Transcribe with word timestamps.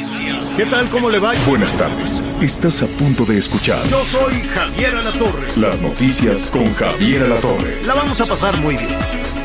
Noticias. 0.00 0.54
¿Qué 0.56 0.64
tal? 0.66 0.88
¿Cómo 0.88 1.10
le 1.10 1.18
va? 1.18 1.32
Buenas 1.46 1.72
tardes. 1.74 2.22
Estás 2.40 2.82
a 2.82 2.86
punto 2.86 3.24
de 3.26 3.38
escuchar 3.38 3.86
Yo 3.88 4.02
soy 4.06 4.40
Javier 4.54 4.96
Alatorre. 4.96 5.46
las 5.56 5.80
noticias 5.82 6.50
con 6.50 6.72
Javier 6.74 7.24
Alatorre. 7.24 7.82
La 7.84 7.94
vamos 7.94 8.20
a 8.20 8.26
pasar 8.26 8.56
muy 8.58 8.76
bien. 8.76 8.96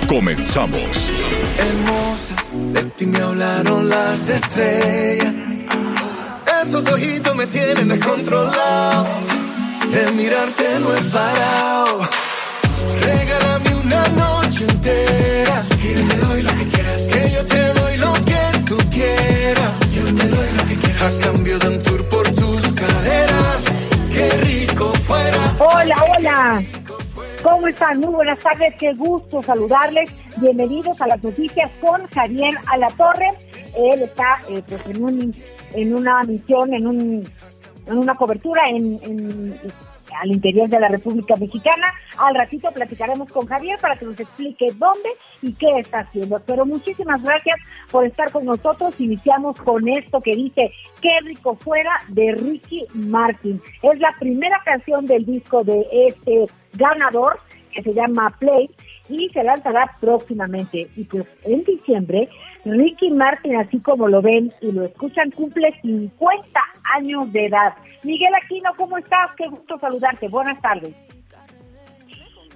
Comenzamos. 0.07 1.11
hermosa, 1.57 2.35
de 2.71 2.83
ti 2.91 3.05
me 3.05 3.19
hablaron 3.19 3.89
las 3.89 4.27
estrellas. 4.29 5.33
Esos 6.65 6.85
ojitos 6.87 7.35
me 7.35 7.47
tienen 7.47 7.89
descontrolado. 7.89 9.07
De 9.91 10.11
mirarte 10.13 10.79
no 10.79 10.95
he 10.95 11.01
parado. 11.11 11.99
¿Cómo 27.45 27.67
están? 27.67 27.99
Muy 27.99 28.11
buenas 28.11 28.39
tardes, 28.39 28.73
qué 28.79 28.91
gusto 28.95 29.43
saludarles. 29.43 30.09
Bienvenidos 30.37 30.99
a 30.99 31.05
las 31.05 31.23
noticias 31.23 31.69
con 31.79 32.07
Javier 32.07 32.55
Alatorre. 32.65 33.33
Él 33.77 34.01
está 34.01 34.39
eh, 34.49 34.63
pues, 34.67 34.81
en, 34.87 35.03
un, 35.03 35.35
en 35.75 35.93
una 35.93 36.23
misión, 36.23 36.73
en, 36.73 36.87
un, 36.87 37.23
en 37.85 37.97
una 37.99 38.15
cobertura 38.15 38.63
en, 38.67 38.99
en- 39.03 39.59
al 40.21 40.31
interior 40.31 40.69
de 40.69 40.79
la 40.79 40.87
República 40.87 41.35
Mexicana. 41.35 41.93
Al 42.17 42.35
ratito 42.35 42.71
platicaremos 42.71 43.31
con 43.31 43.45
Javier 43.45 43.77
para 43.79 43.97
que 43.97 44.05
nos 44.05 44.19
explique 44.19 44.67
dónde 44.77 45.09
y 45.41 45.53
qué 45.53 45.79
está 45.79 45.99
haciendo. 45.99 46.41
Pero 46.45 46.65
muchísimas 46.65 47.21
gracias 47.23 47.59
por 47.91 48.05
estar 48.05 48.31
con 48.31 48.45
nosotros. 48.45 48.99
Iniciamos 48.99 49.59
con 49.61 49.87
esto 49.87 50.21
que 50.21 50.35
dice 50.35 50.71
Qué 51.01 51.19
rico 51.23 51.55
fuera 51.55 51.91
de 52.07 52.31
Ricky 52.31 52.85
Martin. 52.93 53.61
Es 53.83 53.99
la 53.99 54.15
primera 54.19 54.59
canción 54.65 55.05
del 55.05 55.25
disco 55.25 55.63
de 55.63 55.85
este 55.91 56.45
ganador 56.73 57.39
que 57.71 57.83
se 57.83 57.93
llama 57.93 58.35
Play 58.39 58.69
y 59.09 59.29
se 59.29 59.43
lanzará 59.43 59.95
próximamente. 59.99 60.87
Y 60.95 61.03
pues 61.03 61.25
en 61.43 61.63
diciembre, 61.63 62.29
Ricky 62.65 63.11
Martin, 63.11 63.57
así 63.57 63.79
como 63.79 64.07
lo 64.07 64.21
ven 64.21 64.51
y 64.61 64.71
lo 64.71 64.85
escuchan, 64.85 65.31
cumple 65.31 65.73
50 65.81 66.59
años 66.95 67.31
de 67.31 67.45
edad. 67.45 67.73
Miguel 68.03 68.33
Aquino, 68.35 68.71
¿cómo 68.77 68.97
estás? 68.97 69.31
Qué 69.37 69.47
gusto 69.47 69.77
saludarte. 69.79 70.27
Buenas 70.27 70.61
tardes. 70.61 70.93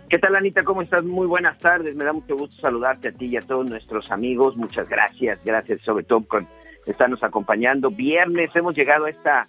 ¿Qué 0.10 0.18
tal, 0.18 0.36
Anita? 0.36 0.64
¿Cómo 0.64 0.82
estás? 0.82 1.04
Muy 1.04 1.28
buenas 1.28 1.60
tardes. 1.60 1.96
Me 1.96 2.04
da 2.04 2.14
mucho 2.14 2.36
gusto 2.36 2.60
saludarte 2.60 3.10
a 3.10 3.12
ti 3.12 3.28
y 3.28 3.38
a 3.38 3.42
todos 3.42 3.70
nuestros 3.70 4.10
amigos. 4.12 4.58
Muchas 4.58 4.90
gracias. 4.90 5.40
Gracias 5.46 5.82
sobre 5.82 6.04
todo 6.04 6.22
por 6.22 6.46
estarnos 6.88 7.24
acompañando. 7.24 7.92
Viernes 7.92 8.50
hemos 8.56 8.76
llegado 8.76 9.06
a 9.06 9.12
esta 9.12 9.46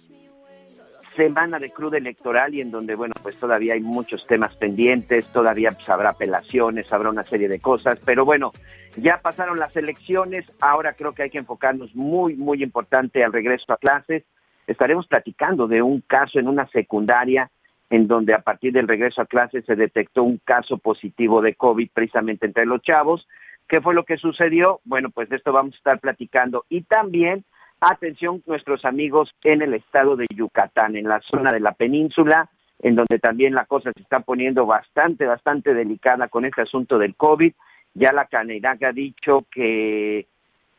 semana 1.15 1.59
de 1.59 1.71
cruda 1.71 1.97
electoral 1.97 2.53
y 2.53 2.61
en 2.61 2.71
donde, 2.71 2.95
bueno, 2.95 3.13
pues 3.21 3.37
todavía 3.37 3.73
hay 3.73 3.81
muchos 3.81 4.25
temas 4.27 4.55
pendientes, 4.55 5.25
todavía 5.27 5.71
pues, 5.71 5.87
habrá 5.89 6.09
apelaciones, 6.09 6.91
habrá 6.91 7.09
una 7.09 7.23
serie 7.23 7.47
de 7.47 7.59
cosas, 7.59 7.99
pero 8.05 8.25
bueno, 8.25 8.51
ya 8.97 9.19
pasaron 9.21 9.59
las 9.59 9.75
elecciones, 9.75 10.45
ahora 10.59 10.93
creo 10.93 11.13
que 11.13 11.23
hay 11.23 11.29
que 11.29 11.37
enfocarnos 11.37 11.95
muy, 11.95 12.35
muy 12.35 12.63
importante 12.63 13.23
al 13.23 13.33
regreso 13.33 13.71
a 13.73 13.77
clases. 13.77 14.23
Estaremos 14.67 15.07
platicando 15.07 15.67
de 15.67 15.81
un 15.81 16.01
caso 16.01 16.39
en 16.39 16.47
una 16.47 16.67
secundaria 16.67 17.49
en 17.89 18.07
donde 18.07 18.33
a 18.33 18.39
partir 18.39 18.71
del 18.71 18.87
regreso 18.87 19.21
a 19.21 19.25
clases 19.25 19.65
se 19.65 19.75
detectó 19.75 20.23
un 20.23 20.39
caso 20.43 20.77
positivo 20.77 21.41
de 21.41 21.55
COVID 21.55 21.89
precisamente 21.93 22.45
entre 22.45 22.65
los 22.65 22.81
chavos. 22.81 23.27
¿Qué 23.67 23.81
fue 23.81 23.93
lo 23.93 24.05
que 24.05 24.17
sucedió? 24.17 24.79
Bueno, 24.85 25.09
pues 25.09 25.29
de 25.29 25.35
esto 25.35 25.51
vamos 25.51 25.73
a 25.73 25.77
estar 25.77 25.99
platicando. 25.99 26.65
Y 26.69 26.83
también, 26.83 27.43
atención, 27.81 28.43
nuestros 28.45 28.85
amigos 28.85 29.33
en 29.43 29.61
el 29.61 29.73
estado 29.73 30.15
de 30.15 30.27
Yucatán, 30.33 30.95
en 30.95 31.07
la 31.07 31.19
zona 31.21 31.51
de 31.51 31.59
la 31.59 31.73
península, 31.73 32.49
en 32.79 32.95
donde 32.95 33.19
también 33.19 33.53
la 33.53 33.65
cosa 33.65 33.91
se 33.93 34.01
está 34.01 34.21
poniendo 34.21 34.65
bastante, 34.65 35.25
bastante 35.25 35.73
delicada 35.73 36.27
con 36.27 36.45
este 36.45 36.61
asunto 36.61 36.97
del 36.97 37.15
COVID. 37.15 37.53
Ya 37.93 38.13
la 38.13 38.25
Canirac 38.25 38.81
ha 38.83 38.91
dicho 38.91 39.45
que 39.51 40.27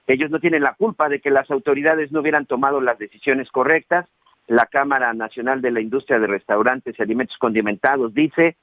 ellos 0.07 0.31
no 0.31 0.41
tienen 0.41 0.63
la 0.63 0.75
culpa 0.75 1.09
de 1.09 1.21
que 1.21 1.31
las 1.31 1.51
autoridades 1.51 2.11
no 2.13 2.21
hubieran 2.21 2.47
tomado 2.47 2.81
las 2.81 2.99
decisiones 2.99 3.51
correctas. 3.51 4.07
La 4.49 4.67
Cámara 4.67 5.13
Nacional 5.13 5.61
de 5.61 5.71
la 5.71 5.81
Industria 5.81 6.19
de 6.19 6.27
Restaurantes 6.27 6.97
y 6.99 7.03
Alimentos 7.03 7.37
Condimentados 7.39 8.13
dice 8.15 8.57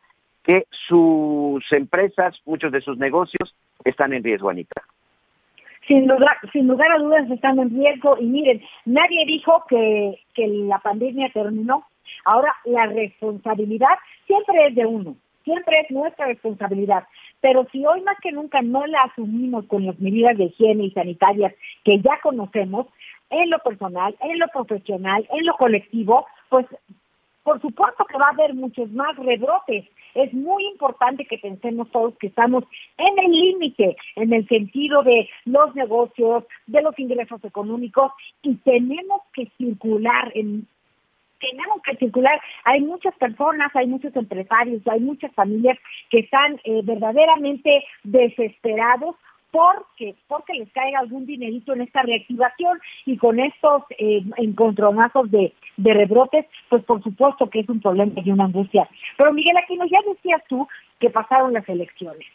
que 0.43 0.65
sus 0.87 1.63
empresas, 1.71 2.35
muchos 2.45 2.71
de 2.71 2.81
sus 2.81 2.97
negocios, 2.97 3.55
están 3.83 4.13
en 4.13 4.23
riesgo, 4.23 4.49
Anita. 4.49 4.83
Sin 5.89 6.07
lugar, 6.07 6.91
a 6.91 6.99
dudas 6.99 7.31
están 7.31 7.57
en 7.57 7.71
riesgo 7.71 8.15
y 8.19 8.25
miren, 8.25 8.61
nadie 8.85 9.25
dijo 9.25 9.65
que 9.67 10.21
la 10.37 10.77
pandemia 10.77 11.31
terminó. 11.33 11.83
Ahora 12.25 12.53
la 12.65 12.85
responsabilidad 12.85 13.97
siempre 14.27 14.67
es 14.67 14.75
de 14.75 14.85
uno, 14.85 15.15
siempre 15.43 15.79
es 15.79 15.89
nuestra 15.89 16.27
responsabilidad. 16.27 17.05
Pero 17.41 17.65
si 17.71 17.83
hoy 17.87 18.01
más 18.01 18.17
que 18.21 18.31
nunca 18.31 18.61
no 18.61 18.85
la 18.85 19.01
asumimos 19.03 19.65
con 19.65 19.87
las 19.87 19.99
medidas 19.99 20.37
de 20.37 20.45
higiene 20.45 20.85
y 20.85 20.91
sanitarias 20.91 21.53
que 21.83 21.99
ya 21.99 22.19
conocemos, 22.21 22.85
en 23.31 23.49
lo 23.49 23.59
personal, 23.59 24.15
en 24.21 24.39
lo 24.39 24.47
profesional, 24.47 25.27
en 25.31 25.45
lo 25.45 25.55
colectivo, 25.55 26.25
pues 26.49 26.65
por 27.43 27.59
supuesto 27.61 28.05
que 28.05 28.17
va 28.17 28.27
a 28.27 28.33
haber 28.33 28.53
muchos 28.53 28.91
más 28.91 29.15
rebrotes. 29.17 29.85
Es 30.13 30.33
muy 30.33 30.65
importante 30.67 31.25
que 31.25 31.37
pensemos 31.37 31.89
todos 31.91 32.17
que 32.17 32.27
estamos 32.27 32.63
en 32.97 33.19
el 33.19 33.31
límite, 33.31 33.95
en 34.15 34.33
el 34.33 34.47
sentido 34.47 35.03
de 35.03 35.29
los 35.45 35.75
negocios, 35.75 36.43
de 36.67 36.81
los 36.81 36.97
ingresos 36.99 37.43
económicos 37.43 38.11
y 38.41 38.55
tenemos 38.55 39.21
que 39.33 39.51
circular 39.57 40.31
en 40.35 40.67
tenemos 41.39 41.81
que 41.83 41.95
circular. 41.95 42.39
Hay 42.65 42.81
muchas 42.81 43.15
personas, 43.15 43.73
hay 43.73 43.87
muchos 43.87 44.15
empresarios, 44.15 44.81
hay 44.87 44.99
muchas 44.99 45.33
familias 45.33 45.77
que 46.09 46.19
están 46.19 46.59
eh, 46.65 46.81
verdaderamente 46.83 47.85
desesperados 48.03 49.15
porque 49.51 50.15
porque 50.27 50.53
les 50.53 50.71
caiga 50.71 50.99
algún 50.99 51.25
dinerito 51.25 51.73
en 51.73 51.81
esta 51.81 52.01
reactivación 52.01 52.79
y 53.05 53.17
con 53.17 53.39
estos 53.39 53.83
eh, 53.97 54.21
encontronazos 54.37 55.29
de, 55.31 55.53
de 55.77 55.93
rebrotes, 55.93 56.45
pues 56.69 56.83
por 56.83 57.01
supuesto 57.03 57.49
que 57.49 57.61
es 57.61 57.69
un 57.69 57.81
problema 57.81 58.13
y 58.23 58.31
una 58.31 58.45
angustia. 58.45 58.87
Pero 59.17 59.33
Miguel 59.33 59.57
Aquino, 59.57 59.85
ya 59.85 59.99
decías 60.07 60.41
tú 60.47 60.67
que 60.99 61.09
pasaron 61.09 61.53
las 61.53 61.67
elecciones, 61.67 62.25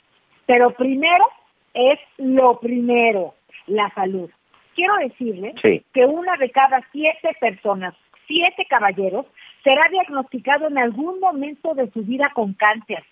pero 0.47 0.71
primero 0.73 1.25
es 1.75 1.99
lo 2.19 2.59
primero, 2.61 3.35
la 3.67 3.91
salud. 3.95 4.31
Quiero 4.75 4.95
decirle 4.97 5.55
Sí. 5.63 5.83
que 5.93 6.05
una 6.07 6.37
de 6.37 6.51
cada 6.51 6.81
siete 6.93 7.31
personas, 7.41 7.95
siete 8.27 8.67
caballeros, 8.69 9.27
será 9.63 9.83
diagnosticado 9.91 10.67
en 10.69 10.79
algún 10.79 11.21
momento 11.21 11.75
de 11.75 11.91
su 11.93 12.03
vida 12.03 12.31
con 12.35 12.55
cáncer 12.55 13.05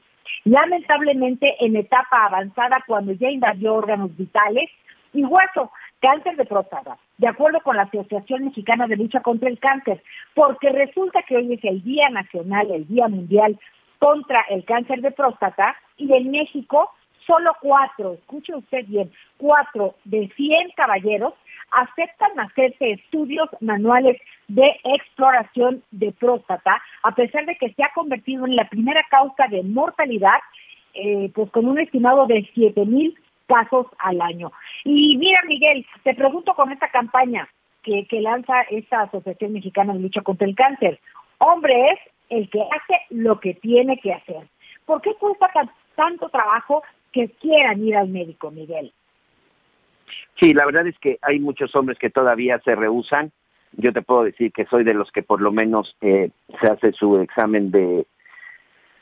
lamentablemente 0.45 1.57
en 1.65 1.77
etapa 1.77 2.27
avanzada 2.27 2.83
cuando 2.87 3.13
ya 3.13 3.31
invadió 3.31 3.75
órganos 3.75 4.17
vitales 4.17 4.71
y 5.13 5.25
hueso, 5.25 5.71
cáncer 6.01 6.37
de 6.37 6.45
próstata, 6.45 6.97
de 7.19 7.29
acuerdo 7.29 7.61
con 7.61 7.77
la 7.77 7.83
Asociación 7.83 8.47
Mexicana 8.47 8.87
de 8.87 8.97
Lucha 8.97 9.21
contra 9.21 9.49
el 9.49 9.59
Cáncer, 9.59 10.03
porque 10.35 10.71
resulta 10.71 11.23
que 11.23 11.37
hoy 11.37 11.55
es 11.55 11.65
el 11.65 11.83
Día 11.83 12.09
Nacional, 12.09 12.71
el 12.71 12.89
Día 12.89 13.09
Mundial 13.09 13.59
contra 13.99 14.41
el 14.51 14.65
Cáncer 14.65 15.01
de 15.01 15.13
Próstata 15.13 15.77
y 15.97 16.13
en 16.17 16.31
México 16.31 16.91
solo 17.27 17.53
cuatro, 17.61 18.15
escuche 18.15 18.55
usted 18.55 18.85
bien, 18.87 19.11
cuatro 19.37 19.95
de 20.05 20.29
100 20.37 20.71
caballeros 20.77 21.35
aceptan 21.71 22.39
hacerse 22.39 22.91
estudios 22.93 23.49
manuales 23.61 24.21
de 24.49 24.79
exploración 24.85 25.83
de 25.91 26.13
próstata, 26.13 26.83
a 27.03 27.15
pesar 27.15 27.47
de 27.47 27.57
que 27.57 27.73
se 27.73 27.83
ha 27.83 27.93
convertido 27.95 28.47
en 28.47 28.57
la 28.57 28.69
primera 28.69 29.03
causa 29.11 29.47
de 29.49 29.63
mortalidad, 29.63 30.41
eh, 30.95 31.31
pues 31.35 31.51
con 31.51 31.67
un 31.67 31.79
estimado 31.81 32.27
de 32.27 32.49
7 32.55 32.85
mil 32.85 33.15
casos 33.47 33.87
al 33.99 34.21
año. 34.21 34.53
Y 34.85 35.17
mira, 35.17 35.41
Miguel, 35.47 35.87
te 36.03 36.15
pregunto 36.15 36.55
con 36.55 36.71
esta 36.73 36.89
campaña 36.89 37.49
que, 37.83 38.07
que 38.07 38.21
lanza 38.21 38.61
esta 38.71 39.03
Asociación 39.03 39.55
Mexicana 39.55 39.95
de 39.95 40.01
Lucha 40.01 40.21
contra 40.21 40.47
el 40.47 40.55
Cáncer, 40.55 41.01
hombre 41.39 41.75
es 41.93 41.99
el 42.29 42.49
que 42.51 42.61
hace 42.61 43.01
lo 43.11 43.41
que 43.41 43.55
tiene 43.55 43.99
que 43.99 44.13
hacer. 44.13 44.47
¿Por 44.87 45.01
qué 45.01 45.15
cuesta 45.15 45.49
tan- 45.53 45.71
tanto 45.97 46.29
trabajo 46.29 46.83
que 47.13 47.31
quieran 47.41 47.85
ir 47.85 47.97
al 47.97 48.09
médico, 48.09 48.51
Miguel. 48.51 48.93
Sí, 50.41 50.55
la 50.55 50.67
verdad 50.67 50.87
es 50.87 50.99
que 50.99 51.19
hay 51.23 51.39
muchos 51.39 51.75
hombres 51.77 51.99
que 51.99 52.11
todavía 52.11 52.59
se 52.65 52.75
rehusan. 52.75 53.33
Yo 53.73 53.93
te 53.93 54.03
puedo 54.03 54.25
decir 54.25 54.53
que 54.53 54.67
soy 54.67 54.85
de 54.85 54.95
los 54.95 55.11
que 55.13 55.23
por 55.23 55.41
lo 55.41 55.53
menos 55.53 55.97
eh, 56.01 56.31
se 56.61 56.67
hace 56.71 56.93
su 56.93 57.19
examen 57.19 57.71
de, 57.71 58.07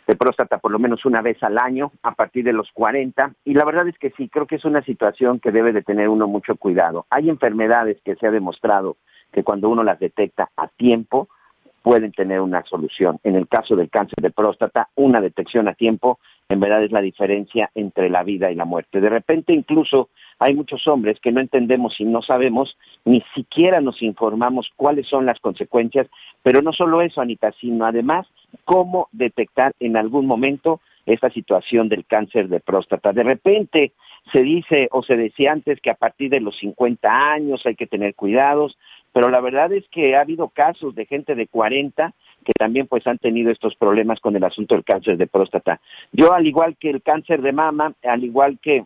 de 0.06 0.16
próstata 0.16 0.58
por 0.58 0.72
lo 0.72 0.78
menos 0.78 1.04
una 1.04 1.22
vez 1.22 1.40
al 1.42 1.56
año 1.58 1.92
a 2.02 2.12
partir 2.14 2.44
de 2.44 2.52
los 2.52 2.68
40 2.72 3.32
y 3.44 3.54
la 3.54 3.64
verdad 3.64 3.86
es 3.88 3.96
que 3.98 4.10
sí, 4.10 4.28
creo 4.28 4.46
que 4.46 4.56
es 4.56 4.64
una 4.64 4.82
situación 4.82 5.40
que 5.40 5.52
debe 5.52 5.72
de 5.72 5.82
tener 5.82 6.08
uno 6.08 6.26
mucho 6.26 6.56
cuidado. 6.56 7.06
Hay 7.10 7.30
enfermedades 7.30 7.98
que 8.04 8.16
se 8.16 8.26
ha 8.26 8.30
demostrado 8.30 8.96
que 9.32 9.44
cuando 9.44 9.68
uno 9.68 9.84
las 9.84 10.00
detecta 10.00 10.50
a 10.56 10.66
tiempo 10.66 11.28
pueden 11.82 12.12
tener 12.12 12.40
una 12.40 12.64
solución. 12.64 13.18
En 13.22 13.36
el 13.36 13.48
caso 13.48 13.76
del 13.76 13.88
cáncer 13.88 14.16
de 14.20 14.30
próstata, 14.30 14.88
una 14.96 15.20
detección 15.20 15.68
a 15.68 15.74
tiempo 15.74 16.18
en 16.50 16.58
verdad 16.58 16.82
es 16.82 16.90
la 16.90 17.00
diferencia 17.00 17.70
entre 17.74 18.10
la 18.10 18.24
vida 18.24 18.50
y 18.50 18.56
la 18.56 18.64
muerte. 18.64 19.00
De 19.00 19.08
repente 19.08 19.54
incluso 19.54 20.10
hay 20.40 20.54
muchos 20.54 20.86
hombres 20.88 21.18
que 21.20 21.30
no 21.30 21.40
entendemos 21.40 21.94
y 22.00 22.04
no 22.04 22.22
sabemos, 22.22 22.76
ni 23.04 23.22
siquiera 23.34 23.80
nos 23.80 24.02
informamos 24.02 24.68
cuáles 24.76 25.06
son 25.06 25.26
las 25.26 25.38
consecuencias, 25.38 26.08
pero 26.42 26.60
no 26.60 26.72
solo 26.72 27.02
eso, 27.02 27.20
Anita, 27.20 27.52
sino 27.60 27.86
además 27.86 28.26
cómo 28.64 29.08
detectar 29.12 29.72
en 29.78 29.96
algún 29.96 30.26
momento 30.26 30.80
esta 31.06 31.30
situación 31.30 31.88
del 31.88 32.04
cáncer 32.04 32.48
de 32.48 32.58
próstata. 32.60 33.12
De 33.12 33.22
repente 33.22 33.92
se 34.32 34.42
dice 34.42 34.88
o 34.90 35.04
se 35.04 35.16
decía 35.16 35.52
antes 35.52 35.80
que 35.80 35.90
a 35.90 35.94
partir 35.94 36.30
de 36.30 36.40
los 36.40 36.58
50 36.58 37.08
años 37.32 37.62
hay 37.64 37.76
que 37.76 37.86
tener 37.86 38.14
cuidados, 38.16 38.76
pero 39.12 39.28
la 39.28 39.40
verdad 39.40 39.72
es 39.72 39.86
que 39.88 40.16
ha 40.16 40.22
habido 40.22 40.48
casos 40.48 40.96
de 40.96 41.06
gente 41.06 41.36
de 41.36 41.46
40 41.46 42.12
que 42.44 42.52
también 42.58 42.86
pues 42.86 43.06
han 43.06 43.18
tenido 43.18 43.50
estos 43.50 43.74
problemas 43.76 44.20
con 44.20 44.36
el 44.36 44.44
asunto 44.44 44.74
del 44.74 44.84
cáncer 44.84 45.16
de 45.16 45.26
próstata. 45.26 45.80
Yo 46.12 46.32
al 46.32 46.46
igual 46.46 46.76
que 46.76 46.90
el 46.90 47.02
cáncer 47.02 47.42
de 47.42 47.52
mama, 47.52 47.94
al 48.02 48.24
igual 48.24 48.58
que 48.60 48.84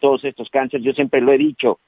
todos 0.00 0.24
estos 0.24 0.48
cánceres, 0.50 0.84
yo 0.84 0.92
siempre 0.92 1.20
lo 1.20 1.32
he 1.32 1.38
dicho, 1.38 1.78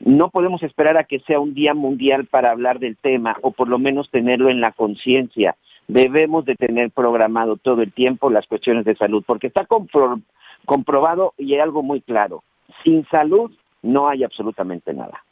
no 0.00 0.30
podemos 0.30 0.62
esperar 0.62 0.96
a 0.96 1.04
que 1.04 1.20
sea 1.20 1.40
un 1.40 1.54
día 1.54 1.74
mundial 1.74 2.26
para 2.26 2.50
hablar 2.50 2.78
del 2.78 2.96
tema 2.96 3.36
o 3.42 3.52
por 3.52 3.68
lo 3.68 3.78
menos 3.78 4.10
tenerlo 4.10 4.50
en 4.50 4.60
la 4.60 4.72
conciencia. 4.72 5.56
Debemos 5.88 6.44
de 6.44 6.54
tener 6.54 6.90
programado 6.90 7.56
todo 7.56 7.82
el 7.82 7.92
tiempo 7.92 8.30
las 8.30 8.46
cuestiones 8.46 8.84
de 8.84 8.96
salud 8.96 9.22
porque 9.26 9.46
está 9.46 9.66
comprobado 9.66 11.34
y 11.38 11.54
hay 11.54 11.60
algo 11.60 11.82
muy 11.82 12.00
claro. 12.00 12.42
Sin 12.82 13.06
salud 13.08 13.52
no 13.82 14.08
hay 14.08 14.24
absolutamente 14.24 14.92
nada. 14.94 15.23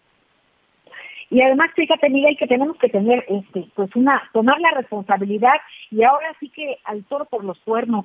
Y 1.33 1.41
además, 1.41 1.71
fíjate, 1.75 2.11
Miguel, 2.11 2.37
que 2.37 2.47
tenemos 2.47 2.77
que 2.77 2.91
tener, 2.91 3.25
este, 3.27 3.67
pues 3.75 3.89
una, 3.97 4.23
tomar 4.35 4.61
la 4.61 4.73
responsabilidad 4.73 5.55
y 5.91 6.05
ahora 6.05 6.37
sí 6.39 6.51
que 6.51 6.77
al 6.85 7.05
toro 7.05 7.25
por 7.25 7.43
los 7.43 7.59
cuernos. 7.61 8.05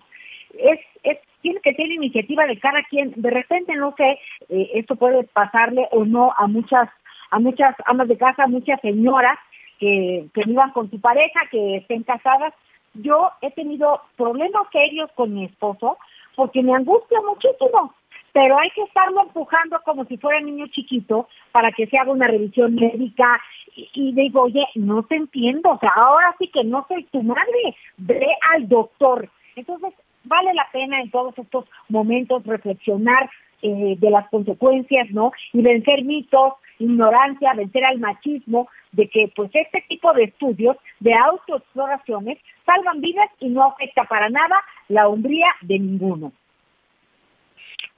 Es, 0.58 0.80
es, 1.04 1.18
tiene 1.42 1.60
que 1.60 1.74
tener 1.74 1.92
iniciativa 1.92 2.46
de 2.46 2.58
cada 2.58 2.82
quien. 2.84 3.12
De 3.18 3.30
repente, 3.30 3.76
no 3.76 3.94
sé, 3.98 4.18
eh, 4.48 4.72
esto 4.76 4.96
puede 4.96 5.26
pasarle 5.26 5.90
o 5.92 6.06
no 6.06 6.34
a 6.38 6.48
muchas, 6.48 6.88
a 7.30 7.40
muchas 7.40 7.76
amas 7.86 8.08
de 8.08 8.18
casa, 8.18 8.46
a 8.46 8.48
muchas 8.48 8.80
señoras 8.80 9.38
que, 9.78 10.28
que 10.34 10.46
vivan 10.46 10.72
con 10.72 10.90
su 10.90 11.02
pareja, 11.02 11.42
que 11.52 11.76
estén 11.76 12.04
casadas. 12.04 12.54
Yo 12.94 13.32
he 13.42 13.52
tenido 13.52 14.04
problemas 14.16 14.68
serios 14.72 15.12
con 15.16 15.34
mi 15.34 15.44
esposo 15.44 15.98
porque 16.38 16.64
me 16.64 16.74
angustia 16.74 17.20
muchísimo 17.28 17.94
pero 18.40 18.56
hay 18.60 18.70
que 18.70 18.84
estarlo 18.84 19.24
empujando 19.24 19.82
como 19.84 20.06
si 20.06 20.16
fuera 20.18 20.40
niño 20.40 20.68
chiquito 20.68 21.28
para 21.52 21.72
que 21.72 21.88
se 21.88 21.98
haga 21.98 22.12
una 22.12 22.28
revisión 22.28 22.76
médica 22.76 23.42
y, 23.76 24.14
digo, 24.14 24.44
oye, 24.44 24.64
no 24.76 25.02
te 25.02 25.16
entiendo, 25.16 25.72
o 25.72 25.80
sea, 25.80 25.90
ahora 25.96 26.36
sí 26.38 26.48
que 26.54 26.64
no 26.64 26.86
soy 26.88 27.06
tu 27.06 27.24
madre, 27.24 27.76
ve 27.98 28.28
al 28.54 28.70
doctor. 28.70 29.28
Entonces, 29.56 29.92
vale 30.24 30.54
la 30.54 30.68
pena 30.72 31.02
en 31.02 31.10
todos 31.10 31.36
estos 31.36 31.66
momentos 31.90 32.46
reflexionar 32.46 33.28
eh, 33.64 33.96
de 33.98 34.10
las 34.12 34.30
consecuencias, 34.30 35.10
¿no? 35.10 35.32
Y 35.52 35.64
vencer 35.64 36.04
mitos, 36.04 36.54
ignorancia, 36.78 37.56
vencer 37.56 37.86
al 37.86 37.98
machismo, 37.98 38.68
de 38.92 39.10
que 39.10 39.32
pues 39.36 39.50
este 39.56 39.84
tipo 39.90 40.14
de 40.14 40.26
estudios, 40.26 40.78
de 41.00 41.16
autoexploraciones, 41.16 42.38
salvan 42.68 43.02
vidas 43.02 43.32
y 43.40 43.50
no 43.50 43.64
afecta 43.64 44.04
para 44.04 44.30
nada 44.30 44.58
la 44.90 45.08
hombría 45.08 45.48
de 45.62 45.80
ninguno. 45.80 46.34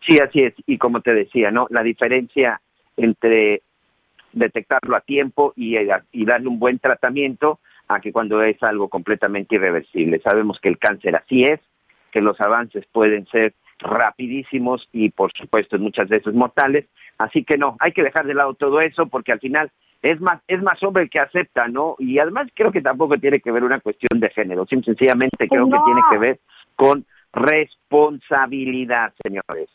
Sí, 0.09 0.19
así 0.19 0.41
es. 0.41 0.53
Y 0.65 0.77
como 0.77 1.01
te 1.01 1.13
decía, 1.13 1.51
¿no? 1.51 1.67
La 1.69 1.83
diferencia 1.83 2.59
entre 2.97 3.61
detectarlo 4.33 4.95
a 4.95 5.01
tiempo 5.01 5.53
y, 5.56 5.77
y 6.11 6.25
darle 6.25 6.47
un 6.47 6.59
buen 6.59 6.79
tratamiento 6.79 7.59
a 7.88 8.00
que 8.00 8.11
cuando 8.11 8.41
es 8.44 8.61
algo 8.63 8.88
completamente 8.88 9.56
irreversible. 9.56 10.19
Sabemos 10.19 10.59
que 10.61 10.69
el 10.69 10.77
cáncer 10.77 11.15
así 11.15 11.44
es, 11.44 11.59
que 12.11 12.21
los 12.21 12.39
avances 12.39 12.85
pueden 12.91 13.25
ser 13.27 13.53
rapidísimos 13.79 14.88
y 14.91 15.09
por 15.09 15.31
supuesto 15.33 15.77
muchas 15.79 16.09
veces 16.09 16.33
mortales, 16.33 16.85
así 17.17 17.44
que 17.44 17.57
no, 17.57 17.77
hay 17.79 17.94
que 17.94 18.03
dejar 18.03 18.25
de 18.25 18.33
lado 18.33 18.53
todo 18.53 18.81
eso 18.81 19.07
porque 19.07 19.31
al 19.31 19.39
final 19.39 19.71
es 20.01 20.19
más 20.19 20.41
es 20.47 20.61
más 20.61 20.81
hombre 20.83 21.03
el 21.03 21.09
que 21.09 21.19
acepta, 21.19 21.67
¿no? 21.67 21.95
Y 21.97 22.19
además 22.19 22.50
creo 22.53 22.71
que 22.71 22.81
tampoco 22.81 23.17
tiene 23.17 23.39
que 23.39 23.51
ver 23.51 23.63
una 23.63 23.79
cuestión 23.79 24.19
de 24.19 24.29
género, 24.29 24.65
sencillamente 24.65 25.47
creo 25.47 25.69
que 25.69 25.77
tiene 25.85 26.01
que 26.11 26.17
ver 26.17 26.39
con 26.75 27.06
responsabilidad, 27.33 29.13
señores. 29.23 29.69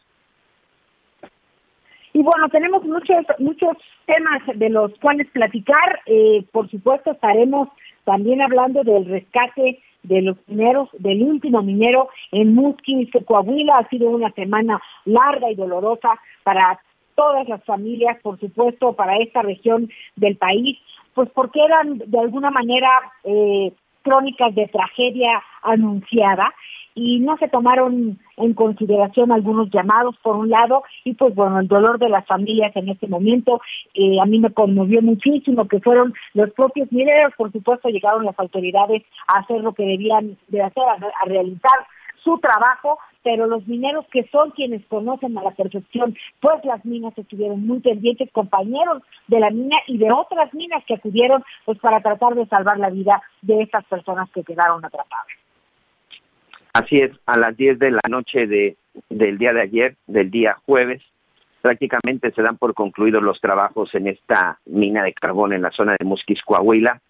Y 2.15 2.23
bueno, 2.23 2.49
tenemos 2.49 2.85
muchos, 2.85 3.27
muchos 3.41 3.77
temas 4.07 4.41
de 4.55 4.71
los 4.71 4.93
cuales 5.01 5.27
platicar. 5.33 6.01
Eh, 6.07 6.45
por 6.53 6.71
supuesto, 6.71 7.11
estaremos 7.11 7.69
también 8.05 8.41
hablando 8.41 8.85
del 8.85 9.05
rescate 9.05 9.83
de 10.05 10.23
los 10.23 10.37
mineros, 10.47 10.89
del 10.93 11.25
último 11.25 11.61
minero 11.63 12.09
en 12.31 12.55
Musquis, 12.55 13.11
Coahuila. 13.27 13.79
Ha 13.79 13.89
sido 13.89 14.11
una 14.11 14.31
semana 14.31 14.81
larga 15.05 15.51
y 15.51 15.57
dolorosa 15.57 16.11
para 16.45 16.81
todas 17.17 17.49
las 17.49 17.65
familias, 17.65 18.17
por 18.23 18.39
supuesto, 18.39 18.93
para 18.93 19.17
esta 19.17 19.43
región 19.43 19.91
del 20.15 20.37
país, 20.37 20.79
pues 21.15 21.29
porque 21.35 21.65
eran 21.65 21.99
de 21.99 22.19
alguna 22.21 22.53
manera 22.53 22.91
eh, 23.25 23.73
crónicas 24.03 24.55
de 24.55 24.69
tragedia 24.69 25.43
anunciada 25.63 26.55
y 26.95 27.19
no 27.21 27.37
se 27.39 27.49
tomaron 27.49 28.19
en 28.37 28.55
consideración 28.55 29.33
algunos 29.33 29.71
llamados 29.71 30.17
por 30.23 30.37
un 30.37 30.51
lado 30.51 30.85
y 31.05 31.15
pues 31.15 31.35
bueno 31.35 31.59
el 31.59 31.69
dolor 31.69 31.99
de 31.99 32.09
las 32.09 32.27
familias 32.27 32.75
en 32.77 32.89
este 32.89 33.09
momento 33.09 33.61
eh, 33.95 34.21
a 34.21 34.27
mí 34.27 34.39
me 34.39 34.53
conmovió 34.53 35.03
muchísimo 35.03 35.67
que 35.67 35.81
fueron 35.81 36.15
los 36.35 36.51
propios 36.53 36.91
mineros 36.93 37.33
por 37.37 37.51
supuesto 37.53 37.89
llegaron 37.89 38.25
las 38.25 38.39
autoridades 38.39 39.03
a 39.27 39.41
hacer 39.41 39.61
lo 39.61 39.73
que 39.73 39.85
debían 39.85 40.37
de 40.49 40.63
hacer 40.63 40.85
a, 40.85 41.25
realizar 41.27 41.87
su 42.23 42.39
trabajo 42.39 42.99
pero 43.23 43.47
los 43.47 43.67
mineros 43.67 44.05
que 44.13 44.29
son 44.31 44.51
quienes 44.51 44.85
conocen 44.85 45.37
a 45.39 45.43
la 45.43 45.53
perfección, 45.53 46.15
pues 46.41 46.63
las 46.65 46.85
minas 46.85 47.17
estuvieron 47.17 47.67
muy 47.67 47.81
pendientes, 47.81 48.31
compañeros 48.33 49.03
de 49.29 49.41
la 49.41 49.49
mina 49.49 49.79
y 49.87 49.97
de 49.97 50.13
otras 50.13 50.53
minas 50.53 50.85
que 50.85 50.93
acudieron 50.93 51.43
pues 51.65 51.79
para 51.79 52.03
tratar 52.03 52.35
de 52.35 52.47
salvar 52.47 52.79
la 52.79 52.91
vida 52.91 53.23
de 53.41 53.63
estas 53.63 53.83
personas 53.87 54.29
que 54.31 54.45
quedaron 54.45 54.85
atrapadas. 54.85 55.44
Así 56.75 56.97
es, 56.97 57.13
a 57.27 57.39
las 57.39 57.57
10 57.57 57.79
de 57.79 57.93
la 57.93 58.01
noche 58.11 58.49
de, 58.49 58.77
del 59.09 59.39
día 59.39 59.53
de 59.53 59.63
ayer, 59.63 59.97
del 60.09 60.29
día 60.33 60.59
jueves, 60.67 61.01
prácticamente 61.63 62.33
se 62.33 62.43
dan 62.43 62.59
por 62.59 62.75
concluidos 62.75 63.23
los 63.23 63.41
trabajos 63.41 63.95
en 63.95 64.09
esta 64.09 64.59
mina 64.67 65.05
de 65.05 65.13
carbón 65.13 65.53
en 65.53 65.63
la 65.63 65.71
zona 65.71 65.95
de 65.97 66.05
Musquis, 66.05 66.43
Coahuila. 66.43 67.01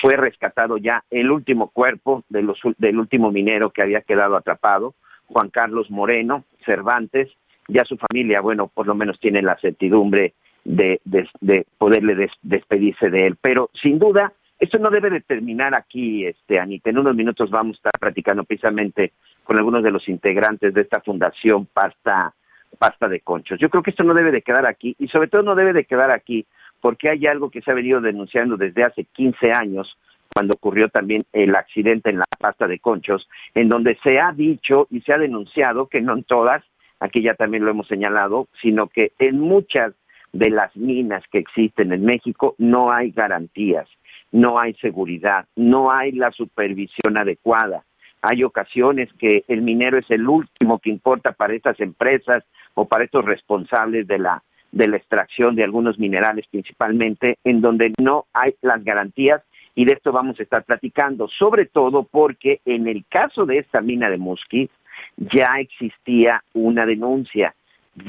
Fue 0.00 0.16
rescatado 0.16 0.78
ya 0.78 1.04
el 1.10 1.30
último 1.30 1.68
cuerpo 1.68 2.24
de 2.30 2.40
los, 2.40 2.58
del 2.78 2.98
último 2.98 3.30
minero 3.30 3.68
que 3.70 3.82
había 3.82 4.00
quedado 4.00 4.36
atrapado, 4.36 4.94
Juan 5.26 5.50
Carlos 5.50 5.90
Moreno 5.90 6.44
Cervantes. 6.64 7.28
Ya 7.68 7.84
su 7.84 7.98
familia, 7.98 8.40
bueno, 8.40 8.68
por 8.68 8.86
lo 8.86 8.94
menos 8.94 9.20
tiene 9.20 9.42
la 9.42 9.58
certidumbre 9.58 10.32
de, 10.64 11.00
de, 11.04 11.66
poderle 11.76 12.30
despedirse 12.40 13.10
de 13.10 13.26
él. 13.26 13.36
Pero 13.38 13.68
sin 13.82 13.98
duda, 13.98 14.32
esto 14.60 14.78
no 14.78 14.90
debe 14.90 15.08
de 15.08 15.22
terminar 15.22 15.74
aquí, 15.74 16.26
este, 16.26 16.60
Anita. 16.60 16.90
En 16.90 16.98
unos 16.98 17.16
minutos 17.16 17.50
vamos 17.50 17.76
a 17.76 17.78
estar 17.78 17.92
platicando 17.98 18.44
precisamente 18.44 19.12
con 19.42 19.56
algunos 19.56 19.82
de 19.82 19.90
los 19.90 20.06
integrantes 20.08 20.74
de 20.74 20.82
esta 20.82 21.00
fundación 21.00 21.66
Pasta, 21.66 22.34
Pasta 22.78 23.08
de 23.08 23.20
Conchos. 23.20 23.58
Yo 23.58 23.70
creo 23.70 23.82
que 23.82 23.90
esto 23.90 24.04
no 24.04 24.12
debe 24.12 24.30
de 24.30 24.42
quedar 24.42 24.66
aquí 24.66 24.94
y 24.98 25.08
sobre 25.08 25.28
todo 25.28 25.42
no 25.42 25.54
debe 25.54 25.72
de 25.72 25.86
quedar 25.86 26.10
aquí 26.10 26.46
porque 26.82 27.08
hay 27.08 27.26
algo 27.26 27.50
que 27.50 27.62
se 27.62 27.70
ha 27.70 27.74
venido 27.74 28.02
denunciando 28.02 28.58
desde 28.58 28.84
hace 28.84 29.04
15 29.04 29.50
años 29.52 29.96
cuando 30.32 30.54
ocurrió 30.54 30.90
también 30.90 31.22
el 31.32 31.56
accidente 31.56 32.10
en 32.10 32.18
la 32.18 32.26
pasta 32.38 32.66
de 32.66 32.78
conchos, 32.78 33.28
en 33.54 33.68
donde 33.68 33.98
se 34.04 34.20
ha 34.20 34.30
dicho 34.32 34.86
y 34.90 35.00
se 35.00 35.12
ha 35.12 35.18
denunciado 35.18 35.88
que 35.88 36.00
no 36.00 36.12
en 36.12 36.22
todas, 36.22 36.62
aquí 37.00 37.22
ya 37.22 37.34
también 37.34 37.64
lo 37.64 37.70
hemos 37.70 37.88
señalado, 37.88 38.46
sino 38.62 38.88
que 38.88 39.12
en 39.18 39.40
muchas 39.40 39.94
de 40.32 40.50
las 40.50 40.76
minas 40.76 41.24
que 41.32 41.38
existen 41.38 41.92
en 41.92 42.04
México 42.04 42.54
no 42.58 42.92
hay 42.92 43.10
garantías 43.10 43.88
no 44.32 44.58
hay 44.58 44.74
seguridad, 44.74 45.46
no 45.56 45.90
hay 45.90 46.12
la 46.12 46.30
supervisión 46.30 47.16
adecuada. 47.16 47.84
Hay 48.22 48.44
ocasiones 48.44 49.08
que 49.18 49.44
el 49.48 49.62
minero 49.62 49.98
es 49.98 50.10
el 50.10 50.28
último 50.28 50.78
que 50.78 50.90
importa 50.90 51.32
para 51.32 51.54
estas 51.54 51.80
empresas 51.80 52.44
o 52.74 52.86
para 52.86 53.04
estos 53.04 53.24
responsables 53.24 54.06
de 54.06 54.18
la 54.18 54.42
de 54.72 54.86
la 54.86 54.98
extracción 54.98 55.56
de 55.56 55.64
algunos 55.64 55.98
minerales 55.98 56.46
principalmente, 56.48 57.38
en 57.42 57.60
donde 57.60 57.92
no 58.00 58.26
hay 58.32 58.54
las 58.62 58.84
garantías 58.84 59.42
y 59.74 59.84
de 59.84 59.94
esto 59.94 60.12
vamos 60.12 60.38
a 60.38 60.42
estar 60.42 60.64
platicando, 60.64 61.28
sobre 61.28 61.66
todo 61.66 62.02
porque 62.04 62.60
en 62.64 62.86
el 62.86 63.04
caso 63.08 63.46
de 63.46 63.58
esta 63.58 63.80
mina 63.80 64.10
de 64.10 64.18
Musquis, 64.18 64.70
ya 65.16 65.54
existía 65.58 66.42
una 66.54 66.86
denuncia. 66.86 67.54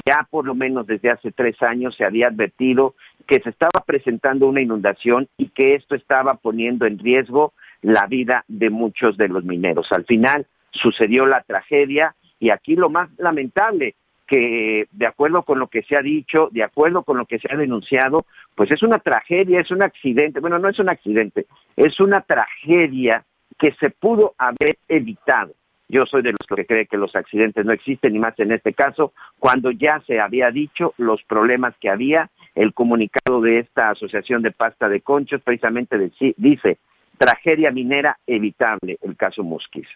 Ya 0.06 0.26
por 0.30 0.46
lo 0.46 0.54
menos 0.54 0.86
desde 0.86 1.10
hace 1.10 1.32
tres 1.32 1.60
años 1.62 1.96
se 1.96 2.04
había 2.04 2.28
advertido 2.28 2.94
que 3.26 3.40
se 3.40 3.50
estaba 3.50 3.84
presentando 3.84 4.46
una 4.46 4.60
inundación 4.60 5.28
y 5.36 5.48
que 5.48 5.74
esto 5.74 5.94
estaba 5.94 6.34
poniendo 6.34 6.86
en 6.86 6.98
riesgo 6.98 7.52
la 7.82 8.06
vida 8.06 8.44
de 8.48 8.70
muchos 8.70 9.16
de 9.16 9.28
los 9.28 9.44
mineros. 9.44 9.86
Al 9.90 10.04
final 10.04 10.46
sucedió 10.70 11.26
la 11.26 11.42
tragedia 11.42 12.14
y 12.38 12.50
aquí 12.50 12.76
lo 12.76 12.90
más 12.90 13.10
lamentable, 13.18 13.94
que 14.26 14.86
de 14.90 15.06
acuerdo 15.06 15.42
con 15.42 15.58
lo 15.58 15.66
que 15.66 15.82
se 15.82 15.96
ha 15.96 16.02
dicho, 16.02 16.48
de 16.52 16.62
acuerdo 16.62 17.02
con 17.02 17.18
lo 17.18 17.26
que 17.26 17.38
se 17.38 17.52
ha 17.52 17.56
denunciado, 17.56 18.24
pues 18.54 18.70
es 18.70 18.82
una 18.82 18.98
tragedia, 18.98 19.60
es 19.60 19.70
un 19.70 19.82
accidente, 19.82 20.40
bueno, 20.40 20.58
no 20.58 20.68
es 20.68 20.78
un 20.78 20.90
accidente, 20.90 21.46
es 21.76 22.00
una 22.00 22.22
tragedia 22.22 23.24
que 23.58 23.72
se 23.78 23.90
pudo 23.90 24.34
haber 24.38 24.78
evitado. 24.88 25.52
Yo 25.88 26.06
soy 26.06 26.22
de 26.22 26.32
los 26.32 26.46
que 26.48 26.64
cree 26.64 26.86
que 26.86 26.96
los 26.96 27.14
accidentes 27.14 27.66
no 27.66 27.72
existen, 27.72 28.14
ni 28.14 28.18
más 28.18 28.38
en 28.38 28.50
este 28.52 28.72
caso, 28.72 29.12
cuando 29.38 29.70
ya 29.70 30.00
se 30.06 30.18
había 30.18 30.50
dicho 30.50 30.94
los 30.96 31.22
problemas 31.24 31.74
que 31.78 31.90
había, 31.90 32.30
el 32.54 32.74
comunicado 32.74 33.40
de 33.40 33.60
esta 33.60 33.90
Asociación 33.90 34.42
de 34.42 34.50
Pasta 34.50 34.88
de 34.88 35.00
Conchos 35.00 35.40
precisamente 35.42 35.96
dice, 36.36 36.78
tragedia 37.18 37.70
minera 37.70 38.18
evitable, 38.26 38.98
el 39.02 39.16
caso 39.16 39.42
Musquis. 39.42 39.86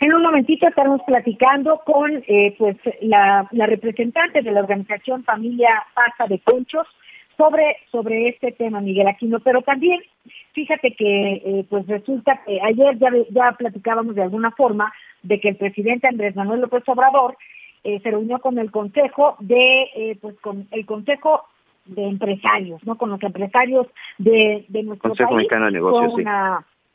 En 0.00 0.14
un 0.14 0.22
momentito 0.22 0.68
estaremos 0.68 1.00
platicando 1.04 1.80
con 1.84 2.22
eh, 2.28 2.54
pues 2.56 2.76
la, 3.00 3.48
representante 3.50 4.42
de 4.42 4.52
la 4.52 4.60
organización 4.60 5.24
Familia 5.24 5.84
Pasta 5.92 6.26
de 6.28 6.38
Conchos 6.38 6.86
sobre, 7.36 7.78
sobre 7.90 8.28
este 8.28 8.52
tema, 8.52 8.80
Miguel 8.80 9.08
Aquino, 9.08 9.40
pero 9.40 9.62
también 9.62 10.00
fíjate 10.52 10.94
que 10.94 11.32
eh, 11.32 11.66
pues 11.68 11.86
resulta 11.88 12.40
que 12.46 12.60
ayer 12.62 12.96
ya, 12.98 13.10
ya 13.30 13.52
platicábamos 13.52 14.14
de 14.14 14.22
alguna 14.22 14.52
forma 14.52 14.92
de 15.22 15.40
que 15.40 15.48
el 15.48 15.56
presidente 15.56 16.08
Andrés 16.08 16.36
Manuel 16.36 16.60
López 16.60 16.84
Obrador 16.86 17.36
eh, 17.84 18.00
se 18.00 18.10
reunió 18.10 18.38
con 18.40 18.58
el 18.58 18.70
consejo 18.70 19.36
de 19.40 20.18
pues 20.20 20.38
con 20.40 20.66
el 20.70 20.86
consejo 20.86 21.44
de 21.86 22.04
empresarios, 22.04 22.84
¿no? 22.84 22.96
Con 22.96 23.10
los 23.10 23.22
empresarios 23.22 23.86
de, 24.18 24.64
de 24.68 24.82
nuestro 24.82 25.10
Consejo 25.10 25.30
país. 25.30 25.38
Mexicano 25.38 25.66
de 25.66 25.72
Negocios, 25.72 26.14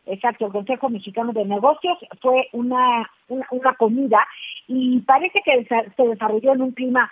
Exacto, 0.05 0.47
el 0.47 0.51
Consejo 0.51 0.89
Mexicano 0.89 1.31
de 1.31 1.45
Negocios 1.45 1.97
fue 2.21 2.49
una, 2.51 3.09
una, 3.29 3.73
comida 3.75 4.27
y 4.67 4.99
parece 4.99 5.41
que 5.43 5.65
se 5.65 6.03
desarrolló 6.03 6.53
en 6.53 6.61
un 6.61 6.71
clima 6.71 7.09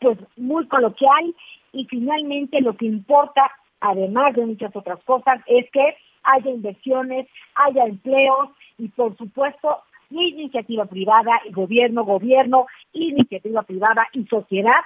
pues 0.00 0.18
muy 0.36 0.66
coloquial 0.68 1.34
y 1.72 1.84
finalmente 1.84 2.62
lo 2.62 2.76
que 2.76 2.86
importa, 2.86 3.50
además 3.80 4.34
de 4.34 4.46
muchas 4.46 4.74
otras 4.74 5.02
cosas, 5.04 5.40
es 5.46 5.70
que 5.70 5.96
haya 6.22 6.50
inversiones, 6.50 7.28
haya 7.56 7.84
empleos 7.84 8.48
y 8.78 8.88
por 8.88 9.14
supuesto 9.18 9.82
iniciativa 10.10 10.84
privada, 10.86 11.40
y 11.46 11.52
gobierno, 11.52 12.04
gobierno, 12.04 12.66
iniciativa 12.92 13.62
privada 13.62 14.06
y 14.12 14.24
sociedad, 14.26 14.82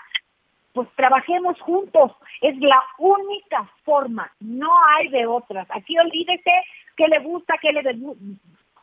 pues 0.72 0.88
trabajemos 0.96 1.60
juntos. 1.60 2.12
Es 2.40 2.56
la 2.58 2.80
única 2.98 3.68
forma, 3.84 4.30
no 4.40 4.70
hay 4.96 5.08
de 5.08 5.26
otras. 5.26 5.66
Aquí 5.70 5.98
olvídese 5.98 6.52
qué 6.96 7.08
le 7.08 7.20
gusta, 7.20 7.54
qué 7.60 7.72
le, 7.72 7.82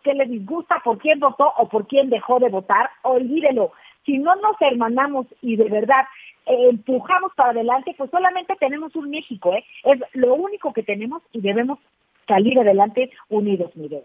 qué 0.04 0.14
le 0.14 0.26
disgusta, 0.26 0.82
por 0.84 0.98
quién 0.98 1.20
votó 1.20 1.52
o 1.58 1.70
por 1.70 1.88
quién 1.88 2.10
dejó 2.10 2.40
de 2.40 2.50
votar, 2.50 2.90
olvídelo. 3.04 3.72
Si 4.06 4.18
no 4.18 4.36
nos 4.36 4.56
hermanamos 4.60 5.26
y 5.42 5.56
de 5.56 5.70
verdad 5.70 6.06
eh, 6.46 6.70
empujamos 6.70 7.34
para 7.36 7.52
adelante, 7.52 7.96
pues 7.98 8.12
solamente 8.12 8.56
tenemos 8.60 8.96
un 8.96 9.10
México, 9.10 9.54
¿eh? 9.54 9.64
Es 9.84 10.00
lo 10.14 10.36
único 10.36 10.74
que 10.74 10.84
tenemos 10.84 11.24
y 11.32 11.42
debemos 11.42 11.80
salir 12.28 12.60
adelante 12.60 13.12
unidos, 13.30 13.76
Miguel. 13.76 14.04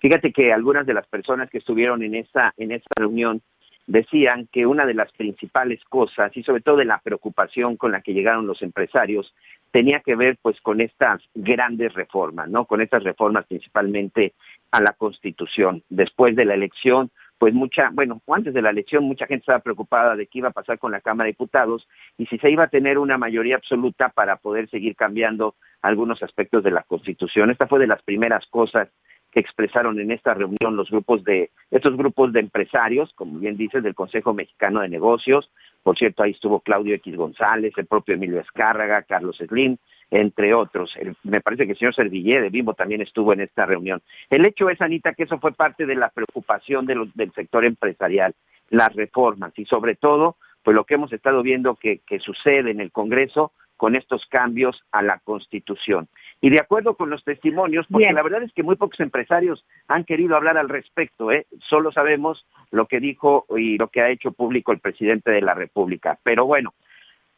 Fíjate 0.00 0.32
que 0.32 0.52
algunas 0.52 0.86
de 0.86 0.94
las 0.94 1.06
personas 1.06 1.50
que 1.50 1.58
estuvieron 1.58 2.02
en 2.02 2.14
esa 2.14 2.54
en 2.56 2.72
esa 2.72 2.88
reunión 2.96 3.42
decían 3.86 4.48
que 4.52 4.66
una 4.66 4.86
de 4.86 4.94
las 4.94 5.10
principales 5.12 5.82
cosas 5.84 6.34
y 6.36 6.42
sobre 6.42 6.62
todo 6.62 6.76
de 6.76 6.84
la 6.84 7.00
preocupación 7.00 7.76
con 7.76 7.92
la 7.92 8.00
que 8.00 8.14
llegaron 8.14 8.46
los 8.46 8.62
empresarios 8.62 9.34
tenía 9.72 10.00
que 10.00 10.14
ver 10.14 10.38
pues 10.40 10.60
con 10.60 10.80
estas 10.80 11.22
grandes 11.34 11.92
reformas, 11.94 12.48
¿no? 12.48 12.64
Con 12.66 12.80
estas 12.80 13.02
reformas 13.02 13.46
principalmente 13.46 14.32
a 14.70 14.80
la 14.80 14.92
Constitución. 14.92 15.82
Después 15.88 16.36
de 16.36 16.44
la 16.44 16.54
elección, 16.54 17.10
pues 17.38 17.52
mucha, 17.52 17.90
bueno, 17.92 18.20
antes 18.28 18.54
de 18.54 18.62
la 18.62 18.70
elección 18.70 19.04
mucha 19.04 19.26
gente 19.26 19.42
estaba 19.42 19.60
preocupada 19.60 20.14
de 20.14 20.26
qué 20.26 20.38
iba 20.38 20.48
a 20.48 20.52
pasar 20.52 20.78
con 20.78 20.92
la 20.92 21.00
Cámara 21.00 21.26
de 21.26 21.32
Diputados 21.32 21.88
y 22.16 22.26
si 22.26 22.38
se 22.38 22.50
iba 22.50 22.64
a 22.64 22.68
tener 22.68 22.98
una 22.98 23.18
mayoría 23.18 23.56
absoluta 23.56 24.08
para 24.10 24.36
poder 24.36 24.68
seguir 24.70 24.94
cambiando 24.94 25.56
algunos 25.82 26.22
aspectos 26.22 26.62
de 26.62 26.70
la 26.70 26.84
Constitución. 26.84 27.50
Esta 27.50 27.66
fue 27.66 27.78
de 27.80 27.86
las 27.86 28.02
primeras 28.02 28.46
cosas 28.46 28.88
que 29.30 29.40
expresaron 29.40 30.00
en 30.00 30.10
esta 30.10 30.34
reunión 30.34 30.76
los 30.76 30.90
grupos 30.90 31.22
de 31.24 31.50
estos 31.70 31.96
grupos 31.96 32.32
de 32.32 32.40
empresarios, 32.40 33.12
como 33.14 33.38
bien 33.38 33.56
dices, 33.56 33.82
del 33.82 33.94
Consejo 33.94 34.34
Mexicano 34.34 34.80
de 34.80 34.88
Negocios. 34.88 35.50
Por 35.82 35.96
cierto, 35.96 36.22
ahí 36.22 36.32
estuvo 36.32 36.60
Claudio 36.60 36.94
X 36.96 37.16
González, 37.16 37.72
el 37.76 37.86
propio 37.86 38.14
Emilio 38.14 38.40
Escárraga, 38.40 39.02
Carlos 39.02 39.36
Slim, 39.38 39.76
entre 40.10 40.52
otros. 40.52 40.92
me 41.22 41.40
parece 41.40 41.64
que 41.64 41.72
el 41.72 41.78
señor 41.78 41.94
Servillé 41.94 42.40
de 42.40 42.50
Bimbo 42.50 42.74
también 42.74 43.00
estuvo 43.00 43.32
en 43.32 43.40
esta 43.40 43.64
reunión. 43.66 44.02
El 44.28 44.44
hecho 44.44 44.68
es, 44.68 44.80
Anita, 44.80 45.14
que 45.14 45.22
eso 45.22 45.38
fue 45.38 45.52
parte 45.52 45.86
de 45.86 45.94
la 45.94 46.10
preocupación 46.10 46.86
de 46.86 46.96
los, 46.96 47.14
del 47.14 47.32
sector 47.32 47.64
empresarial, 47.64 48.34
las 48.68 48.92
reformas 48.94 49.52
y 49.56 49.64
sobre 49.64 49.94
todo, 49.94 50.36
pues 50.62 50.74
lo 50.74 50.84
que 50.84 50.94
hemos 50.94 51.12
estado 51.12 51.42
viendo 51.42 51.76
que, 51.76 52.00
que 52.06 52.18
sucede 52.18 52.72
en 52.72 52.80
el 52.80 52.90
Congreso 52.90 53.52
con 53.80 53.96
estos 53.96 54.26
cambios 54.26 54.78
a 54.92 55.00
la 55.00 55.20
Constitución. 55.20 56.06
Y 56.42 56.50
de 56.50 56.60
acuerdo 56.60 56.96
con 56.96 57.08
los 57.08 57.24
testimonios, 57.24 57.86
porque 57.90 58.12
la 58.12 58.22
verdad 58.22 58.42
es 58.42 58.52
que 58.52 58.62
muy 58.62 58.76
pocos 58.76 59.00
empresarios 59.00 59.64
han 59.88 60.04
querido 60.04 60.36
hablar 60.36 60.58
al 60.58 60.68
respecto, 60.68 61.32
¿eh? 61.32 61.46
solo 61.66 61.90
sabemos 61.90 62.44
lo 62.72 62.84
que 62.84 63.00
dijo 63.00 63.46
y 63.56 63.78
lo 63.78 63.88
que 63.88 64.02
ha 64.02 64.10
hecho 64.10 64.32
público 64.32 64.72
el 64.72 64.80
presidente 64.80 65.30
de 65.30 65.40
la 65.40 65.54
República. 65.54 66.18
Pero 66.22 66.44
bueno, 66.44 66.74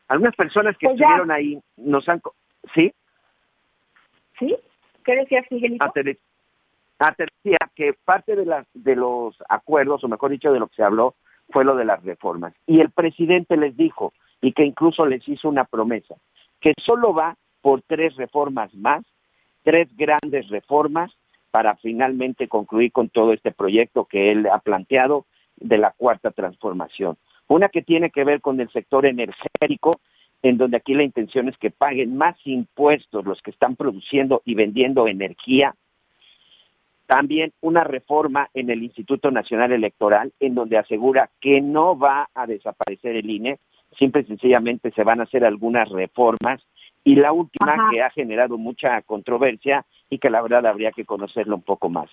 algunas 0.08 0.34
personas 0.34 0.76
que 0.78 0.88
pues 0.88 0.99
estuvieron 0.99 1.30
ahí 1.30 1.61
nos 1.76 2.08
han... 2.08 2.20
¿Sí? 2.75 2.92
¿Sí? 4.40 4.56
¿Qué 5.04 5.14
decías, 5.14 5.46
Miguelito? 5.52 5.84
Ah, 5.84 5.92
ah, 6.99 7.14
te, 7.14 7.26
decía 7.44 7.58
que 7.76 7.92
parte 8.04 8.34
de, 8.34 8.46
las, 8.46 8.66
de 8.75 8.96
los 8.96 9.40
acuerdos, 9.49 10.02
o 10.02 10.08
mejor 10.08 10.32
dicho, 10.32 10.52
de 10.52 10.58
lo 10.58 10.66
que 10.66 10.75
se 10.75 10.82
habló, 10.82 11.14
fue 11.50 11.64
lo 11.64 11.76
de 11.76 11.84
las 11.84 12.02
reformas. 12.02 12.52
Y 12.66 12.80
el 12.80 12.90
presidente 12.90 13.56
les 13.56 13.76
dijo, 13.76 14.12
y 14.42 14.52
que 14.52 14.64
incluso 14.64 15.06
les 15.06 15.26
hizo 15.28 15.49
una 15.49 15.64
promesa, 15.64 16.16
que 16.62 16.73
solo 16.87 17.12
va 17.12 17.37
por 17.61 17.83
tres 17.83 18.16
reformas 18.16 18.73
más, 18.75 19.04
tres 19.62 19.88
grandes 19.97 20.49
reformas 20.49 21.12
para 21.50 21.76
finalmente 21.76 22.49
concluir 22.49 22.92
con 22.92 23.11
todo 23.11 23.35
este 23.35 23.52
proyecto 23.52 24.07
que 24.07 24.33
él 24.33 24.47
ha 24.47 24.61
planteado 24.61 25.26
de 25.57 25.76
la 25.76 25.90
cuarta 25.90 26.31
transformación. 26.31 27.19
Una 27.49 27.69
que 27.69 27.83
tiene 27.83 28.11
que 28.11 28.25
ver 28.25 28.40
con 28.40 28.59
el 28.61 28.71
sector 28.71 29.04
energético, 29.04 30.00
en 30.42 30.57
donde 30.57 30.78
aquí 30.78 30.95
la 30.95 31.02
intención 31.02 31.49
es 31.49 31.59
que 31.59 31.71
paguen 31.71 32.16
más 32.16 32.37
impuestos 32.45 33.25
los 33.26 33.42
que 33.42 33.50
están 33.50 33.76
produciendo 33.76 34.40
y 34.45 34.54
vendiendo 34.54 35.07
energía. 35.07 35.75
También 37.07 37.52
una 37.61 37.85
reforma 37.85 38.49
en 38.54 38.71
el 38.71 38.83
Instituto 38.83 39.31
Nacional 39.31 39.73
Electoral, 39.73 40.33
en 40.40 40.54
donde 40.54 40.78
asegura 40.78 41.28
que 41.40 41.61
no 41.61 41.99
va 41.99 42.28
a 42.35 42.47
desaparecer 42.47 43.16
el 43.16 43.28
INE, 43.28 43.59
simple 43.99 44.22
y 44.22 44.26
sencillamente 44.26 44.90
se 44.92 45.04
van 45.04 45.20
a 45.20 45.25
hacer 45.25 45.44
algunas 45.44 45.88
reformas 45.88 46.62
y 47.04 47.16
la 47.16 47.32
última 47.32 47.90
que 47.90 48.02
ha 48.02 48.11
generado 48.11 48.58
mucha 48.58 49.02
controversia 49.02 49.84
y 50.08 50.18
que 50.18 50.30
la 50.30 50.42
verdad 50.42 50.66
habría 50.66 50.92
que 50.92 51.04
conocerlo 51.04 51.56
un 51.56 51.62
poco 51.62 51.88
más. 51.88 52.08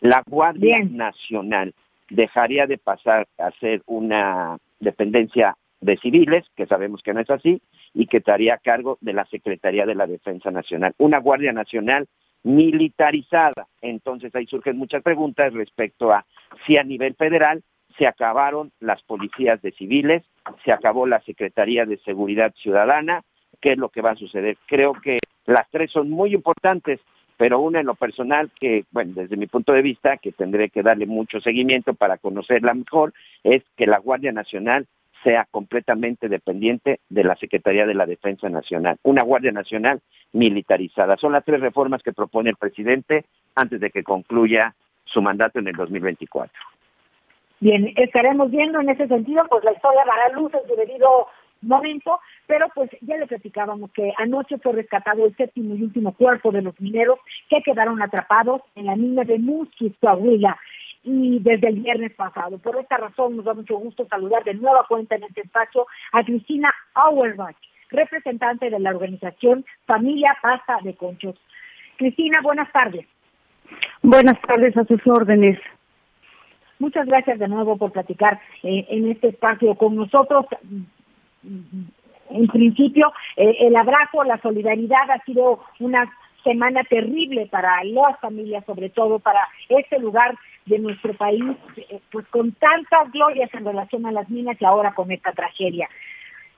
La 0.00 0.22
Guardia 0.26 0.78
Nacional 0.84 1.74
dejaría 2.10 2.66
de 2.66 2.78
pasar 2.78 3.26
a 3.38 3.50
ser 3.52 3.82
una 3.86 4.58
dependencia 4.80 5.56
de 5.80 5.96
civiles, 5.98 6.44
que 6.56 6.66
sabemos 6.66 7.02
que 7.02 7.14
no 7.14 7.20
es 7.20 7.30
así, 7.30 7.60
y 7.94 8.06
que 8.06 8.18
estaría 8.18 8.54
a 8.54 8.58
cargo 8.58 8.98
de 9.00 9.12
la 9.12 9.24
Secretaría 9.26 9.86
de 9.86 9.94
la 9.94 10.06
Defensa 10.06 10.50
Nacional. 10.50 10.94
Una 10.98 11.18
Guardia 11.18 11.52
Nacional 11.52 12.06
militarizada. 12.42 13.66
Entonces 13.80 14.34
ahí 14.34 14.46
surgen 14.46 14.76
muchas 14.76 15.02
preguntas 15.02 15.52
respecto 15.52 16.12
a 16.12 16.24
si 16.66 16.76
a 16.76 16.84
nivel 16.84 17.14
federal 17.14 17.62
se 17.98 18.06
acabaron 18.06 18.72
las 18.80 19.02
policías 19.02 19.60
de 19.62 19.72
civiles, 19.72 20.22
se 20.64 20.72
acabó 20.72 21.06
la 21.06 21.20
Secretaría 21.20 21.86
de 21.86 21.98
Seguridad 21.98 22.52
Ciudadana, 22.56 23.22
qué 23.60 23.72
es 23.72 23.78
lo 23.78 23.88
que 23.88 24.02
va 24.02 24.12
a 24.12 24.16
suceder. 24.16 24.56
Creo 24.66 24.94
que 24.94 25.18
las 25.46 25.68
tres 25.70 25.90
son 25.90 26.10
muy 26.10 26.34
importantes, 26.34 27.00
pero 27.36 27.60
una 27.60 27.80
en 27.80 27.86
lo 27.86 27.94
personal 27.94 28.50
que, 28.58 28.84
bueno, 28.90 29.12
desde 29.14 29.36
mi 29.36 29.46
punto 29.46 29.72
de 29.72 29.82
vista, 29.82 30.16
que 30.16 30.32
tendré 30.32 30.70
que 30.70 30.82
darle 30.82 31.06
mucho 31.06 31.40
seguimiento 31.40 31.94
para 31.94 32.18
conocerla 32.18 32.74
mejor, 32.74 33.12
es 33.42 33.62
que 33.76 33.86
la 33.86 33.98
Guardia 33.98 34.32
Nacional 34.32 34.86
sea 35.22 35.46
completamente 35.50 36.28
dependiente 36.28 37.00
de 37.08 37.24
la 37.24 37.34
Secretaría 37.36 37.86
de 37.86 37.94
la 37.94 38.06
Defensa 38.06 38.48
Nacional, 38.50 38.98
una 39.02 39.22
Guardia 39.22 39.52
Nacional 39.52 40.00
militarizada. 40.32 41.16
Son 41.16 41.32
las 41.32 41.44
tres 41.44 41.60
reformas 41.60 42.02
que 42.02 42.12
propone 42.12 42.50
el 42.50 42.56
presidente 42.56 43.24
antes 43.54 43.80
de 43.80 43.90
que 43.90 44.02
concluya 44.02 44.74
su 45.04 45.22
mandato 45.22 45.58
en 45.58 45.68
el 45.68 45.74
2024. 45.74 46.52
Bien, 47.64 47.94
estaremos 47.96 48.50
viendo 48.50 48.78
en 48.78 48.90
ese 48.90 49.08
sentido, 49.08 49.42
pues 49.48 49.64
la 49.64 49.72
historia 49.72 50.04
dará 50.04 50.38
luz 50.38 50.52
en 50.52 50.68
su 50.68 50.76
debido 50.76 51.28
momento, 51.62 52.20
pero 52.46 52.66
pues 52.74 52.90
ya 53.00 53.16
le 53.16 53.26
platicábamos 53.26 53.90
que 53.92 54.12
anoche 54.18 54.58
fue 54.58 54.74
rescatado 54.74 55.24
el 55.24 55.34
séptimo 55.34 55.74
y 55.74 55.82
último 55.82 56.12
cuerpo 56.12 56.52
de 56.52 56.60
los 56.60 56.78
mineros 56.78 57.18
que 57.48 57.62
quedaron 57.62 58.02
atrapados 58.02 58.60
en 58.74 58.84
la 58.84 58.96
mina 58.96 59.24
de 59.24 59.38
Musquis, 59.38 59.94
Coahuila. 59.98 60.58
y 61.04 61.38
desde 61.38 61.68
el 61.68 61.80
viernes 61.80 62.12
pasado. 62.12 62.58
Por 62.58 62.78
esta 62.78 62.98
razón 62.98 63.36
nos 63.36 63.46
da 63.46 63.54
mucho 63.54 63.78
gusto 63.78 64.06
saludar 64.10 64.44
de 64.44 64.52
nueva 64.52 64.84
cuenta 64.86 65.16
en 65.16 65.22
este 65.22 65.40
espacio 65.40 65.86
a 66.12 66.22
Cristina 66.22 66.70
Auerbach, 66.92 67.56
representante 67.88 68.68
de 68.68 68.78
la 68.78 68.90
organización 68.90 69.64
Familia 69.86 70.36
Pasta 70.42 70.80
de 70.82 70.94
Conchos. 70.96 71.40
Cristina, 71.96 72.42
buenas 72.42 72.70
tardes. 72.72 73.06
Buenas 74.02 74.38
tardes 74.42 74.76
a 74.76 74.84
sus 74.84 75.00
órdenes. 75.06 75.58
Muchas 76.78 77.06
gracias 77.06 77.38
de 77.38 77.48
nuevo 77.48 77.76
por 77.76 77.92
platicar 77.92 78.40
eh, 78.62 78.86
en 78.88 79.10
este 79.10 79.28
espacio 79.28 79.74
con 79.76 79.94
nosotros. 79.94 80.46
En 82.30 82.46
principio, 82.48 83.12
eh, 83.36 83.56
el 83.60 83.76
abrazo, 83.76 84.24
la 84.24 84.40
solidaridad 84.40 85.10
ha 85.10 85.22
sido 85.24 85.60
una 85.78 86.10
semana 86.42 86.82
terrible 86.84 87.46
para 87.46 87.82
las 87.84 88.18
familias, 88.20 88.64
sobre 88.66 88.90
todo 88.90 89.18
para 89.18 89.40
este 89.68 89.98
lugar 89.98 90.36
de 90.66 90.78
nuestro 90.78 91.14
país, 91.14 91.42
eh, 91.76 92.00
pues 92.10 92.26
con 92.28 92.52
tantas 92.52 93.10
glorias 93.12 93.52
en 93.54 93.64
relación 93.64 94.06
a 94.06 94.12
las 94.12 94.28
minas 94.28 94.56
y 94.60 94.64
ahora 94.64 94.94
con 94.94 95.10
esta 95.10 95.32
tragedia. 95.32 95.88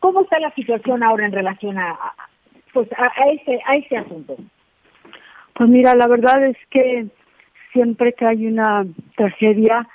¿Cómo 0.00 0.22
está 0.22 0.38
la 0.38 0.52
situación 0.52 1.02
ahora 1.02 1.26
en 1.26 1.32
relación 1.32 1.78
a, 1.78 1.96
pues 2.72 2.88
a, 2.92 3.30
este 3.30 3.60
a 3.64 3.76
este 3.76 3.96
asunto? 3.96 4.36
Pues 5.54 5.70
mira, 5.70 5.94
la 5.94 6.06
verdad 6.06 6.44
es 6.44 6.56
que 6.70 7.06
siempre 7.72 8.12
que 8.12 8.26
hay 8.26 8.46
una 8.46 8.84
tragedia 9.16 9.88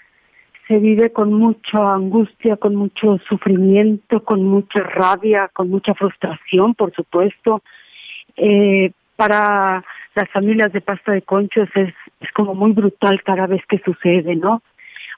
se 0.71 0.79
vive 0.79 1.11
con 1.11 1.33
mucha 1.33 1.95
angustia, 1.95 2.55
con 2.55 2.75
mucho 2.75 3.17
sufrimiento, 3.27 4.23
con 4.23 4.41
mucha 4.43 4.79
rabia, 4.79 5.49
con 5.51 5.69
mucha 5.69 5.93
frustración, 5.93 6.75
por 6.75 6.93
supuesto. 6.93 7.61
Eh, 8.37 8.93
para 9.17 9.83
las 10.15 10.29
familias 10.29 10.71
de 10.71 10.79
pasta 10.79 11.11
de 11.11 11.23
conchos 11.23 11.67
es, 11.75 11.93
es 12.21 12.31
como 12.31 12.55
muy 12.55 12.71
brutal 12.71 13.21
cada 13.21 13.47
vez 13.47 13.61
que 13.67 13.79
sucede, 13.79 14.37
¿no? 14.37 14.61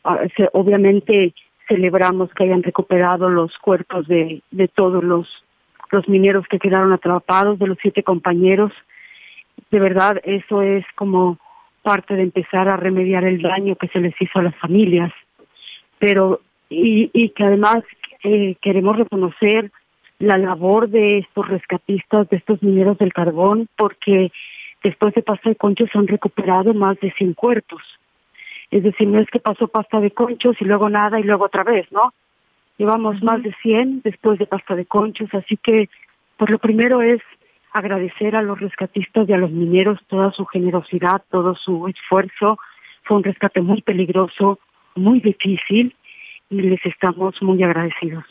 Ah, 0.04 0.22
obviamente 0.54 1.36
celebramos 1.68 2.34
que 2.34 2.46
hayan 2.46 2.64
recuperado 2.64 3.30
los 3.30 3.56
cuerpos 3.60 4.08
de, 4.08 4.42
de 4.50 4.68
todos 4.68 5.04
los, 5.04 5.46
los 5.92 6.10
mineros 6.10 6.48
que 6.48 6.58
quedaron 6.58 6.94
atrapados, 6.94 7.60
de 7.60 7.68
los 7.68 7.78
siete 7.80 8.02
compañeros. 8.02 8.72
De 9.70 9.80
verdad, 9.80 10.20
eso 10.24 10.64
es 10.64 10.84
como 10.96 11.38
parte 11.84 12.16
de 12.16 12.24
empezar 12.24 12.70
a 12.70 12.78
remediar 12.78 13.24
el 13.24 13.44
daño 13.44 13.76
que 13.76 13.90
se 13.90 14.00
les 14.00 14.20
hizo 14.20 14.40
a 14.40 14.44
las 14.44 14.56
familias. 14.56 15.14
Pero, 16.04 16.42
y, 16.70 17.10
y 17.14 17.30
que 17.30 17.46
además 17.46 17.82
eh, 18.26 18.56
queremos 18.62 18.98
reconocer 18.98 19.72
la 20.20 20.38
labor 20.38 20.90
de 20.90 21.20
estos 21.20 21.48
rescatistas, 21.48 22.28
de 22.28 22.36
estos 22.36 22.62
mineros 22.62 22.98
del 22.98 23.14
carbón, 23.14 23.70
porque 23.78 24.30
después 24.84 25.14
de 25.14 25.22
pasta 25.22 25.52
de 25.52 25.56
conchos 25.56 25.90
han 25.94 26.08
recuperado 26.08 26.74
más 26.74 27.00
de 27.00 27.14
100 27.14 27.36
cuerpos. 27.36 27.82
Es 28.70 28.84
decir, 28.84 29.08
no 29.08 29.22
es 29.22 29.30
que 29.30 29.40
pasó 29.40 29.70
pasta 29.70 30.02
de 30.02 30.12
conchos 30.12 30.58
y 30.60 30.66
luego 30.66 30.90
nada 30.90 31.22
y 31.22 31.24
luego 31.24 31.46
otra 31.46 31.64
vez, 31.64 31.90
¿no? 31.90 32.14
Llevamos 32.78 33.24
más 33.24 33.42
de 33.42 33.56
100 33.62 34.02
después 34.04 34.38
de 34.40 34.46
pasta 34.46 34.76
de 34.76 34.86
conchos, 34.86 35.30
así 35.34 35.56
que, 35.56 35.88
pues 36.36 36.52
lo 36.52 36.60
primero 36.60 37.02
es 37.02 37.22
agradecer 37.72 38.36
a 38.36 38.42
los 38.42 38.60
rescatistas 38.60 39.30
y 39.30 39.32
a 39.32 39.38
los 39.38 39.52
mineros 39.52 40.02
toda 40.08 40.34
su 40.34 40.46
generosidad, 40.48 41.24
todo 41.32 41.56
su 41.56 41.88
esfuerzo. 41.88 42.58
Fue 43.04 43.16
un 43.16 43.24
rescate 43.24 43.62
muy 43.62 43.82
peligroso, 43.82 44.60
muy 44.96 45.20
difícil 45.20 45.96
y 46.50 46.62
les 46.62 46.86
estamos 46.86 47.42
muy 47.42 47.62
agradecidos. 47.64 48.26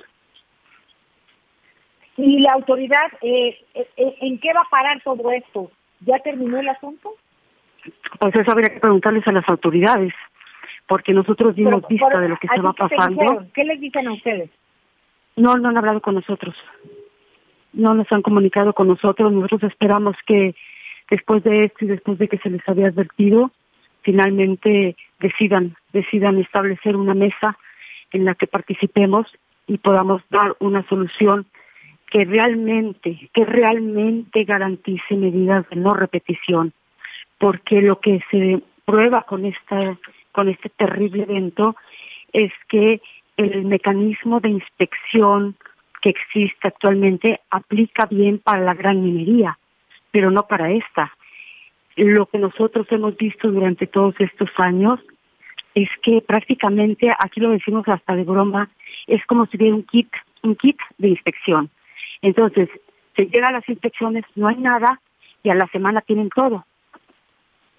¿Y 2.17 2.41
la 2.41 2.53
autoridad, 2.53 3.11
eh, 3.23 3.57
eh, 3.75 3.87
eh, 3.97 4.15
en 4.21 4.39
qué 4.39 4.53
va 4.53 4.61
a 4.61 4.71
parar 4.71 5.01
todo 5.03 5.31
esto? 5.33 5.71
¿Ya 6.01 6.19
terminó 6.19 6.61
el 6.61 6.69
asunto? 6.69 7.15
Pues 8.19 8.35
eso 8.35 8.51
habría 8.53 8.69
que 8.69 8.81
preguntarles 8.81 9.27
a 9.27 9.33
las 9.33 9.49
autoridades, 9.49 10.13
porque 10.87 11.13
nosotros 11.13 11.55
dimos 11.55 11.87
vista 11.89 12.21
de 12.21 12.29
lo 12.29 12.37
que 12.37 12.49
va 12.61 12.73
pasando. 12.73 13.47
¿Qué 13.55 13.65
les 13.65 13.81
dicen 13.81 14.07
a 14.09 14.13
ustedes? 14.13 14.51
No, 15.37 15.57
no 15.57 15.71
han 15.71 15.79
hablado 15.79 16.01
con 16.01 16.15
nosotros. 16.15 16.55
No 17.73 17.95
nos 17.95 18.07
han 18.13 18.23
comunicado 18.23 18.75
con 18.75 18.89
nosotros. 18.89 19.33
Nosotros 19.33 19.73
esperamos 19.73 20.17
que 20.27 20.55
después 21.11 21.43
de 21.45 21.65
esto 21.65 21.85
y 21.85 21.89
después 21.89 22.19
de 22.19 22.29
que 22.29 22.39
se 22.39 22.51
les 22.51 22.67
había 22.69 22.89
advertido, 22.89 23.51
finalmente 24.03 24.97
decidan, 25.21 25.77
decidan 25.93 26.39
establecer 26.39 26.97
una 26.97 27.15
mesa 27.15 27.59
en 28.13 28.25
la 28.25 28.35
que 28.35 28.47
participemos 28.47 29.27
y 29.67 29.79
podamos 29.79 30.23
dar 30.31 30.57
una 30.59 30.87
solución 30.89 31.47
que 32.11 32.25
realmente, 32.25 33.31
que 33.33 33.45
realmente 33.45 34.45
garantice 34.45 35.17
medidas 35.17 35.69
de 35.71 35.77
no 35.77 35.95
repetición, 35.95 36.73
porque 37.39 37.81
lo 37.81 38.01
que 38.01 38.21
se 38.31 38.63
prueba 38.85 39.23
con 39.23 39.47
esta, 39.47 39.97
con 40.33 40.49
este 40.49 40.69
terrible 40.69 41.23
evento 41.23 41.75
es 42.33 42.53
que 42.69 43.01
el 43.37 43.65
mecanismo 43.65 44.41
de 44.41 44.51
inspección 44.51 45.57
que 46.03 46.11
existe 46.11 46.69
actualmente 46.69 47.41
aplica 47.51 48.07
bien 48.07 48.39
para 48.39 48.61
la 48.61 48.75
gran 48.75 49.03
minería, 49.03 49.59
pero 50.11 50.31
no 50.31 50.47
para 50.47 50.71
esta. 50.71 51.13
Lo 51.97 52.27
que 52.27 52.39
nosotros 52.39 52.87
hemos 52.91 53.17
visto 53.17 53.51
durante 53.51 53.87
todos 53.87 54.15
estos 54.19 54.51
años 54.59 55.01
es 55.75 55.89
que 56.03 56.21
prácticamente, 56.21 57.11
aquí 57.19 57.41
lo 57.41 57.51
decimos 57.51 57.87
hasta 57.89 58.15
de 58.15 58.25
broma, 58.25 58.69
es 59.07 59.25
como 59.27 59.47
si 59.47 59.57
hubiera 59.57 59.75
un 59.75 59.85
kit, 59.85 60.09
un 60.43 60.57
kit 60.57 60.77
de 60.99 61.09
inspección 61.09 61.71
entonces, 62.23 62.69
se 63.17 63.27
llega 63.27 63.49
a 63.49 63.53
las 63.53 63.69
inspecciones, 63.69 64.25
no 64.37 64.49
hay 64.49 64.57
nada 64.57 65.01
y 65.43 65.51
a 65.51 65.55
la 65.55 65.67
semana 65.67 66.01
tienen 66.01 66.31
todo. 66.31 66.65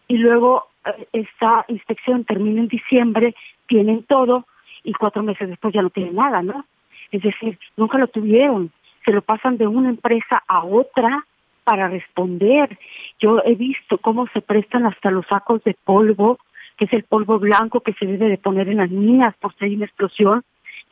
Y 0.08 0.18
luego 0.18 0.68
eh, 0.86 1.08
esta 1.14 1.66
inspección 1.70 2.26
termina 2.26 2.62
en 2.62 2.68
diciembre, 2.68 3.34
tienen 3.68 4.04
todo 4.04 4.46
y 4.84 4.92
cuatro 4.94 5.24
meses 5.24 5.50
después 5.50 5.74
ya 5.74 5.82
no 5.82 5.90
tienen 5.90 6.16
nada, 6.16 6.44
¿no? 6.44 6.66
Es 7.12 7.24
decir, 7.24 7.58
nunca 7.78 7.98
lo 7.98 8.08
tuvieron. 8.08 8.72
Se 9.06 9.12
lo 9.12 9.22
pasan 9.22 9.58
de 9.58 9.66
una 9.66 9.90
empresa 9.90 10.44
a 10.48 10.66
otra 10.66 11.26
para 11.64 11.88
responder. 11.88 12.78
Yo 13.20 13.42
he 13.46 13.56
visto 13.56 13.98
cómo 13.98 14.28
se 14.34 14.42
prestan 14.42 14.86
hasta 14.86 15.10
los 15.10 15.26
sacos 15.28 15.64
de 15.64 15.76
polvo, 15.86 16.38
que 16.78 16.86
es 16.86 16.94
el 16.94 17.04
polvo 17.04 17.40
blanco 17.40 17.82
que 17.82 17.94
se 17.94 18.06
debe 18.06 18.28
de 18.28 18.38
poner 18.38 18.70
en 18.70 18.78
las 18.78 18.90
minas 18.90 19.36
por 19.38 19.54
si 19.56 19.66
hay 19.66 19.76
una 19.76 19.86
explosión, 19.86 20.44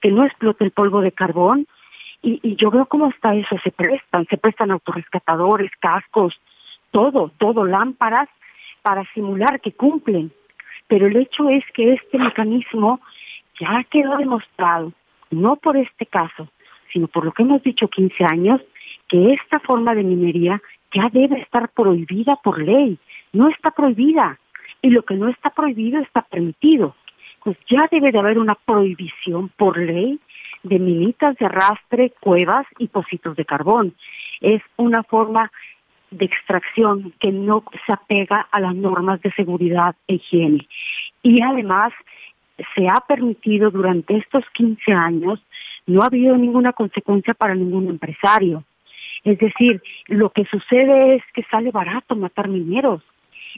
que 0.02 0.12
no 0.12 0.26
explote 0.26 0.63
el 0.63 0.72
polvo 0.72 1.02
de 1.02 1.12
carbón, 1.12 1.67
y, 2.24 2.56
yo 2.56 2.70
veo 2.70 2.86
cómo 2.86 3.10
está 3.10 3.34
eso, 3.34 3.58
se 3.63 3.72
prestan, 3.72 4.28
se 4.28 4.38
prestan 4.38 4.72
autorrescatadores, 4.72 5.72
cascos, 5.80 6.39
todo, 6.91 7.32
todo, 7.38 7.65
lámparas 7.65 8.30
para 8.82 9.04
simular 9.13 9.60
que 9.60 9.72
cumplen. 9.72 10.32
Pero 10.88 11.08
el 11.08 11.17
hecho 11.17 11.50
es 11.50 11.63
que 11.74 11.94
este 11.94 12.20
mecanismo 12.20 13.00
ya 13.60 13.84
quedó 13.89 14.17
demostrado, 14.17 14.94
no 15.32 15.56
por 15.56 15.78
este 15.78 16.06
caso, 16.06 16.48
sino 16.91 17.08
por 17.08 17.26
lo 17.26 17.32
que 17.32 17.44
hemos 17.44 17.63
dicho 17.63 17.88
15 17.88 18.26
años, 18.26 18.62
que 19.08 19.34
esta 19.34 19.60
forma 19.60 19.96
de 19.96 20.04
minería 20.04 20.62
ya 20.94 21.10
debe 21.12 21.39
estar 21.39 21.70
prohibida 21.70 22.36
por 22.38 22.62
ley. 22.62 23.00
No 23.34 23.50
está 23.50 23.72
prohibida. 23.72 24.39
Y 24.82 24.89
lo 24.89 25.04
que 25.04 25.15
no 25.15 25.30
está 25.30 25.50
prohibido 25.52 26.00
está 26.00 26.22
permitido. 26.22 26.96
Pues 27.44 27.58
ya 27.70 27.88
debe 27.91 28.12
de 28.12 28.20
haber 28.20 28.38
una 28.38 28.56
prohibición 28.56 29.50
por 29.50 29.78
ley 29.78 30.20
de 30.63 30.80
minitas 30.80 31.36
de 31.38 31.46
arrastre, 31.46 32.13
cuevas 32.20 32.67
y 32.78 32.88
pocitos 32.88 33.36
de 33.36 33.46
carbón. 33.46 33.96
Es 34.41 34.62
una 34.78 35.04
forma 35.04 35.52
de 36.12 36.26
extracción 36.26 37.13
que 37.20 37.32
no 37.32 37.63
se 37.86 37.94
apega 37.94 38.48
a 38.52 38.60
las 38.60 38.76
normas 38.76 39.22
de 39.22 39.32
seguridad 39.32 39.96
e 40.08 40.15
higiene. 40.15 40.67
Y 41.24 41.41
además 41.41 41.94
se 42.76 42.88
ha 42.88 43.00
permitido 43.08 43.72
durante 43.72 44.17
estos 44.17 44.44
15 44.54 44.91
años, 44.91 45.41
no 45.88 46.04
ha 46.04 46.08
habido 46.08 46.38
ninguna 46.38 46.74
consecuencia 46.74 47.34
para 47.34 47.56
ningún 47.56 47.88
empresario. 47.88 48.63
Es 49.24 49.38
decir, 49.39 49.82
lo 50.08 50.30
que 50.32 50.46
sucede 50.46 51.15
es 51.15 51.24
que 51.34 51.44
sale 51.44 51.72
barato 51.72 52.15
matar 52.15 52.48
mineros. 52.48 53.02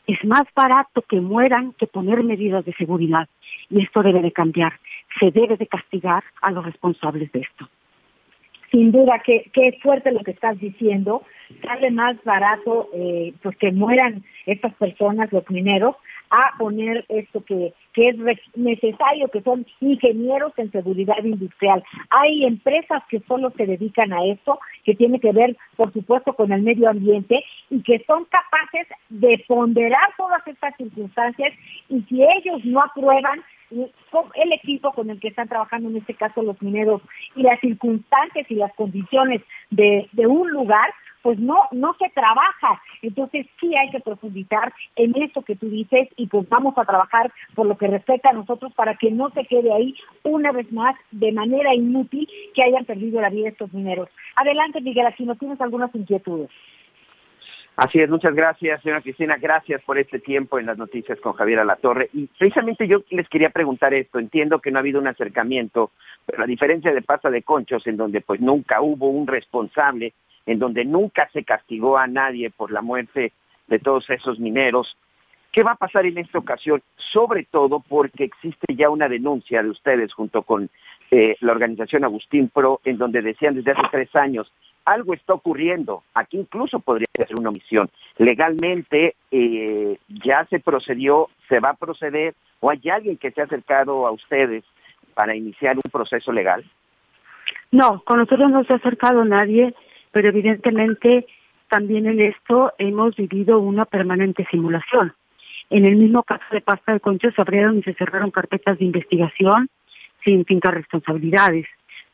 Es 0.08 0.24
más 0.26 0.44
barato 0.56 1.02
que 1.02 1.22
mueran 1.22 1.74
que 1.74 1.88
poner 1.88 2.24
medidas 2.24 2.66
de 2.66 2.74
seguridad. 2.74 3.28
Y 3.70 3.82
esto 3.84 4.02
debe 4.02 4.22
de 4.22 4.32
cambiar 4.32 4.74
se 5.20 5.32
debe 5.32 5.58
de 5.58 5.68
castigar 5.68 6.24
a 6.42 6.52
los 6.52 6.66
responsables 6.66 7.32
de 7.32 7.42
esto. 7.42 7.70
Sin 8.74 8.92
duda, 8.92 9.22
que, 9.24 9.52
qué 9.54 9.78
fuerte 9.84 10.12
lo 10.12 10.22
que 10.22 10.32
estás 10.32 10.60
diciendo. 10.60 11.22
Sale 11.64 11.92
más 11.92 12.16
barato 12.24 12.90
eh, 12.96 13.32
pues 13.44 13.56
que 13.58 13.72
mueran 13.72 14.24
estas 14.48 14.74
personas, 14.74 15.32
los 15.32 15.48
mineros, 15.52 15.96
a 16.32 16.58
poner 16.58 17.06
esto 17.10 17.46
que, 17.46 17.72
que 17.94 18.10
es 18.10 18.16
necesario, 18.56 19.28
que 19.28 19.44
son 19.44 19.68
ingenieros 19.80 20.54
en 20.58 20.72
seguridad 20.72 21.24
industrial. 21.24 21.84
Hay 22.10 22.46
empresas 22.46 23.04
que 23.10 23.20
solo 23.28 23.52
se 23.56 23.68
dedican 23.68 24.12
a 24.12 24.26
esto, 24.26 24.58
que 24.84 24.96
tiene 24.96 25.20
que 25.20 25.32
ver, 25.34 25.56
por 25.76 25.94
supuesto, 25.94 26.34
con 26.34 26.52
el 26.52 26.64
medio 26.64 26.90
ambiente 26.90 27.46
y 27.70 27.84
que 27.84 28.04
son 28.08 28.26
capaces 28.26 28.88
de 29.10 29.46
ponderar 29.48 30.10
todas 30.18 30.42
estas 30.48 30.76
circunstancias 30.78 31.54
y 31.90 32.02
si 32.10 32.24
ellos 32.24 32.66
no 32.66 32.80
aprueban, 32.82 33.44
el 34.36 34.54
equipo 34.54 34.92
con 34.92 35.10
el 35.10 35.20
que 35.20 35.30
están 35.30 35.48
trabajando, 35.48 35.90
en 35.90 35.98
este 35.98 36.14
caso 36.14 36.42
los 36.42 36.62
mineros, 36.62 37.02
y 37.36 37.44
las 37.44 37.60
circunstancias 37.60 38.46
y 38.50 38.56
las 38.56 38.74
condiciones 38.74 39.42
de, 39.70 40.08
un 40.28 40.52
lugar, 40.52 40.94
pues 41.22 41.40
no, 41.40 41.56
no 41.72 41.96
se 42.00 42.10
trabaja. 42.10 42.82
Entonces 43.02 43.48
sí 43.60 43.76
hay 43.76 43.90
que 43.92 44.00
profundizar 44.00 44.74
en 44.96 45.16
eso 45.22 45.42
que 45.42 45.56
tú 45.56 45.70
dices 45.70 46.10
y 46.18 46.28
pues 46.28 46.48
vamos 46.50 46.78
a 46.78 46.86
trabajar 46.86 47.32
por 47.56 47.66
lo 47.66 47.78
que 47.78 47.88
respecta 47.88 48.30
a 48.30 48.34
nosotros 48.34 48.74
para 48.74 48.96
que 48.96 49.12
no 49.12 49.30
se 49.32 49.46
quede 49.46 49.74
ahí 49.74 49.96
una 50.24 50.52
vez 50.52 50.72
más 50.72 50.96
de 51.12 51.32
manera 51.32 51.74
inútil 51.74 52.28
que 52.54 52.64
hayan 52.64 52.86
perdido 52.86 53.22
la 53.22 53.30
vida 53.30 53.50
estos 53.50 53.74
mineros. 53.74 54.10
Adelante, 54.36 54.82
Miguel, 54.82 55.08
aquí 55.08 55.24
no 55.24 55.36
tienes 55.36 55.60
algunas 55.62 55.94
inquietudes. 55.96 56.50
Así 57.76 58.00
es, 58.00 58.08
muchas 58.08 58.36
gracias, 58.36 58.84
señora 58.84 59.02
Cristina. 59.02 59.36
Gracias 59.42 59.82
por 59.82 59.98
este 59.98 60.20
tiempo 60.20 60.60
en 60.60 60.68
las 60.68 60.78
noticias 60.78 61.20
con 61.20 61.34
Javier 61.34 61.60
Alatorre. 61.60 62.08
Y 62.14 62.28
precisamente 62.28 62.88
yo 62.88 63.00
les 63.10 63.28
quería 63.28 63.50
preguntar 63.50 63.96
esto. 63.96 64.20
Entiendo 64.20 64.60
que 64.60 64.70
no 64.70 64.78
ha 64.78 64.82
habido 64.82 65.02
un 65.02 65.08
acercamiento, 65.08 65.90
pero 66.24 66.44
a 66.44 66.48
diferencia 66.48 66.94
de 66.94 67.02
Pasa 67.02 67.32
de 67.32 67.42
Conchos, 67.42 67.88
en 67.88 67.98
donde 67.98 68.22
pues 68.22 68.40
nunca 68.40 68.80
hubo 68.82 69.10
un 69.10 69.26
responsable, 69.26 70.14
en 70.46 70.60
donde 70.60 70.86
nunca 70.86 71.28
se 71.34 71.44
castigó 71.44 71.98
a 71.98 72.06
nadie 72.06 72.52
por 72.52 72.72
la 72.72 72.84
muerte 72.84 73.32
de 73.68 73.80
todos 73.80 74.08
esos 74.12 74.40
mineros, 74.40 74.96
¿qué 75.52 75.64
va 75.64 75.72
a 75.72 75.76
pasar 75.76 76.06
en 76.06 76.20
esta 76.20 76.38
ocasión? 76.38 76.84
Sobre 77.12 77.46
todo 77.46 77.80
porque 77.80 78.26
existe 78.26 78.76
ya 78.76 78.92
una 78.92 79.10
denuncia 79.10 79.64
de 79.64 79.70
ustedes 79.70 80.14
junto 80.14 80.44
con 80.44 80.70
eh, 81.10 81.38
la 81.40 81.54
organización 81.54 82.04
Agustín 82.04 82.50
Pro, 82.50 82.82
en 82.86 83.00
donde 83.00 83.24
decían 83.24 83.56
desde 83.56 83.72
hace 83.72 83.88
tres 83.90 84.16
años 84.16 84.52
algo 84.86 85.14
está 85.14 85.34
ocurriendo. 85.34 86.04
Aquí 86.14 86.38
incluso 86.38 86.80
podría 86.80 87.08
ser 87.16 87.38
una 87.38 87.50
omisión. 87.50 87.90
Legalmente 88.18 89.16
eh, 89.32 89.98
ya 90.08 90.46
se 90.50 90.60
procedió, 90.60 91.30
se 91.50 91.60
va 91.60 91.70
a 91.70 91.76
proceder, 91.76 92.36
o 92.60 92.70
hay 92.70 92.82
alguien 92.90 93.18
que 93.18 93.32
se 93.32 93.42
ha 93.42 93.46
acercado 93.46 94.08
a 94.08 94.12
ustedes 94.12 94.64
para 95.14 95.36
iniciar 95.36 95.76
un 95.76 95.92
proceso 95.92 96.32
legal. 96.32 96.64
No, 97.72 98.02
con 98.06 98.20
nosotros 98.20 98.52
no 98.52 98.64
se 98.64 98.74
ha 98.74 98.78
acercado 98.78 99.26
nadie, 99.26 99.74
pero 100.12 100.30
evidentemente 100.30 101.26
también 101.70 102.06
en 102.06 102.20
esto 102.20 102.74
hemos 102.78 103.16
vivido 103.16 103.60
una 103.60 103.86
permanente 103.86 104.46
simulación. 104.52 105.14
En 105.70 105.86
el 105.86 105.96
mismo 105.96 106.24
caso 106.24 106.44
de 106.52 106.62
Pasta 106.62 106.94
de 106.94 107.00
Concho 107.00 107.32
se 107.32 107.42
abrieron 107.42 107.80
y 107.80 107.84
se 107.84 107.94
cerraron 107.96 108.32
carpetas 108.32 108.78
de 108.78 108.86
investigación 108.86 109.70
sin 110.24 110.46
fincar 110.46 110.76
responsabilidades 110.76 111.66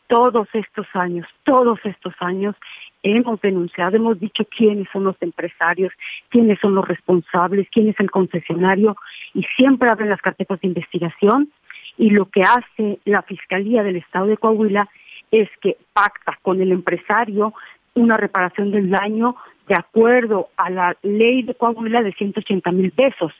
todos 0.09 0.47
estos 0.53 0.87
años, 0.93 1.27
todos 1.43 1.79
estos 1.83 2.13
años 2.19 2.55
hemos 3.03 3.39
denunciado, 3.41 3.95
hemos 3.95 4.19
dicho 4.19 4.43
quiénes 4.45 4.87
son 4.91 5.03
los 5.03 5.15
empresarios, 5.21 5.93
quiénes 6.29 6.59
son 6.59 6.73
los 6.73 6.87
responsables, 6.87 7.69
quién 7.71 7.89
es 7.89 7.99
el 7.99 8.09
concesionario 8.09 8.97
y 9.35 9.43
siempre 9.55 9.87
abren 9.87 10.09
las 10.09 10.19
carpetas 10.19 10.59
de 10.61 10.67
investigación 10.67 11.49
y 11.97 12.09
lo 12.09 12.25
que 12.25 12.41
hace 12.41 12.99
la 13.05 13.21
Fiscalía 13.21 13.83
del 13.83 13.97
Estado 13.97 14.25
de 14.25 14.37
Coahuila 14.37 14.89
es 15.31 15.47
que 15.61 15.77
pacta 15.93 16.39
con 16.41 16.59
el 16.59 16.71
empresario 16.71 17.53
una 17.93 18.17
reparación 18.17 18.71
del 18.71 18.89
daño 18.89 19.35
de 19.67 19.75
acuerdo 19.75 20.49
a 20.57 20.71
la 20.71 20.97
ley 21.03 21.43
de 21.43 21.53
Coahuila 21.53 22.01
de 22.01 22.13
180 22.13 22.71
mil 22.71 22.91
pesos, 22.91 23.31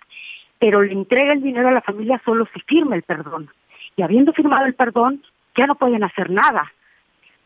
pero 0.59 0.83
le 0.83 0.93
entrega 0.93 1.33
el 1.33 1.41
dinero 1.41 1.69
a 1.69 1.71
la 1.71 1.81
familia 1.81 2.21
solo 2.23 2.47
si 2.53 2.59
firma 2.61 2.95
el 2.95 3.01
perdón. 3.01 3.49
Y 3.95 4.03
habiendo 4.03 4.33
firmado 4.33 4.67
el 4.67 4.75
perdón, 4.75 5.23
ya 5.55 5.67
no 5.67 5.75
pueden 5.75 6.03
hacer 6.03 6.29
nada. 6.29 6.71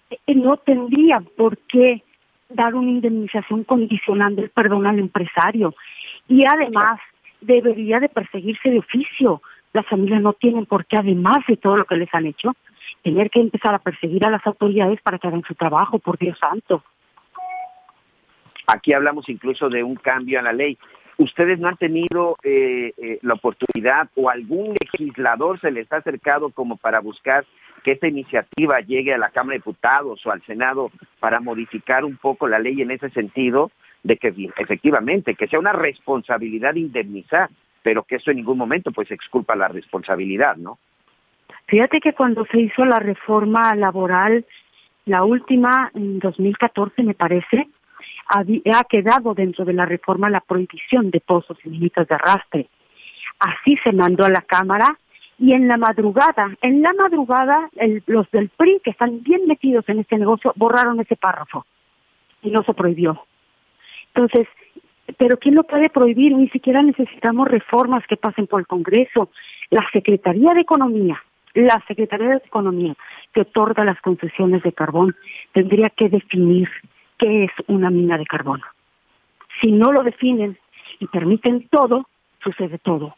Eh, 0.09 0.35
no 0.35 0.57
tendrían 0.57 1.25
por 1.37 1.57
qué 1.57 2.03
dar 2.49 2.75
una 2.75 2.91
indemnización 2.91 3.63
condicionando 3.63 4.41
el 4.41 4.49
perdón 4.49 4.85
al 4.85 4.99
empresario. 4.99 5.73
Y 6.27 6.45
además 6.45 6.99
debería 7.41 7.99
de 7.99 8.09
perseguirse 8.09 8.69
de 8.69 8.79
oficio. 8.79 9.41
Las 9.73 9.85
familias 9.87 10.21
no 10.21 10.33
tienen 10.33 10.65
por 10.65 10.85
qué, 10.85 10.97
además 10.97 11.39
de 11.47 11.57
todo 11.57 11.77
lo 11.77 11.85
que 11.85 11.95
les 11.95 12.13
han 12.13 12.27
hecho, 12.27 12.53
tener 13.03 13.29
que 13.29 13.39
empezar 13.39 13.73
a 13.73 13.79
perseguir 13.79 14.25
a 14.25 14.29
las 14.29 14.45
autoridades 14.45 15.01
para 15.01 15.17
que 15.17 15.27
hagan 15.27 15.43
su 15.43 15.55
trabajo, 15.55 15.99
por 15.99 16.17
Dios 16.17 16.37
santo. 16.39 16.83
Aquí 18.67 18.93
hablamos 18.93 19.27
incluso 19.27 19.67
de 19.67 19.83
un 19.83 19.95
cambio 19.95 20.39
a 20.39 20.43
la 20.43 20.53
ley. 20.53 20.77
¿Ustedes 21.23 21.57
no 21.57 21.69
han 21.69 21.77
tenido 21.77 22.35
eh, 22.43 22.93
eh, 22.97 23.19
la 23.21 23.35
oportunidad 23.35 24.09
o 24.15 24.29
algún 24.29 24.75
legislador 24.75 25.57
se 25.61 25.71
les 25.71 25.89
ha 25.93 25.97
acercado 25.97 26.49
como 26.49 26.75
para 26.75 26.99
buscar 26.99 27.45
que 27.81 27.93
esta 27.93 28.09
iniciativa 28.09 28.81
llegue 28.81 29.13
a 29.13 29.17
la 29.17 29.29
Cámara 29.29 29.53
de 29.53 29.59
Diputados 29.59 30.25
o 30.25 30.31
al 30.31 30.41
Senado 30.43 30.91
para 31.21 31.39
modificar 31.39 32.03
un 32.03 32.17
poco 32.17 32.49
la 32.49 32.59
ley 32.59 32.81
en 32.81 32.91
ese 32.91 33.09
sentido 33.11 33.71
de 34.03 34.17
que 34.17 34.33
efectivamente 34.57 35.35
que 35.35 35.47
sea 35.47 35.59
una 35.59 35.71
responsabilidad 35.71 36.75
indemnizar, 36.75 37.49
pero 37.83 38.03
que 38.03 38.17
eso 38.17 38.31
en 38.31 38.37
ningún 38.37 38.57
momento 38.57 38.91
pues 38.91 39.09
exculpa 39.09 39.55
la 39.55 39.69
responsabilidad, 39.69 40.57
¿no? 40.57 40.77
Fíjate 41.67 42.01
que 42.01 42.11
cuando 42.11 42.45
se 42.47 42.59
hizo 42.59 42.83
la 42.83 42.99
reforma 42.99 43.73
laboral, 43.75 44.45
la 45.05 45.23
última 45.23 45.89
en 45.95 46.19
2014 46.19 47.01
me 47.03 47.13
parece, 47.13 47.69
ha 48.29 48.83
quedado 48.85 49.33
dentro 49.33 49.65
de 49.65 49.73
la 49.73 49.85
reforma 49.85 50.29
la 50.29 50.41
prohibición 50.41 51.11
de 51.11 51.19
pozos 51.19 51.57
y 51.63 51.69
límites 51.69 52.07
de 52.07 52.15
arrastre. 52.15 52.69
Así 53.39 53.77
se 53.83 53.91
mandó 53.91 54.25
a 54.25 54.29
la 54.29 54.41
Cámara 54.41 54.97
y 55.37 55.53
en 55.53 55.67
la 55.67 55.77
madrugada, 55.77 56.55
en 56.61 56.81
la 56.81 56.93
madrugada, 56.93 57.69
los 58.05 58.29
del 58.31 58.49
PRI 58.49 58.79
que 58.83 58.91
están 58.91 59.23
bien 59.23 59.47
metidos 59.47 59.83
en 59.89 59.99
este 59.99 60.17
negocio 60.17 60.53
borraron 60.55 60.99
ese 60.99 61.15
párrafo 61.15 61.65
y 62.41 62.51
no 62.51 62.63
se 62.63 62.73
prohibió. 62.73 63.25
Entonces, 64.13 64.47
pero 65.17 65.37
¿quién 65.37 65.55
lo 65.55 65.63
puede 65.63 65.89
prohibir? 65.89 66.35
Ni 66.35 66.49
siquiera 66.49 66.81
necesitamos 66.81 67.47
reformas 67.47 68.05
que 68.07 68.17
pasen 68.17 68.47
por 68.47 68.61
el 68.61 68.67
Congreso. 68.67 69.29
La 69.69 69.85
Secretaría 69.91 70.53
de 70.53 70.61
Economía, 70.61 71.21
la 71.53 71.83
Secretaría 71.87 72.29
de 72.29 72.37
Economía 72.37 72.95
que 73.33 73.41
otorga 73.41 73.83
las 73.83 73.99
concesiones 74.01 74.63
de 74.63 74.71
carbón 74.71 75.15
tendría 75.51 75.89
que 75.89 76.09
definir 76.09 76.69
qué 77.23 77.45
es 77.45 77.51
una 77.67 77.89
mina 77.89 78.17
de 78.17 78.25
carbón. 78.25 78.61
Si 79.61 79.71
no 79.71 79.91
lo 79.91 80.03
definen 80.03 80.57
y 80.99 81.07
permiten 81.07 81.67
todo, 81.69 82.07
sucede 82.43 82.77
todo. 82.79 83.15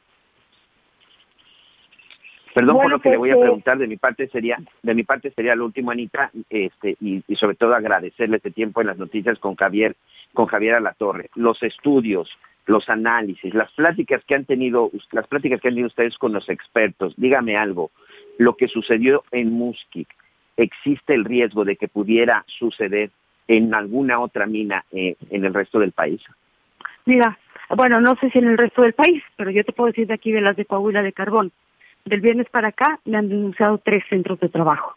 Perdón 2.53 2.77
por 2.77 2.89
lo 2.89 2.99
que 2.99 3.09
le 3.09 3.17
voy 3.17 3.31
a 3.31 3.37
preguntar, 3.37 3.77
de 3.77 3.87
mi 3.87 3.97
parte 3.97 4.29
sería, 4.29 4.57
de 4.81 4.93
mi 4.93 5.03
parte 5.03 5.31
sería 5.31 5.55
lo 5.55 5.65
último, 5.65 5.91
Anita, 5.91 6.31
este, 6.49 6.95
y, 7.01 7.21
sobre 7.35 7.55
todo 7.55 7.73
agradecerle 7.73 8.37
este 8.37 8.51
tiempo 8.51 8.79
en 8.79 8.87
las 8.87 8.97
noticias 8.97 9.37
con 9.39 9.55
Javier, 9.55 9.95
con 10.33 10.45
Javier 10.45 10.75
Alatorre. 10.75 11.29
Los 11.35 11.61
estudios, 11.63 12.29
los 12.65 12.87
análisis, 12.87 13.53
las 13.53 13.71
pláticas 13.73 14.23
que 14.25 14.35
han 14.35 14.45
tenido, 14.45 14.89
las 15.11 15.27
pláticas 15.27 15.59
que 15.59 15.67
han 15.67 15.73
tenido 15.73 15.87
ustedes 15.87 16.17
con 16.17 16.31
los 16.31 16.47
expertos, 16.47 17.13
dígame 17.17 17.57
algo, 17.57 17.91
lo 18.37 18.55
que 18.55 18.69
sucedió 18.69 19.25
en 19.31 19.51
Musquik, 19.51 20.07
¿existe 20.55 21.13
el 21.13 21.25
riesgo 21.25 21.65
de 21.65 21.75
que 21.75 21.89
pudiera 21.89 22.45
suceder 22.47 23.09
en 23.47 23.73
alguna 23.73 24.19
otra 24.19 24.45
mina 24.45 24.85
eh, 24.91 25.15
en 25.29 25.45
el 25.45 25.53
resto 25.53 25.79
del 25.79 25.91
país? 25.91 26.21
Mira, 27.05 27.37
bueno, 27.69 28.01
no 28.01 28.15
sé 28.15 28.29
si 28.29 28.39
en 28.39 28.49
el 28.49 28.57
resto 28.57 28.81
del 28.81 28.93
país, 28.93 29.23
pero 29.35 29.51
yo 29.51 29.63
te 29.63 29.73
puedo 29.73 29.87
decir 29.87 30.07
de 30.07 30.13
aquí 30.13 30.31
de 30.31 30.41
las 30.41 30.55
de 30.55 30.65
Coahuila 30.65 31.01
de 31.03 31.13
Carbón 31.13 31.51
del 32.05 32.21
viernes 32.21 32.47
para 32.49 32.69
acá 32.69 32.99
me 33.05 33.17
han 33.17 33.29
denunciado 33.29 33.79
tres 33.79 34.03
centros 34.09 34.39
de 34.39 34.49
trabajo. 34.49 34.95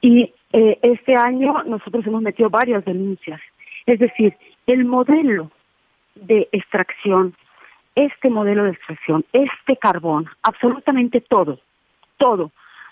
Y 0.00 0.32
eh, 0.52 0.78
este 0.82 1.14
año 1.14 1.62
nosotros 1.64 2.06
hemos 2.06 2.22
metido 2.22 2.48
varias 2.48 2.84
denuncias. 2.84 3.40
Es 3.84 3.98
decir, 3.98 4.34
el 4.66 4.86
modelo 4.86 5.50
de 6.14 6.48
extracción, 6.52 7.34
este 7.94 8.30
modelo 8.30 8.64
de 8.64 8.70
extracción, 8.70 9.24
este 9.32 9.76
carbón, 9.76 10.28
absolutamente 10.42 11.20
todo, 11.20 11.60
todo. 12.16 12.50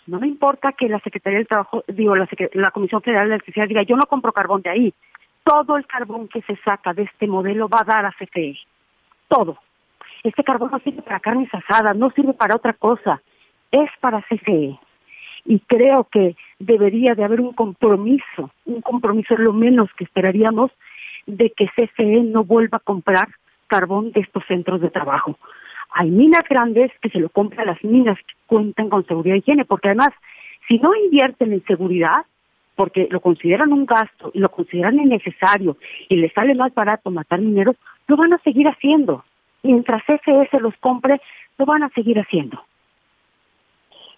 No 0.09 0.18
me 0.18 0.27
importa 0.27 0.73
que 0.73 0.88
la 0.88 1.01
Secretaría 1.01 1.38
del 1.38 1.47
Trabajo, 1.47 1.85
digo, 1.87 2.16
la, 2.16 2.27
la 2.55 2.71
Comisión 2.71 3.03
Federal 3.03 3.29
de 3.29 3.35
Electricidad 3.35 3.68
diga, 3.68 3.83
yo 3.83 3.94
no 3.94 4.07
compro 4.07 4.33
carbón 4.33 4.62
de 4.62 4.71
ahí. 4.71 4.94
Todo 5.44 5.77
el 5.77 5.87
carbón 5.87 6.29
que 6.29 6.40
se 6.42 6.57
saca 6.64 6.94
de 6.94 7.03
este 7.03 7.27
modelo 7.27 7.68
va 7.68 7.81
a 7.83 7.85
dar 7.85 8.07
a 8.07 8.12
CFE. 8.12 8.57
Todo. 9.29 9.59
Este 10.25 10.42
carbón 10.42 10.71
no 10.73 10.79
sirve 10.79 11.03
para 11.03 11.21
carnes 11.21 11.51
asadas, 11.53 11.94
no 11.94 12.11
sirve 12.12 12.33
para 12.33 12.57
otra 12.57 12.73
cosa, 12.73 13.21
es 13.71 13.90
para 14.01 14.23
CFE. 14.23 14.79
Y 15.44 15.61
creo 15.66 16.05
que 16.11 16.37
debería 16.59 17.14
de 17.14 17.25
haber 17.25 17.42
un 17.42 17.53
compromiso, 17.53 18.51
un 18.64 18.81
compromiso 18.81 19.35
es 19.35 19.40
lo 19.40 19.53
menos 19.53 19.90
que 19.92 20.05
esperaríamos 20.05 20.71
de 21.27 21.51
que 21.51 21.68
CFE 21.68 22.23
no 22.23 22.44
vuelva 22.44 22.79
a 22.79 22.81
comprar 22.83 23.29
carbón 23.66 24.12
de 24.12 24.21
estos 24.21 24.42
centros 24.47 24.81
de 24.81 24.88
trabajo. 24.88 25.38
Hay 25.90 26.11
minas 26.11 26.42
grandes 26.48 26.92
que 27.01 27.11
se 27.11 27.18
lo 27.18 27.29
compran 27.29 27.66
las 27.66 27.83
minas 27.83 28.18
que 28.18 28.35
cuentan 28.46 28.88
con 28.88 29.07
seguridad 29.07 29.37
y 29.37 29.38
higiene, 29.38 29.64
porque 29.64 29.88
además, 29.88 30.11
si 30.66 30.79
no 30.79 30.94
invierten 30.94 31.53
en 31.53 31.64
seguridad, 31.64 32.27
porque 32.77 33.09
lo 33.11 33.20
consideran 33.20 33.72
un 33.72 33.87
gasto 33.87 34.31
y 34.35 34.38
lo 34.38 34.51
consideran 34.51 35.01
innecesario 35.01 35.77
y 36.09 36.16
les 36.16 36.33
sale 36.33 36.55
más 36.55 36.72
barato 36.74 37.11
matar 37.11 37.40
mineros, 37.40 37.77
lo 38.07 38.16
van 38.16 38.33
a 38.33 38.38
seguir 38.38 38.68
haciendo 38.68 39.24
mientras 39.62 40.03
FS 40.05 40.61
los 40.61 40.77
compre, 40.79 41.20
lo 41.59 41.66
van 41.66 41.83
a 41.83 41.88
seguir 41.90 42.18
haciendo. 42.18 42.62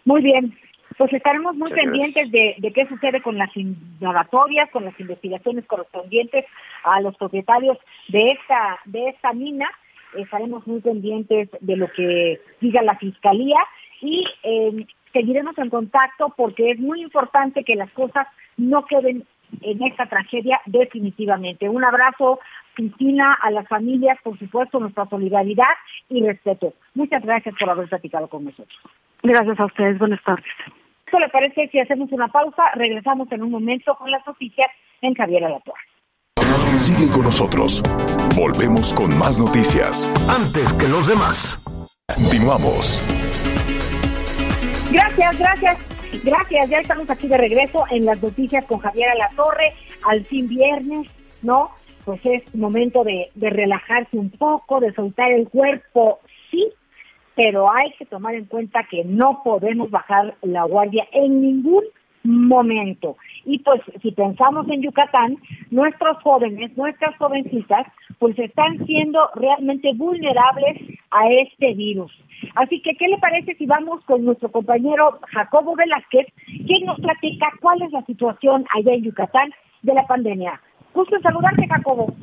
Muy 0.05 0.23
bien, 0.23 0.57
pues 0.97 1.13
estaremos 1.13 1.57
muy 1.57 1.71
pendientes 1.73 2.31
de, 2.31 2.73
qué 2.75 2.87
sucede 2.87 3.23
con 3.23 3.39
las 3.39 3.55
indagatorias, 3.57 4.71
con 4.71 4.85
las 4.85 4.99
investigaciones 4.99 5.65
correspondientes 5.67 6.45
a 6.85 7.01
los 7.01 7.17
propietarios 7.17 7.79
de 8.09 8.27
esta, 8.27 8.79
de 8.85 9.09
esta 9.09 9.33
mina. 9.33 9.71
Estaremos 10.17 10.67
muy 10.67 10.81
pendientes 10.81 11.49
de 11.61 11.77
lo 11.77 11.89
que 11.93 12.41
diga 12.61 12.83
la 12.83 12.97
fiscalía 12.97 13.59
y 14.01 14.27
eh, 14.43 14.87
seguiremos 15.13 15.57
en 15.59 15.71
contacto 15.71 16.33
porque 16.37 16.73
es 16.73 16.79
muy 16.79 17.03
importante 17.03 17.65
que 17.65 17.77
las 17.77 17.91
cosas 17.93 18.27
no 18.57 18.85
queden 18.87 19.25
en 19.63 19.83
esta 19.83 20.07
tragedia 20.07 20.61
definitivamente. 20.67 21.69
Un 21.69 21.85
abrazo, 21.85 22.39
Cristina, 22.75 23.37
a 23.41 23.51
las 23.51 23.67
familias, 23.69 24.19
por 24.23 24.39
supuesto, 24.39 24.79
nuestra 24.79 25.07
solidaridad 25.07 25.75
y 26.09 26.25
respeto. 26.25 26.75
Muchas 26.95 27.23
gracias 27.23 27.55
por 27.59 27.71
haber 27.71 27.89
platicado 27.89 28.29
con 28.29 28.45
nosotros. 28.45 28.79
Gracias 29.23 29.59
a 29.59 29.65
ustedes, 29.67 29.99
buenas 29.99 30.23
tardes. 30.23 30.47
¿Qué 31.07 31.19
le 31.19 31.29
parece 31.29 31.69
si 31.69 31.81
hacemos 31.81 32.13
una 32.13 32.29
pausa? 32.29 32.63
Regresamos 32.75 33.31
en 33.33 33.43
un 33.43 33.51
momento 33.51 33.95
con 33.97 34.11
las 34.11 34.25
noticias 34.27 34.71
en 35.03 35.15
Javier 35.15 35.45
Alatorre. 35.45 35.90
Sigue 36.81 37.11
con 37.11 37.25
nosotros. 37.25 37.83
Volvemos 38.35 38.95
con 38.95 39.17
más 39.19 39.39
noticias. 39.39 40.11
Antes 40.27 40.73
que 40.73 40.89
los 40.89 41.07
demás. 41.07 41.61
Continuamos. 42.15 43.05
Gracias, 44.91 45.39
gracias. 45.39 45.79
Gracias, 46.25 46.71
ya 46.71 46.79
estamos 46.81 47.11
aquí 47.11 47.29
de 47.29 47.37
regreso 47.37 47.85
en 47.91 48.07
las 48.07 48.23
noticias 48.23 48.65
con 48.65 48.79
Javier 48.79 49.11
Alatorre, 49.11 49.75
al 50.05 50.25
fin 50.25 50.49
viernes, 50.49 51.07
¿no? 51.43 51.71
Pues 52.07 52.25
es 52.25 52.55
momento 52.55 53.05
de, 53.05 53.31
de 53.35 53.51
relajarse 53.51 54.17
un 54.17 54.31
poco, 54.31 54.81
de 54.81 54.95
soltar 54.95 55.31
el 55.33 55.51
cuerpo, 55.51 56.21
sí, 56.51 56.67
pero 57.37 57.71
hay 57.71 57.93
que 57.99 58.07
tomar 58.07 58.35
en 58.35 58.47
cuenta 58.47 58.87
que 58.91 59.05
no 59.05 59.43
podemos 59.45 59.91
bajar 59.91 60.35
la 60.41 60.65
guardia 60.65 61.07
en 61.13 61.43
ningún 61.43 61.85
momento. 62.23 63.19
Y 63.45 63.59
pues 63.61 63.81
si 64.03 64.13
pensamos 64.13 64.69
en 64.69 64.83
Yucatán, 64.83 65.37
nuestros 65.71 66.19
jóvenes, 66.23 66.77
nuestras 66.77 67.17
jovencitas, 67.17 67.87
pues 68.19 68.39
están 68.39 68.85
siendo 68.87 69.31
realmente 69.35 69.93
vulnerables 69.95 70.79
a 71.11 71.29
este 71.29 71.75
virus. 71.75 72.13
Así 72.55 72.81
que, 72.83 72.95
¿qué 72.97 73.09
le 73.09 73.19
parece 73.19 73.55
si 73.55 73.67
vamos 73.67 74.05
con 74.05 74.25
nuestro 74.25 74.51
compañero 74.51 75.19
Jacobo 75.29 75.75
Velázquez, 75.77 76.27
quien 76.67 76.87
nos 76.87 76.99
platica 77.01 77.53
cuál 77.61 77.83
es 77.83 77.93
la 77.93 78.05
situación 78.05 78.65
allá 78.75 78.93
en 78.93 79.05
Yucatán 79.05 79.51
de 79.83 79.95
la 79.95 80.07
pandemia? 80.07 80.61
Gusto 80.95 81.19
saludarte, 81.21 81.67
Jacobo. 81.69 82.15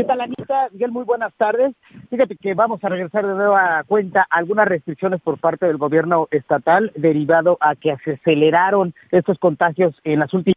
¿Qué 0.00 0.06
tal, 0.06 0.22
Anita? 0.22 0.68
Miguel, 0.72 0.92
muy 0.92 1.04
buenas 1.04 1.30
tardes. 1.34 1.76
Fíjate 2.08 2.34
que 2.34 2.54
vamos 2.54 2.82
a 2.82 2.88
regresar 2.88 3.26
de 3.26 3.34
nueva 3.34 3.84
cuenta 3.86 4.26
algunas 4.30 4.66
restricciones 4.66 5.20
por 5.20 5.38
parte 5.38 5.66
del 5.66 5.76
gobierno 5.76 6.26
estatal 6.30 6.90
derivado 6.96 7.58
a 7.60 7.74
que 7.74 7.94
se 8.02 8.12
aceleraron 8.12 8.94
estos 9.10 9.38
contagios 9.38 9.94
en 10.04 10.20
las 10.20 10.32
últimas 10.32 10.56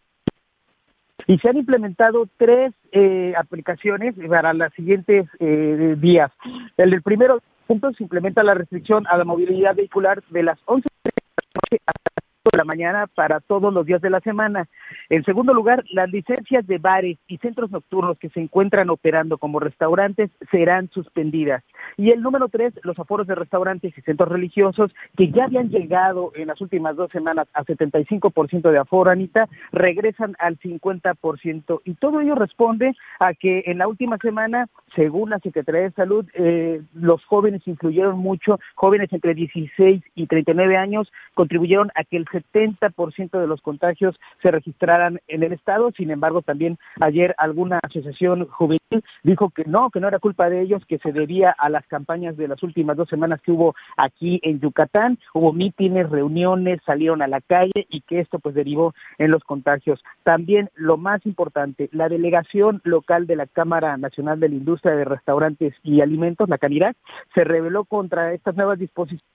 y 1.28 1.38
se 1.40 1.50
han 1.50 1.58
implementado 1.58 2.26
tres 2.38 2.74
eh, 2.94 3.34
aplicaciones 3.38 4.16
para 4.30 4.54
los 4.54 4.72
siguientes 4.76 5.28
eh, 5.42 5.96
días. 5.98 6.32
El, 6.78 6.92
del 6.92 7.02
primero 7.02 7.42
punto 7.68 7.92
se 7.92 8.04
implementa 8.04 8.46
la 8.46 8.54
restricción 8.54 9.06
a 9.08 9.18
la 9.18 9.26
movilidad 9.26 9.76
vehicular 9.76 10.24
de 10.30 10.44
las 10.44 10.58
11 10.68 10.88
de 11.04 11.12
la 11.12 11.54
noche 11.54 11.84
hasta 11.86 12.02
las 12.06 12.13
5 12.13 12.13
de 12.52 12.58
la 12.58 12.66
mañana 12.66 13.08
para 13.08 13.40
todos 13.40 13.74
los 13.74 13.86
días 13.86 14.02
de 14.02 14.10
la 14.10 14.20
semana. 14.20 14.68
En 15.10 15.24
segundo 15.24 15.54
lugar, 15.54 15.86
las 15.92 16.10
licencias 16.12 16.68
de 16.68 16.78
bares 16.78 17.18
y 17.28 17.38
centros 17.38 17.72
nocturnos 17.72 18.18
que 18.20 18.30
se 18.30 18.42
encuentran 18.42 18.90
operando 18.90 19.38
como 19.38 19.62
restaurantes 19.62 20.30
serán 20.52 20.90
suspendidas. 20.90 21.64
Y 21.96 22.12
el 22.12 22.22
número 22.22 22.50
tres, 22.50 22.74
los 22.84 23.00
aforos 23.00 23.28
de 23.28 23.36
restaurantes 23.36 23.98
y 23.98 24.02
centros 24.02 24.28
religiosos 24.28 24.92
que 25.16 25.32
ya 25.32 25.46
habían 25.46 25.70
llegado 25.70 26.34
en 26.36 26.48
las 26.48 26.60
últimas 26.60 26.98
dos 26.98 27.10
semanas 27.12 27.48
a 27.54 27.64
75% 27.64 28.72
de 28.72 28.78
aforo, 28.78 29.10
Anita, 29.10 29.48
regresan 29.72 30.36
al 30.38 30.60
50%. 30.60 31.82
Y 31.86 31.94
todo 31.94 32.20
ello 32.20 32.36
responde 32.36 32.94
a 33.20 33.34
que 33.34 33.64
en 33.68 33.78
la 33.78 33.88
última 33.88 34.18
semana, 34.18 34.68
según 34.96 35.30
la 35.30 35.40
Secretaría 35.40 35.84
de 35.84 35.92
Salud, 35.92 36.26
eh, 36.34 36.82
los 36.94 37.24
jóvenes 37.24 37.62
influyeron 37.66 38.20
mucho, 38.20 38.60
jóvenes 38.76 39.14
entre 39.14 39.34
16 39.34 40.04
y 40.16 40.28
39 40.28 40.76
años 40.76 41.10
contribuyeron 41.36 41.90
a 41.96 42.04
que 42.04 42.18
el 42.18 42.28
70% 42.34 43.40
de 43.40 43.48
los 43.48 43.62
contagios 43.62 44.16
se 44.42 44.52
registraran 44.52 45.20
en 45.28 45.44
el 45.44 45.54
estado. 45.54 45.92
Sin 45.96 46.12
embargo, 46.12 46.42
también 46.42 46.78
ayer 47.00 47.36
alguna 47.38 47.80
asociación 47.84 48.48
juvenil 48.48 48.80
dijo 49.24 49.50
que 49.50 49.64
no, 49.66 49.90
que 49.90 50.00
no 50.00 50.08
era 50.08 50.20
culpa 50.20 50.50
de 50.50 50.62
ellos, 50.62 50.84
que 50.88 50.98
se 51.00 51.12
debía 51.12 51.52
a 51.58 51.70
las 51.70 51.86
campañas 51.88 52.38
de 52.38 52.48
las 52.48 52.62
últimas 52.64 52.98
dos 52.98 53.10
semanas 53.10 53.42
que 53.42 53.52
hubo 53.52 53.76
aquí 53.98 54.40
en 54.44 54.60
Yucatán. 54.60 55.18
Hubo 55.34 55.54
mítines, 55.54 56.10
reuniones, 56.10 56.82
salieron 56.86 57.22
a 57.22 57.28
la 57.28 57.42
calle 57.42 57.88
y 57.90 58.02
que 58.02 58.20
esto 58.20 58.40
pues 58.40 58.56
derivó 58.56 58.94
en 59.18 59.32
los 59.32 59.44
contagios. 59.44 60.04
También 60.24 60.70
lo 60.76 60.98
más 60.98 61.26
importante, 61.26 61.90
la 61.92 62.10
delegación 62.10 62.82
local 62.84 63.28
de 63.28 63.36
la 63.36 63.48
Cámara 63.48 63.98
Nacional 63.98 64.40
de 64.40 64.50
la 64.50 64.56
Industria 64.56 64.96
de 64.96 65.06
Restaurantes 65.06 65.74
y 65.84 66.02
Alimentos, 66.02 66.50
la 66.50 66.58
CANIRAC, 66.58 66.96
se 67.36 67.44
rebeló 67.44 67.86
contra 67.86 68.34
estas 68.34 68.56
nuevas 68.56 68.80
disposiciones 68.80 69.33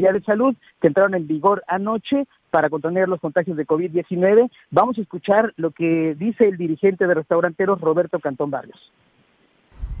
de 0.00 0.22
salud 0.22 0.56
que 0.80 0.88
entraron 0.88 1.14
en 1.14 1.28
vigor 1.28 1.62
anoche 1.68 2.26
para 2.50 2.70
contener 2.70 3.08
los 3.08 3.20
contagios 3.20 3.56
de 3.56 3.66
COVID-19. 3.66 4.50
Vamos 4.70 4.98
a 4.98 5.02
escuchar 5.02 5.52
lo 5.56 5.70
que 5.70 6.16
dice 6.16 6.48
el 6.48 6.56
dirigente 6.56 7.06
de 7.06 7.14
restauranteros 7.14 7.80
Roberto 7.80 8.18
Cantón 8.18 8.50
Barrios. 8.50 8.80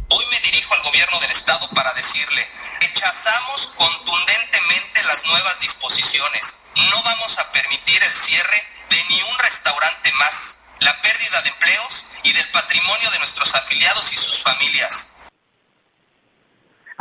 Hoy 0.08 0.24
me 0.32 0.40
dirijo 0.40 0.74
al 0.74 0.82
gobierno 0.82 1.20
del 1.20 1.30
estado 1.30 1.68
para 1.74 1.92
decirle, 1.92 2.42
rechazamos 2.80 3.74
contundentemente 3.76 5.04
las 5.06 5.24
nuevas 5.26 5.60
disposiciones. 5.60 6.56
No 6.74 6.96
vamos 7.04 7.38
a 7.38 7.52
permitir 7.52 8.02
el 8.02 8.14
cierre 8.14 8.58
de 8.88 8.96
ni 9.08 9.20
un 9.20 9.38
restaurante 9.38 10.10
más, 10.18 10.58
la 10.80 10.96
pérdida 11.02 11.42
de 11.42 11.50
empleos 11.50 12.06
y 12.24 12.32
del 12.32 12.48
patrimonio 12.50 13.10
de 13.12 13.18
nuestros 13.18 13.54
afiliados 13.54 14.12
y 14.12 14.16
sus 14.16 14.42
familias. 14.42 15.12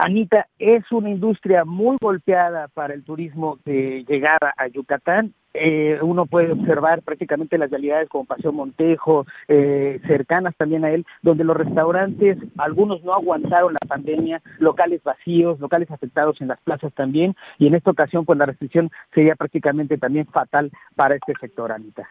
Anita, 0.01 0.47
es 0.59 0.89
una 0.93 1.09
industria 1.09 1.65
muy 1.65 1.97
golpeada 1.99 2.69
para 2.69 2.93
el 2.93 3.03
turismo 3.03 3.59
de 3.65 4.05
llegada 4.07 4.53
a 4.55 4.67
Yucatán. 4.67 5.33
Eh, 5.53 5.99
uno 6.01 6.25
puede 6.25 6.53
observar 6.53 7.01
prácticamente 7.01 7.57
las 7.57 7.69
realidades 7.69 8.07
como 8.07 8.23
Paseo 8.23 8.53
Montejo, 8.53 9.25
eh, 9.49 9.99
cercanas 10.07 10.55
también 10.55 10.85
a 10.85 10.91
él, 10.91 11.05
donde 11.21 11.43
los 11.43 11.57
restaurantes, 11.57 12.37
algunos 12.57 13.03
no 13.03 13.13
aguantaron 13.13 13.73
la 13.73 13.87
pandemia, 13.89 14.41
locales 14.59 15.03
vacíos, 15.03 15.59
locales 15.59 15.91
afectados 15.91 16.39
en 16.39 16.47
las 16.47 16.61
plazas 16.61 16.93
también, 16.93 17.35
y 17.57 17.67
en 17.67 17.75
esta 17.75 17.91
ocasión 17.91 18.23
pues 18.23 18.39
la 18.39 18.45
restricción 18.45 18.89
sería 19.13 19.35
prácticamente 19.35 19.97
también 19.97 20.27
fatal 20.27 20.71
para 20.95 21.15
este 21.15 21.33
sector, 21.41 21.73
Anita. 21.73 22.07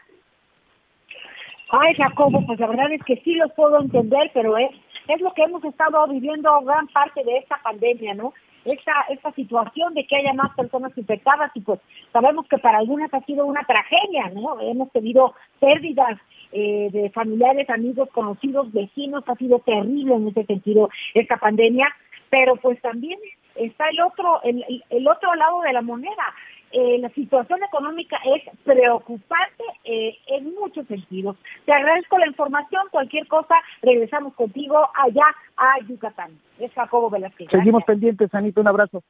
Ay, 1.71 1.93
Jacobo, 1.95 2.43
pues 2.45 2.59
la 2.59 2.67
verdad 2.67 2.91
es 2.91 3.03
que 3.03 3.17
sí 3.23 3.35
los 3.35 3.51
puedo 3.53 3.79
entender, 3.79 4.31
pero 4.33 4.57
es, 4.57 4.71
es 5.13 5.21
lo 5.21 5.33
que 5.33 5.43
hemos 5.43 5.63
estado 5.63 6.07
viviendo 6.07 6.61
gran 6.61 6.87
parte 6.87 7.23
de 7.23 7.37
esta 7.37 7.57
pandemia, 7.61 8.13
¿no? 8.13 8.33
Esta, 8.65 8.93
esta 9.09 9.31
situación 9.31 9.93
de 9.93 10.05
que 10.05 10.17
haya 10.17 10.33
más 10.33 10.53
personas 10.55 10.95
infectadas 10.97 11.49
y 11.55 11.61
pues 11.61 11.79
sabemos 12.11 12.45
que 12.47 12.57
para 12.57 12.77
algunas 12.77 13.11
ha 13.13 13.21
sido 13.21 13.45
una 13.45 13.63
tragedia, 13.63 14.29
¿no? 14.33 14.59
Hemos 14.59 14.91
tenido 14.91 15.33
pérdidas 15.59 16.19
eh, 16.51 16.89
de 16.91 17.09
familiares, 17.09 17.69
amigos, 17.69 18.09
conocidos, 18.11 18.71
vecinos, 18.71 19.23
ha 19.27 19.35
sido 19.35 19.59
terrible 19.59 20.15
en 20.15 20.27
ese 20.27 20.45
sentido 20.45 20.89
esta 21.13 21.37
pandemia, 21.37 21.87
pero 22.29 22.57
pues 22.57 22.79
también 22.81 23.17
está 23.55 23.89
el 23.89 24.01
otro, 24.01 24.41
el, 24.43 24.83
el 24.89 25.07
otro 25.07 25.33
lado 25.35 25.61
de 25.61 25.73
la 25.73 25.81
moneda. 25.81 26.33
Eh, 26.71 26.99
la 26.99 27.09
situación 27.09 27.63
económica 27.63 28.17
es 28.25 28.43
preocupante 28.63 29.63
eh, 29.83 30.15
en 30.27 30.53
muchos 30.53 30.85
sentidos. 30.87 31.35
Te 31.65 31.73
agradezco 31.73 32.17
la 32.17 32.27
información, 32.27 32.83
cualquier 32.91 33.27
cosa, 33.27 33.55
regresamos 33.81 34.33
contigo 34.35 34.77
allá 34.93 35.25
a 35.57 35.79
Yucatán. 35.87 36.31
Es 36.59 36.71
Jacobo 36.73 37.09
Velázquez. 37.09 37.47
Seguimos 37.49 37.83
pendientes, 37.85 38.33
Anita, 38.33 38.61
un 38.61 38.67
abrazo. 38.67 39.03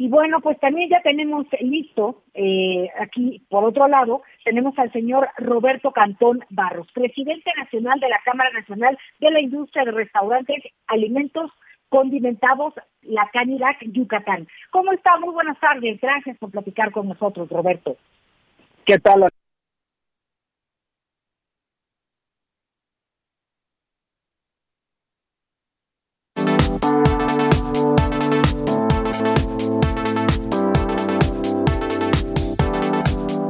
Y 0.00 0.08
bueno, 0.08 0.40
pues 0.40 0.58
también 0.60 0.88
ya 0.88 1.02
tenemos 1.02 1.44
listo, 1.60 2.22
eh, 2.32 2.88
aquí 3.00 3.42
por 3.48 3.64
otro 3.64 3.88
lado, 3.88 4.22
tenemos 4.44 4.78
al 4.78 4.92
señor 4.92 5.28
Roberto 5.36 5.90
Cantón 5.90 6.44
Barros, 6.50 6.86
presidente 6.92 7.50
nacional 7.56 7.98
de 7.98 8.08
la 8.08 8.20
Cámara 8.24 8.50
Nacional 8.52 8.96
de 9.18 9.30
la 9.32 9.40
Industria 9.40 9.84
de 9.84 9.90
Restaurantes, 9.90 10.62
Alimentos, 10.86 11.50
condimentados 11.88 12.74
la 13.02 13.28
Canirac 13.32 13.78
Yucatán. 13.92 14.46
¿Cómo 14.70 14.92
está? 14.92 15.18
Muy 15.18 15.32
buenas 15.32 15.58
tardes. 15.60 16.00
Gracias 16.00 16.36
por 16.38 16.50
platicar 16.50 16.92
con 16.92 17.08
nosotros, 17.08 17.48
Roberto. 17.48 17.96
¿Qué 18.84 18.98
tal? 18.98 19.28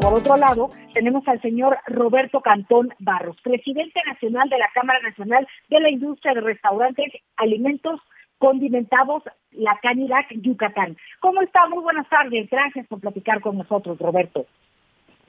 Por 0.01 0.21
otro 0.21 0.37
lado, 0.37 0.71
tenemos 0.95 1.29
al 1.29 1.41
señor 1.43 1.77
Roberto 1.87 2.41
Cantón 2.41 2.95
Barros, 2.99 3.37
presidente 3.43 4.01
nacional 4.07 4.49
de 4.49 4.59
la 4.59 4.71
Cámara 4.73 5.01
Nacional 5.01 5.47
de 5.69 5.81
la 5.81 5.91
Industria 5.91 6.35
de 6.35 6.41
Restaurantes, 6.41 7.13
Alimentos, 7.37 8.01
condimentados 8.39 9.23
la 9.53 9.79
Canirac 9.83 10.33
Yucatán. 10.41 10.97
¿Cómo 11.21 11.43
está? 11.43 11.69
Muy 11.69 11.83
buenas 11.83 12.09
tardes. 12.09 12.49
Gracias 12.51 12.87
por 12.87 13.01
platicar 13.01 13.41
con 13.41 13.59
nosotros, 13.59 13.99
Roberto. 13.99 14.47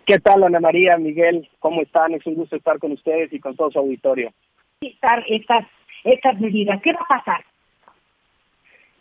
¿Qué 0.06 0.20
tal, 0.20 0.44
Ana 0.44 0.60
María, 0.60 0.98
Miguel? 0.98 1.48
¿Cómo 1.60 1.82
están? 1.82 2.14
Es 2.14 2.26
un 2.26 2.36
gusto 2.36 2.56
estar 2.56 2.80
con 2.80 2.92
ustedes 2.92 3.32
y 3.32 3.40
con 3.40 3.56
todo 3.56 3.70
su 3.72 3.80
auditorio. 3.80 4.32
Estar 4.82 5.24
estas, 5.28 5.68
estas 6.04 6.40
medidas. 6.40 6.82
¿Qué 6.82 6.94
va 6.94 7.02
a 7.02 7.20
pasar? 7.20 7.46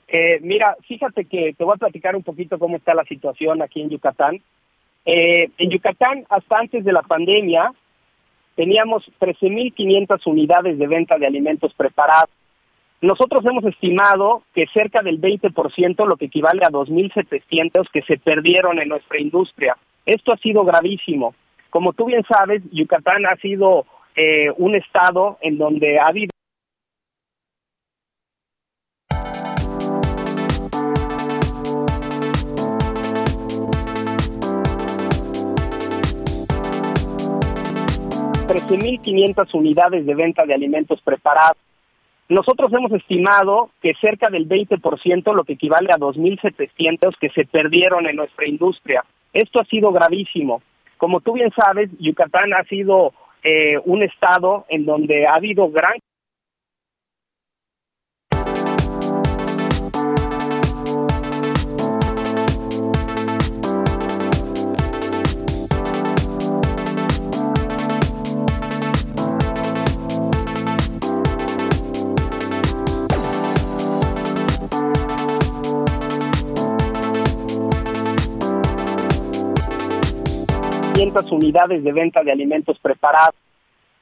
Eh, 0.09 0.39
mira, 0.41 0.77
fíjate 0.87 1.27
que 1.27 1.55
te 1.57 1.65
voy 1.65 1.75
a 1.75 1.79
platicar 1.79 2.17
un 2.17 2.23
poquito 2.23 2.59
cómo 2.59 2.77
está 2.77 2.95
la 2.95 3.05
situación 3.05 3.63
aquí 3.63 3.81
en 3.81 3.91
Yucatán. 3.91 4.41
Eh, 5.05 5.51
en 5.57 5.71
Yucatán, 5.71 6.25
hasta 6.29 6.59
antes 6.59 6.85
de 6.85 6.93
la 6.93 7.03
pandemia, 7.03 7.73
teníamos 8.55 9.11
13.500 9.21 10.27
unidades 10.27 10.79
de 10.79 10.87
venta 10.87 11.17
de 11.19 11.27
alimentos 11.27 11.73
preparados. 11.75 12.31
Nosotros 13.01 13.45
hemos 13.47 13.65
estimado 13.65 14.43
que 14.55 14.67
cerca 14.75 15.03
del 15.03 15.21
20%, 15.21 16.05
lo 16.05 16.17
que 16.17 16.25
equivale 16.25 16.65
a 16.65 16.71
2.700 16.71 17.89
que 17.93 18.03
se 18.03 18.19
perdieron 18.19 18.81
en 18.81 18.89
nuestra 18.89 19.21
industria. 19.21 19.77
Esto 20.05 20.33
ha 20.33 20.37
sido 20.39 20.65
gravísimo. 20.65 21.35
Como 21.71 21.93
tú 21.93 22.07
bien 22.07 22.25
sabes, 22.29 22.63
Yucatán 22.73 23.25
ha 23.27 23.37
sido 23.37 23.87
eh, 24.17 24.51
un 24.57 24.75
estado 24.75 25.39
en 25.41 25.59
donde 25.59 25.99
ha 25.99 26.09
habido 26.09 26.31
...13.500 38.49 39.55
unidades 39.55 40.07
de 40.07 40.15
venta 40.15 40.45
de 40.45 40.55
alimentos 40.55 41.01
preparados. 41.03 41.59
Nosotros 42.29 42.71
hemos 42.73 42.93
estimado 42.93 43.71
que 43.81 43.95
cerca 43.95 44.29
del 44.29 44.47
20%, 44.47 45.35
lo 45.35 45.45
que 45.45 45.55
equivale 45.55 45.91
a 45.93 45.97
2.700 45.97 47.17
que 47.19 47.31
se 47.31 47.47
perdieron 47.47 48.07
en 48.07 48.17
nuestra 48.17 48.47
industria. 48.47 49.03
Esto 49.33 49.61
ha 49.61 49.65
sido 49.65 49.93
gravísimo. 49.93 50.63
Como 50.99 51.21
tú 51.21 51.33
bien 51.35 51.51
sabes, 51.57 51.91
Yucatán 51.99 52.53
ha 52.53 52.65
sido 52.65 53.13
eh, 53.43 53.79
un 53.85 54.03
estado 54.03 54.67
en 54.69 54.85
donde 54.85 55.27
ha 55.27 55.35
habido 55.35 55.71
gran 55.71 55.97
unidades 81.31 81.83
de 81.83 81.93
venta 81.93 82.23
de 82.23 82.33
alimentos 82.33 82.79
preparados. 82.79 83.35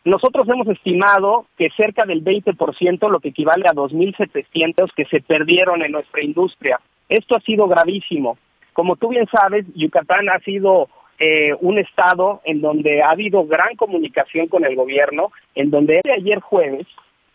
Nosotros 0.04 0.48
hemos 0.48 0.68
estimado 0.68 1.46
que 1.58 1.68
cerca 1.76 2.04
del 2.04 2.22
20%, 2.22 3.10
lo 3.10 3.18
que 3.18 3.30
equivale 3.30 3.66
a 3.68 3.72
2.700 3.72 4.92
que 4.94 5.04
se 5.06 5.20
perdieron 5.20 5.82
en 5.82 5.92
nuestra 5.92 6.22
industria. 6.22 6.78
Esto 7.08 7.36
ha 7.36 7.40
sido 7.40 7.66
gravísimo. 7.66 8.38
Como 8.72 8.96
tú 8.96 9.08
bien 9.08 9.26
sabes, 9.26 9.64
Yucatán 9.74 10.28
ha 10.28 10.38
sido 10.40 10.88
eh, 11.18 11.54
un 11.60 11.78
estado 11.78 12.40
en 12.44 12.60
donde 12.60 13.02
ha 13.02 13.10
habido 13.10 13.46
gran 13.46 13.74
comunicación 13.76 14.48
con 14.48 14.64
el 14.64 14.76
gobierno, 14.76 15.32
en 15.54 15.70
donde 15.70 16.00
ayer 16.14 16.40
jueves 16.40 16.86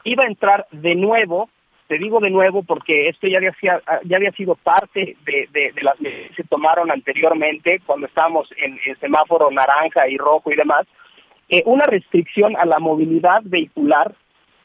iba 0.03 0.23
a 0.23 0.27
entrar 0.27 0.67
de 0.71 0.95
nuevo 0.95 1.49
te 1.91 1.97
digo 1.97 2.21
de 2.21 2.29
nuevo 2.29 2.63
porque 2.63 3.09
esto 3.09 3.27
ya 3.27 3.39
había, 3.39 3.53
ya 4.05 4.15
había 4.15 4.31
sido 4.31 4.55
parte 4.55 5.17
de, 5.25 5.73
las 5.81 5.99
medidas 5.99 6.29
que 6.29 6.35
se 6.35 6.43
tomaron 6.45 6.89
anteriormente 6.89 7.81
cuando 7.85 8.07
estábamos 8.07 8.47
en 8.63 8.79
el 8.85 8.97
semáforo 8.99 9.51
naranja 9.51 10.07
y 10.07 10.15
rojo 10.15 10.53
y 10.53 10.55
demás, 10.55 10.87
eh, 11.49 11.63
una 11.65 11.83
restricción 11.83 12.55
a 12.55 12.63
la 12.63 12.79
movilidad 12.79 13.41
vehicular 13.43 14.15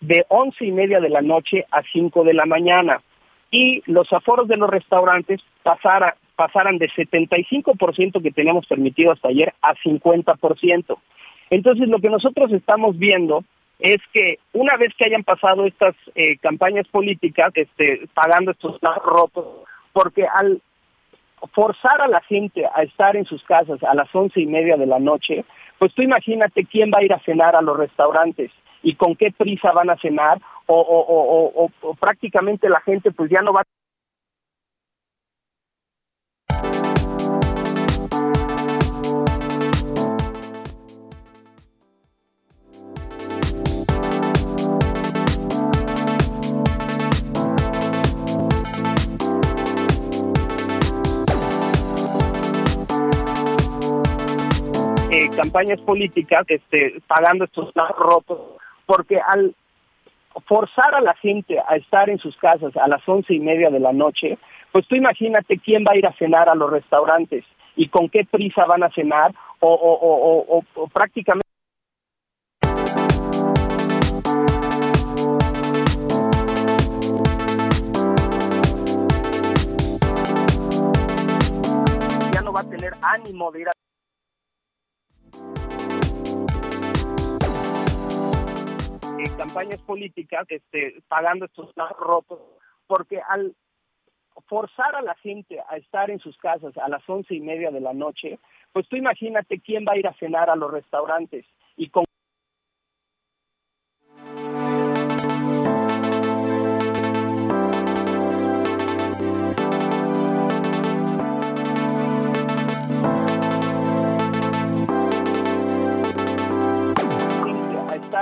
de 0.00 0.24
once 0.28 0.64
y 0.64 0.70
media 0.70 1.00
de 1.00 1.08
la 1.08 1.20
noche 1.20 1.64
a 1.72 1.82
5 1.82 2.22
de 2.22 2.34
la 2.34 2.46
mañana 2.46 3.02
y 3.50 3.82
los 3.86 4.12
aforos 4.12 4.46
de 4.46 4.58
los 4.58 4.70
restaurantes 4.70 5.40
pasara, 5.64 6.16
pasaran 6.36 6.78
de 6.78 6.88
75% 6.90 8.22
que 8.22 8.30
teníamos 8.30 8.68
permitido 8.68 9.10
hasta 9.10 9.30
ayer 9.30 9.52
a 9.62 9.74
50%. 9.74 10.96
Entonces 11.50 11.88
lo 11.88 11.98
que 11.98 12.08
nosotros 12.08 12.52
estamos 12.52 12.96
viendo 12.96 13.42
es 13.78 13.98
que 14.12 14.38
una 14.52 14.76
vez 14.76 14.92
que 14.96 15.04
hayan 15.04 15.22
pasado 15.22 15.66
estas 15.66 15.94
eh, 16.14 16.38
campañas 16.38 16.86
políticas, 16.88 17.52
este, 17.54 18.08
pagando 18.14 18.52
estos 18.52 18.78
rotos, 19.04 19.46
porque 19.92 20.26
al 20.26 20.62
forzar 21.52 22.00
a 22.00 22.08
la 22.08 22.20
gente 22.22 22.64
a 22.66 22.82
estar 22.82 23.16
en 23.16 23.26
sus 23.26 23.42
casas 23.44 23.82
a 23.82 23.94
las 23.94 24.12
once 24.14 24.40
y 24.40 24.46
media 24.46 24.76
de 24.76 24.86
la 24.86 24.98
noche, 24.98 25.44
pues 25.78 25.92
tú 25.94 26.02
imagínate 26.02 26.64
quién 26.64 26.90
va 26.90 27.00
a 27.00 27.04
ir 27.04 27.12
a 27.12 27.20
cenar 27.20 27.54
a 27.54 27.62
los 27.62 27.76
restaurantes 27.76 28.50
y 28.82 28.94
con 28.94 29.14
qué 29.16 29.32
prisa 29.32 29.72
van 29.72 29.90
a 29.90 29.96
cenar 29.96 30.40
o, 30.66 30.80
o, 30.80 31.70
o 31.80 31.94
prácticamente 31.94 32.68
la 32.68 32.80
gente 32.80 33.10
pues 33.12 33.30
ya 33.30 33.42
no 33.42 33.52
va 33.52 33.62
campañas 55.37 55.81
políticas 55.81 56.44
este, 56.48 57.00
pagando 57.07 57.44
estos 57.44 57.72
rotos, 57.74 58.38
porque 58.87 59.18
al 59.20 59.55
forzar 60.46 60.94
a 60.94 61.00
la 61.00 61.14
gente 61.14 61.59
a 61.59 61.76
estar 61.76 62.11
en 62.11 62.18
sus 62.18 62.37
casas 62.37 62.76
a 62.76 62.88
las 62.88 63.07
once 63.09 63.35
y 63.35 63.40
media 63.40 63.70
de 63.70 63.81
la 63.81 63.92
noche, 63.92 64.38
pues 64.72 64.87
tú 64.87 64.94
imagínate 64.94 65.59
quién 65.59 65.85
va 65.85 65.92
a 65.92 65.96
ir 65.96 66.07
a 66.07 66.12
cenar 66.12 66.48
a 66.48 66.55
los 66.55 66.70
restaurantes 66.70 67.44
y 67.74 67.88
con 67.88 68.09
qué 68.09 68.24
prisa 68.24 68.64
van 68.66 68.83
a 68.83 68.90
cenar 68.90 69.33
o, 69.61 69.72
o, 69.72 70.64
o 70.74 70.88
prácticamente 70.88 71.46
ya 82.33 82.42
no 82.42 82.52
va 82.52 82.61
a 82.61 82.68
tener 82.68 82.92
ánimo 83.02 83.50
de 83.50 83.62
ir 83.62 83.68
a 83.68 83.86
campañas 89.37 89.81
políticas 89.83 90.46
este, 90.48 91.02
pagando 91.09 91.46
estos 91.46 91.72
rotos, 91.98 92.40
porque 92.87 93.20
al 93.29 93.55
forzar 94.46 94.94
a 94.94 95.02
la 95.02 95.14
gente 95.16 95.61
a 95.68 95.76
estar 95.76 96.11
en 96.11 96.18
sus 96.18 96.37
casas 96.37 96.76
a 96.76 96.88
las 96.88 97.09
once 97.09 97.35
y 97.35 97.40
media 97.40 97.70
de 97.70 97.81
la 97.81 97.92
noche, 97.92 98.38
pues 98.72 98.88
tú 98.88 98.96
imagínate 98.96 99.61
quién 99.61 99.85
va 99.87 99.92
a 99.92 99.98
ir 99.98 100.07
a 100.07 100.14
cenar 100.14 100.50
a 100.50 100.57
los 100.57 100.70
restaurantes 100.70 101.46
y 101.76 101.88
con 101.88 102.05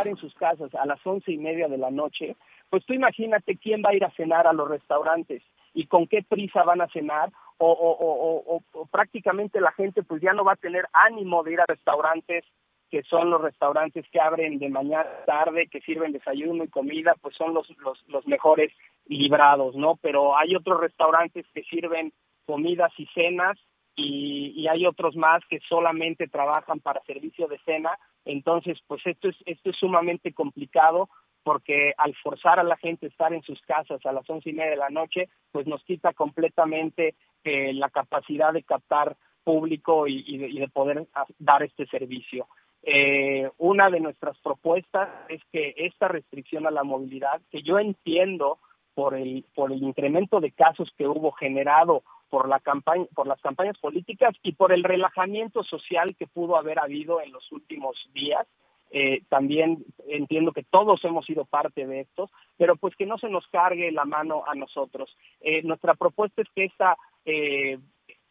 en 0.06 0.16
sus 0.16 0.34
casas 0.34 0.74
a 0.74 0.86
las 0.86 1.04
once 1.06 1.32
y 1.32 1.38
media 1.38 1.68
de 1.68 1.78
la 1.78 1.90
noche, 1.90 2.36
pues 2.70 2.84
tú 2.84 2.92
imagínate 2.92 3.56
quién 3.56 3.82
va 3.84 3.90
a 3.90 3.94
ir 3.94 4.04
a 4.04 4.10
cenar 4.12 4.46
a 4.46 4.52
los 4.52 4.68
restaurantes 4.68 5.42
y 5.74 5.86
con 5.86 6.06
qué 6.06 6.22
prisa 6.22 6.62
van 6.62 6.80
a 6.80 6.88
cenar 6.88 7.30
o, 7.58 8.62
o, 8.72 8.86
prácticamente 8.86 9.60
la 9.60 9.72
gente 9.72 10.02
pues 10.02 10.20
ya 10.20 10.32
no 10.32 10.44
va 10.44 10.52
a 10.52 10.56
tener 10.56 10.86
ánimo 10.92 11.42
de 11.42 11.52
ir 11.52 11.60
a 11.60 11.66
restaurantes 11.66 12.44
que 12.90 13.02
son 13.04 13.30
los 13.30 13.40
restaurantes 13.40 14.04
que 14.12 14.20
abren 14.20 14.58
de 14.58 14.68
mañana 14.68 15.08
tarde, 15.26 15.66
que 15.68 15.80
sirven 15.80 16.12
desayuno 16.12 16.62
y 16.62 16.68
comida, 16.68 17.14
pues 17.20 17.34
son 17.36 17.52
los, 17.52 17.68
los, 17.78 18.04
los 18.08 18.26
mejores 18.26 18.72
librados, 19.06 19.74
¿no? 19.74 19.96
Pero 19.96 20.36
hay 20.36 20.54
otros 20.54 20.80
restaurantes 20.80 21.44
que 21.52 21.64
sirven 21.64 22.12
comidas 22.46 22.92
y 22.96 23.06
cenas 23.06 23.58
y, 23.96 24.66
hay 24.66 24.86
otros 24.86 25.14
más 25.14 25.42
que 25.48 25.60
solamente 25.68 26.26
trabajan 26.26 26.80
para 26.80 27.02
servicio 27.04 27.46
de 27.48 27.58
cena. 27.64 27.98
Entonces, 28.24 28.78
pues 28.86 29.06
esto 29.06 29.28
es, 29.28 29.36
esto 29.46 29.70
es 29.70 29.76
sumamente 29.76 30.32
complicado 30.32 31.08
porque 31.44 31.92
al 31.98 32.14
forzar 32.16 32.58
a 32.58 32.64
la 32.64 32.76
gente 32.76 33.06
a 33.06 33.08
estar 33.10 33.32
en 33.34 33.42
sus 33.42 33.60
casas 33.62 34.04
a 34.04 34.12
las 34.12 34.28
once 34.28 34.48
y 34.48 34.54
media 34.54 34.70
de 34.70 34.76
la 34.76 34.88
noche, 34.88 35.28
pues 35.52 35.66
nos 35.66 35.84
quita 35.84 36.14
completamente 36.14 37.14
eh, 37.44 37.74
la 37.74 37.90
capacidad 37.90 38.52
de 38.52 38.62
captar 38.62 39.16
público 39.44 40.08
y, 40.08 40.38
de, 40.38 40.68
poder 40.68 41.06
dar 41.38 41.62
este 41.62 41.86
servicio. 41.86 42.48
Eh, 42.82 43.50
una 43.58 43.90
de 43.90 44.00
nuestras 44.00 44.38
propuestas 44.38 45.10
es 45.28 45.42
que 45.52 45.74
esta 45.76 46.08
restricción 46.08 46.66
a 46.66 46.70
la 46.70 46.82
movilidad, 46.82 47.42
que 47.50 47.62
yo 47.62 47.78
entiendo 47.78 48.58
por 48.94 49.14
el, 49.14 49.44
por 49.54 49.72
el 49.72 49.82
incremento 49.82 50.40
de 50.40 50.52
casos 50.52 50.92
que 50.96 51.06
hubo 51.06 51.32
generado 51.32 52.02
por 52.30 52.48
la 52.48 52.60
campaña, 52.60 53.06
por 53.14 53.26
las 53.26 53.40
campañas 53.40 53.78
políticas 53.78 54.34
y 54.42 54.52
por 54.52 54.72
el 54.72 54.82
relajamiento 54.82 55.62
social 55.62 56.16
que 56.16 56.26
pudo 56.26 56.56
haber 56.56 56.78
habido 56.78 57.20
en 57.20 57.32
los 57.32 57.50
últimos 57.52 58.08
días. 58.12 58.46
Eh, 58.90 59.22
también 59.28 59.84
entiendo 60.06 60.52
que 60.52 60.62
todos 60.62 61.04
hemos 61.04 61.26
sido 61.26 61.44
parte 61.44 61.86
de 61.86 62.00
esto, 62.00 62.30
pero 62.56 62.76
pues 62.76 62.94
que 62.96 63.06
no 63.06 63.18
se 63.18 63.28
nos 63.28 63.46
cargue 63.48 63.90
la 63.90 64.04
mano 64.04 64.44
a 64.46 64.54
nosotros. 64.54 65.16
Eh, 65.40 65.62
nuestra 65.62 65.94
propuesta 65.94 66.42
es 66.42 66.48
que 66.54 66.64
esta 66.64 66.96
eh, 67.24 67.78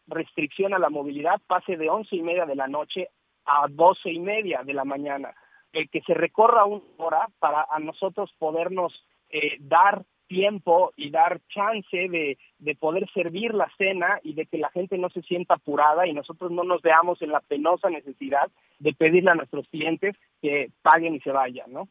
restricción 0.06 0.72
a 0.72 0.78
la 0.78 0.90
movilidad 0.90 1.40
pase 1.46 1.76
de 1.76 1.90
once 1.90 2.16
y 2.16 2.22
media 2.22 2.46
de 2.46 2.54
la 2.56 2.68
noche 2.68 3.08
a 3.44 3.66
doce 3.68 4.10
y 4.10 4.18
media 4.18 4.62
de 4.64 4.72
la 4.72 4.84
mañana. 4.84 5.34
Que 5.72 6.02
se 6.06 6.14
recorra 6.14 6.64
una 6.66 6.84
hora 6.98 7.28
para 7.40 7.66
a 7.68 7.80
nosotros 7.80 8.32
podernos 8.38 9.04
eh, 9.36 9.56
dar 9.58 10.04
tiempo 10.26 10.92
y 10.96 11.10
dar 11.10 11.40
chance 11.48 11.96
de, 11.96 12.38
de 12.58 12.74
poder 12.74 13.08
servir 13.12 13.54
la 13.54 13.70
cena 13.76 14.20
y 14.22 14.34
de 14.34 14.46
que 14.46 14.58
la 14.58 14.70
gente 14.70 14.98
no 14.98 15.10
se 15.10 15.22
sienta 15.22 15.54
apurada 15.54 16.06
y 16.06 16.12
nosotros 16.12 16.50
no 16.50 16.64
nos 16.64 16.82
veamos 16.82 17.20
en 17.22 17.30
la 17.30 17.40
penosa 17.40 17.90
necesidad 17.90 18.50
de 18.78 18.92
pedirle 18.92 19.30
a 19.30 19.34
nuestros 19.34 19.68
clientes 19.68 20.16
que 20.40 20.70
paguen 20.82 21.14
y 21.14 21.20
se 21.20 21.32
vayan, 21.32 21.72
¿no? 21.72 21.88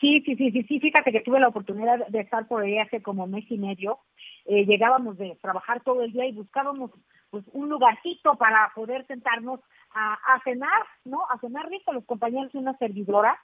Sí, 0.00 0.22
sí, 0.26 0.34
sí, 0.36 0.50
sí, 0.50 0.64
sí, 0.64 0.80
fíjate 0.80 1.12
que 1.12 1.20
tuve 1.20 1.40
la 1.40 1.48
oportunidad 1.48 2.06
de 2.08 2.20
estar 2.20 2.46
por 2.48 2.62
ahí 2.62 2.78
hace 2.78 3.00
como 3.00 3.26
mes 3.26 3.44
y 3.48 3.56
medio. 3.56 4.00
Eh, 4.44 4.66
llegábamos 4.66 5.16
de 5.16 5.36
trabajar 5.40 5.82
todo 5.82 6.02
el 6.02 6.12
día 6.12 6.26
y 6.26 6.32
buscábamos 6.32 6.90
pues 7.30 7.44
un 7.52 7.68
lugarcito 7.68 8.34
para 8.34 8.70
poder 8.74 9.06
sentarnos 9.06 9.60
a, 9.94 10.40
cenar, 10.42 10.82
¿no? 11.04 11.20
A 11.30 11.38
cenar 11.38 11.68
rico 11.68 11.92
los 11.92 12.04
compañeros 12.04 12.52
de 12.52 12.58
una 12.58 12.76
servidora 12.78 13.38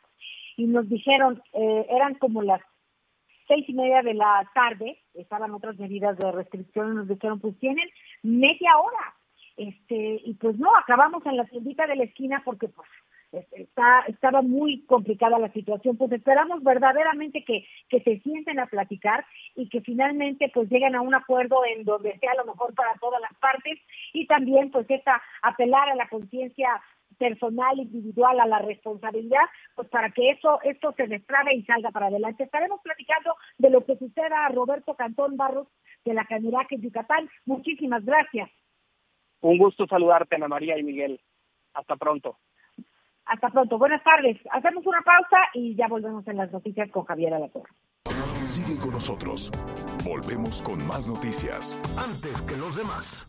y 0.56 0.64
nos 0.64 0.88
dijeron, 0.88 1.40
eh, 1.52 1.86
eran 1.88 2.14
como 2.16 2.42
las 2.42 2.60
seis 3.50 3.68
y 3.68 3.72
media 3.72 4.00
de 4.02 4.14
la 4.14 4.48
tarde, 4.54 4.96
estaban 5.14 5.50
otras 5.52 5.76
medidas 5.76 6.16
de 6.16 6.30
restricción 6.30 6.94
nos 6.94 7.08
dijeron, 7.08 7.40
pues 7.40 7.58
tienen 7.58 7.88
media 8.22 8.78
hora. 8.78 9.14
Este, 9.56 10.20
y 10.24 10.34
pues 10.34 10.56
no, 10.56 10.74
acabamos 10.76 11.26
en 11.26 11.36
la 11.36 11.44
tiendita 11.46 11.86
de 11.88 11.96
la 11.96 12.04
esquina 12.04 12.42
porque 12.44 12.68
pues 12.68 12.88
este, 13.32 13.62
está, 13.62 14.04
estaba 14.06 14.40
muy 14.40 14.84
complicada 14.86 15.38
la 15.40 15.52
situación, 15.52 15.96
pues 15.96 16.12
esperamos 16.12 16.62
verdaderamente 16.62 17.44
que, 17.44 17.66
que 17.88 18.00
se 18.02 18.20
sienten 18.20 18.60
a 18.60 18.66
platicar 18.66 19.26
y 19.56 19.68
que 19.68 19.80
finalmente 19.80 20.50
pues 20.54 20.70
lleguen 20.70 20.94
a 20.94 21.00
un 21.00 21.14
acuerdo 21.14 21.56
en 21.64 21.84
donde 21.84 22.18
sea 22.20 22.34
lo 22.34 22.44
mejor 22.44 22.72
para 22.74 22.94
todas 23.00 23.20
las 23.20 23.34
partes 23.38 23.80
y 24.12 24.26
también 24.28 24.70
pues 24.70 24.86
esta 24.88 25.20
apelar 25.42 25.88
a 25.88 25.96
la 25.96 26.08
conciencia 26.08 26.80
personal, 27.20 27.78
individual, 27.78 28.40
a 28.40 28.46
la 28.46 28.58
responsabilidad, 28.60 29.44
pues 29.76 29.88
para 29.88 30.10
que 30.10 30.30
eso, 30.30 30.58
esto 30.62 30.92
se 30.96 31.06
destrabe 31.06 31.54
y 31.54 31.62
salga 31.64 31.90
para 31.90 32.06
adelante. 32.06 32.44
Estaremos 32.44 32.80
platicando 32.80 33.34
de 33.58 33.68
lo 33.68 33.84
que 33.84 33.98
suceda 33.98 34.46
a 34.46 34.48
Roberto 34.48 34.94
Cantón 34.94 35.36
Barros 35.36 35.68
de 36.06 36.14
la 36.14 36.24
Canirac 36.24 36.72
en 36.72 36.80
Yucatán. 36.80 37.28
Muchísimas 37.44 38.02
gracias. 38.06 38.50
Un 39.42 39.58
gusto 39.58 39.86
saludarte, 39.86 40.36
Ana 40.36 40.48
María 40.48 40.78
y 40.78 40.82
Miguel. 40.82 41.20
Hasta 41.74 41.96
pronto. 41.96 42.38
Hasta 43.26 43.50
pronto. 43.50 43.78
Buenas 43.78 44.02
tardes. 44.02 44.38
Hacemos 44.50 44.84
una 44.86 45.02
pausa 45.02 45.38
y 45.52 45.74
ya 45.76 45.88
volvemos 45.88 46.26
en 46.26 46.38
las 46.38 46.50
noticias 46.50 46.90
con 46.90 47.04
Javier 47.04 47.34
Alatorre. 47.34 47.70
Sigue 48.46 48.78
con 48.78 48.90
nosotros. 48.90 49.50
Volvemos 50.04 50.62
con 50.62 50.84
más 50.86 51.06
noticias. 51.06 51.78
Antes 51.96 52.42
que 52.42 52.56
los 52.56 52.76
demás. 52.76 53.28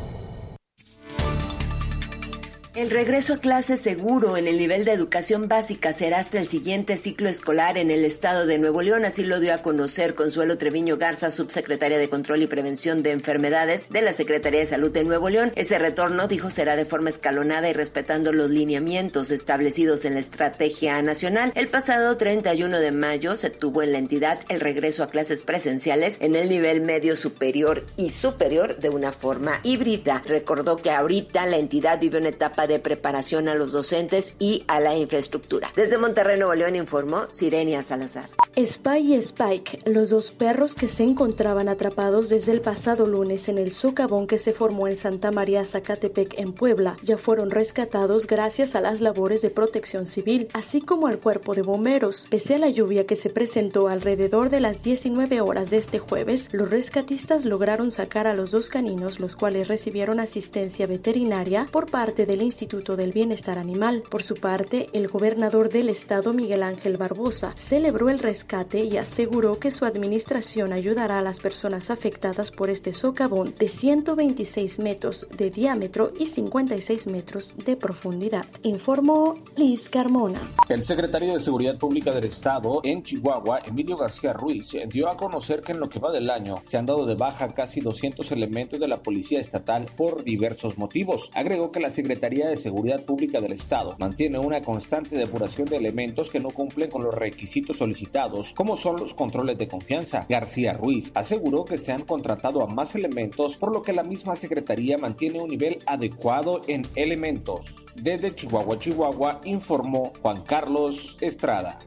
El 2.73 2.89
regreso 2.89 3.33
a 3.33 3.37
clases 3.37 3.81
seguro 3.81 4.37
en 4.37 4.47
el 4.47 4.57
nivel 4.57 4.85
de 4.85 4.93
educación 4.93 5.49
básica 5.49 5.91
será 5.91 6.19
hasta 6.19 6.39
el 6.39 6.47
siguiente 6.47 6.95
ciclo 6.95 7.27
escolar 7.27 7.77
en 7.77 7.91
el 7.91 8.05
estado 8.05 8.45
de 8.45 8.59
Nuevo 8.59 8.81
León, 8.81 9.03
así 9.03 9.25
lo 9.25 9.41
dio 9.41 9.53
a 9.53 9.57
conocer 9.57 10.15
Consuelo 10.15 10.57
Treviño 10.57 10.95
Garza, 10.95 11.31
subsecretaria 11.31 11.97
de 11.97 12.07
Control 12.07 12.41
y 12.41 12.47
Prevención 12.47 13.03
de 13.03 13.11
Enfermedades 13.11 13.89
de 13.89 14.01
la 14.01 14.13
Secretaría 14.13 14.61
de 14.61 14.67
Salud 14.67 14.89
de 14.89 15.03
Nuevo 15.03 15.29
León. 15.29 15.51
Ese 15.57 15.79
retorno, 15.79 16.29
dijo, 16.29 16.49
será 16.49 16.77
de 16.77 16.85
forma 16.85 17.09
escalonada 17.09 17.67
y 17.67 17.73
respetando 17.73 18.31
los 18.31 18.49
lineamientos 18.49 19.31
establecidos 19.31 20.05
en 20.05 20.13
la 20.13 20.21
estrategia 20.21 21.01
nacional. 21.01 21.51
El 21.55 21.67
pasado 21.67 22.15
31 22.15 22.79
de 22.79 22.91
mayo 22.93 23.35
se 23.35 23.49
tuvo 23.49 23.81
en 23.81 23.91
la 23.91 23.97
entidad 23.97 24.39
el 24.47 24.61
regreso 24.61 25.03
a 25.03 25.09
clases 25.09 25.43
presenciales 25.43 26.15
en 26.21 26.37
el 26.37 26.47
nivel 26.47 26.79
medio 26.79 27.17
superior 27.17 27.85
y 27.97 28.11
superior 28.11 28.77
de 28.77 28.87
una 28.87 29.11
forma 29.11 29.59
híbrida. 29.63 30.23
Recordó 30.25 30.77
que 30.77 30.91
ahorita 30.91 31.45
la 31.47 31.57
entidad 31.57 31.99
vive 31.99 32.19
una 32.19 32.29
etapa 32.29 32.60
de 32.67 32.79
preparación 32.79 33.47
a 33.47 33.55
los 33.55 33.71
docentes 33.71 34.33
y 34.39 34.63
a 34.67 34.79
la 34.79 34.95
infraestructura. 34.95 35.71
Desde 35.75 35.97
Monterrey, 35.97 36.37
Nuevo 36.37 36.55
León, 36.55 36.75
informó 36.75 37.27
Sirenia 37.31 37.81
Salazar. 37.81 38.29
Spy 38.57 39.13
y 39.13 39.15
Spike, 39.15 39.79
los 39.85 40.09
dos 40.09 40.31
perros 40.31 40.73
que 40.73 40.89
se 40.89 41.03
encontraban 41.03 41.69
atrapados 41.69 42.27
desde 42.27 42.51
el 42.51 42.59
pasado 42.59 43.05
lunes 43.05 43.47
en 43.47 43.57
el 43.57 43.71
socavón 43.71 44.27
que 44.27 44.37
se 44.37 44.51
formó 44.51 44.87
en 44.87 44.97
Santa 44.97 45.31
María 45.31 45.65
Zacatepec, 45.65 46.37
en 46.37 46.51
Puebla, 46.51 46.97
ya 47.01 47.17
fueron 47.17 47.49
rescatados 47.49 48.27
gracias 48.27 48.75
a 48.75 48.81
las 48.81 48.99
labores 48.99 49.41
de 49.41 49.49
protección 49.49 50.05
civil, 50.05 50.49
así 50.53 50.81
como 50.81 51.07
al 51.07 51.19
cuerpo 51.19 51.55
de 51.55 51.61
bomberos. 51.61 52.27
Pese 52.29 52.55
a 52.55 52.59
la 52.59 52.69
lluvia 52.69 53.05
que 53.05 53.15
se 53.15 53.29
presentó 53.29 53.87
alrededor 53.87 54.49
de 54.49 54.59
las 54.59 54.83
19 54.83 55.39
horas 55.41 55.69
de 55.69 55.77
este 55.77 55.99
jueves, 55.99 56.49
los 56.51 56.69
rescatistas 56.69 57.45
lograron 57.45 57.91
sacar 57.91 58.27
a 58.27 58.33
los 58.33 58.51
dos 58.51 58.69
caninos, 58.69 59.19
los 59.19 59.35
cuales 59.35 59.69
recibieron 59.69 60.19
asistencia 60.19 60.87
veterinaria 60.87 61.67
por 61.71 61.89
parte 61.89 62.25
del 62.25 62.41
Instituto 62.51 62.97
del 62.97 63.13
Bienestar 63.13 63.57
Animal. 63.57 64.03
Por 64.09 64.23
su 64.23 64.35
parte, 64.35 64.87
el 64.91 65.07
gobernador 65.07 65.69
del 65.69 65.87
estado, 65.87 66.33
Miguel 66.33 66.63
Ángel 66.63 66.97
Barbosa, 66.97 67.53
celebró 67.55 68.09
el 68.09 68.19
rescate 68.19 68.83
y 68.83 68.97
aseguró 68.97 69.57
que 69.57 69.71
su 69.71 69.85
administración 69.85 70.73
ayudará 70.73 71.19
a 71.19 71.21
las 71.21 71.39
personas 71.39 71.89
afectadas 71.89 72.51
por 72.51 72.69
este 72.69 72.93
socavón 72.93 73.55
de 73.57 73.69
126 73.69 74.79
metros 74.79 75.27
de 75.35 75.49
diámetro 75.49 76.11
y 76.19 76.25
56 76.25 77.07
metros 77.07 77.53
de 77.65 77.77
profundidad, 77.77 78.45
informó 78.63 79.35
Liz 79.55 79.89
Carmona. 79.89 80.51
El 80.67 80.83
secretario 80.83 81.33
de 81.33 81.39
Seguridad 81.39 81.77
Pública 81.77 82.11
del 82.11 82.25
Estado 82.25 82.81
en 82.83 83.01
Chihuahua, 83.01 83.61
Emilio 83.65 83.95
García 83.95 84.33
Ruiz, 84.33 84.75
dio 84.89 85.09
a 85.09 85.15
conocer 85.15 85.61
que 85.61 85.71
en 85.71 85.79
lo 85.79 85.87
que 85.87 85.99
va 85.99 86.11
del 86.11 86.29
año 86.29 86.59
se 86.63 86.77
han 86.77 86.85
dado 86.85 87.05
de 87.05 87.15
baja 87.15 87.47
casi 87.53 87.79
200 87.79 88.29
elementos 88.33 88.77
de 88.77 88.89
la 88.89 89.01
Policía 89.01 89.39
Estatal 89.39 89.85
por 89.95 90.25
diversos 90.25 90.77
motivos. 90.77 91.29
Agregó 91.33 91.71
que 91.71 91.79
la 91.79 91.89
Secretaría 91.89 92.40
de 92.49 92.57
Seguridad 92.57 93.03
Pública 93.03 93.41
del 93.41 93.51
Estado 93.53 93.95
mantiene 93.99 94.39
una 94.39 94.61
constante 94.61 95.15
depuración 95.15 95.67
de 95.67 95.77
elementos 95.77 96.29
que 96.29 96.39
no 96.39 96.49
cumplen 96.49 96.89
con 96.89 97.03
los 97.03 97.13
requisitos 97.13 97.77
solicitados, 97.77 98.53
como 98.53 98.75
son 98.75 98.97
los 98.97 99.13
controles 99.13 99.57
de 99.57 99.67
confianza. 99.67 100.25
García 100.29 100.73
Ruiz 100.73 101.11
aseguró 101.15 101.65
que 101.65 101.77
se 101.77 101.91
han 101.91 102.03
contratado 102.03 102.61
a 102.61 102.67
más 102.67 102.95
elementos, 102.95 103.57
por 103.57 103.71
lo 103.71 103.81
que 103.81 103.93
la 103.93 104.03
misma 104.03 104.35
Secretaría 104.35 104.97
mantiene 104.97 105.41
un 105.41 105.49
nivel 105.49 105.79
adecuado 105.85 106.61
en 106.67 106.83
elementos. 106.95 107.85
Desde 107.95 108.35
Chihuahua, 108.35 108.79
Chihuahua, 108.79 109.41
informó 109.45 110.13
Juan 110.21 110.41
Carlos 110.43 111.17
Estrada. 111.21 111.79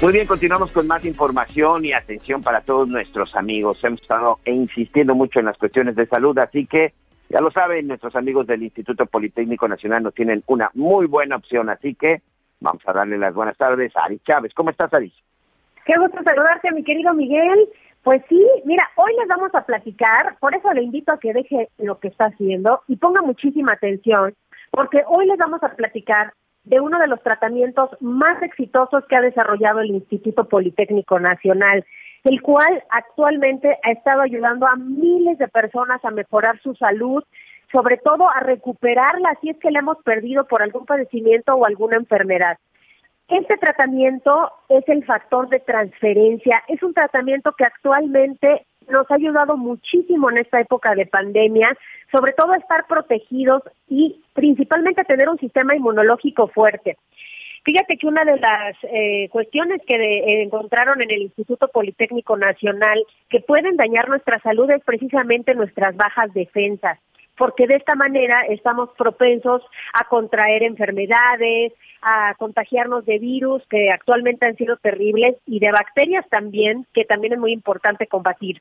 Muy 0.00 0.12
bien, 0.12 0.28
continuamos 0.28 0.70
con 0.70 0.86
más 0.86 1.04
información 1.04 1.84
y 1.84 1.92
atención 1.92 2.40
para 2.40 2.60
todos 2.60 2.86
nuestros 2.86 3.34
amigos. 3.34 3.82
Hemos 3.82 4.00
estado 4.00 4.38
insistiendo 4.44 5.16
mucho 5.16 5.40
en 5.40 5.46
las 5.46 5.58
cuestiones 5.58 5.96
de 5.96 6.06
salud, 6.06 6.38
así 6.38 6.66
que 6.66 6.92
ya 7.28 7.40
lo 7.40 7.50
saben, 7.50 7.88
nuestros 7.88 8.14
amigos 8.14 8.46
del 8.46 8.62
Instituto 8.62 9.06
Politécnico 9.06 9.66
Nacional 9.66 10.04
nos 10.04 10.14
tienen 10.14 10.44
una 10.46 10.70
muy 10.74 11.06
buena 11.06 11.34
opción, 11.34 11.68
así 11.68 11.96
que 11.96 12.22
vamos 12.60 12.80
a 12.86 12.92
darle 12.92 13.18
las 13.18 13.34
buenas 13.34 13.56
tardes 13.56 13.94
a 13.96 14.04
Ari 14.04 14.20
Chávez. 14.20 14.54
¿Cómo 14.54 14.70
estás, 14.70 14.94
Ari? 14.94 15.12
Qué 15.84 15.94
gusto 15.98 16.22
saludarte, 16.22 16.70
mi 16.70 16.84
querido 16.84 17.12
Miguel. 17.12 17.68
Pues 18.04 18.22
sí, 18.28 18.40
mira, 18.64 18.88
hoy 18.94 19.12
les 19.18 19.26
vamos 19.26 19.52
a 19.52 19.66
platicar, 19.66 20.36
por 20.38 20.54
eso 20.54 20.72
le 20.74 20.84
invito 20.84 21.10
a 21.10 21.18
que 21.18 21.32
deje 21.32 21.70
lo 21.78 21.98
que 21.98 22.06
está 22.06 22.26
haciendo 22.26 22.82
y 22.86 22.96
ponga 22.96 23.20
muchísima 23.22 23.72
atención, 23.72 24.32
porque 24.70 25.02
hoy 25.08 25.26
les 25.26 25.38
vamos 25.38 25.60
a 25.64 25.74
platicar 25.74 26.32
de 26.68 26.80
uno 26.80 26.98
de 26.98 27.06
los 27.06 27.22
tratamientos 27.22 27.90
más 28.00 28.42
exitosos 28.42 29.04
que 29.08 29.16
ha 29.16 29.22
desarrollado 29.22 29.80
el 29.80 29.90
Instituto 29.90 30.44
Politécnico 30.44 31.18
Nacional, 31.18 31.84
el 32.24 32.42
cual 32.42 32.82
actualmente 32.90 33.78
ha 33.82 33.90
estado 33.92 34.20
ayudando 34.20 34.66
a 34.66 34.76
miles 34.76 35.38
de 35.38 35.48
personas 35.48 36.04
a 36.04 36.10
mejorar 36.10 36.60
su 36.60 36.74
salud, 36.74 37.24
sobre 37.72 37.96
todo 37.96 38.28
a 38.28 38.40
recuperarla 38.40 39.36
si 39.40 39.50
es 39.50 39.56
que 39.58 39.70
la 39.70 39.78
hemos 39.78 39.98
perdido 40.02 40.44
por 40.44 40.62
algún 40.62 40.84
padecimiento 40.84 41.54
o 41.54 41.66
alguna 41.66 41.96
enfermedad. 41.96 42.58
Este 43.28 43.56
tratamiento 43.56 44.52
es 44.68 44.86
el 44.88 45.04
factor 45.04 45.48
de 45.48 45.60
transferencia, 45.60 46.62
es 46.68 46.82
un 46.82 46.92
tratamiento 46.92 47.52
que 47.52 47.64
actualmente 47.64 48.66
nos 48.90 49.10
ha 49.10 49.14
ayudado 49.14 49.56
muchísimo 49.56 50.30
en 50.30 50.38
esta 50.38 50.60
época 50.60 50.94
de 50.94 51.06
pandemia, 51.06 51.76
sobre 52.12 52.32
todo 52.32 52.52
a 52.52 52.58
estar 52.58 52.86
protegidos 52.86 53.62
y 53.88 54.22
principalmente 54.34 55.00
a 55.00 55.04
tener 55.04 55.28
un 55.28 55.38
sistema 55.38 55.74
inmunológico 55.74 56.48
fuerte. 56.48 56.96
Fíjate 57.64 57.98
que 57.98 58.06
una 58.06 58.24
de 58.24 58.38
las 58.38 58.76
eh, 58.84 59.28
cuestiones 59.30 59.82
que 59.86 59.96
eh, 59.96 60.42
encontraron 60.42 61.02
en 61.02 61.10
el 61.10 61.22
Instituto 61.22 61.68
Politécnico 61.68 62.36
Nacional 62.36 62.98
que 63.28 63.40
pueden 63.40 63.76
dañar 63.76 64.08
nuestra 64.08 64.38
salud 64.40 64.70
es 64.70 64.82
precisamente 64.84 65.54
nuestras 65.54 65.94
bajas 65.96 66.32
defensas, 66.32 66.98
porque 67.38 67.66
de 67.66 67.76
esta 67.76 67.94
manera 67.94 68.42
estamos 68.48 68.90
propensos 68.98 69.62
a 69.94 70.04
contraer 70.08 70.62
enfermedades, 70.62 71.72
a 72.02 72.34
contagiarnos 72.34 73.06
de 73.06 73.18
virus 73.18 73.62
que 73.68 73.90
actualmente 73.90 74.46
han 74.46 74.56
sido 74.56 74.76
terribles 74.76 75.36
y 75.46 75.60
de 75.60 75.70
bacterias 75.70 76.28
también, 76.28 76.86
que 76.92 77.04
también 77.04 77.34
es 77.34 77.38
muy 77.38 77.52
importante 77.52 78.06
combatir. 78.06 78.60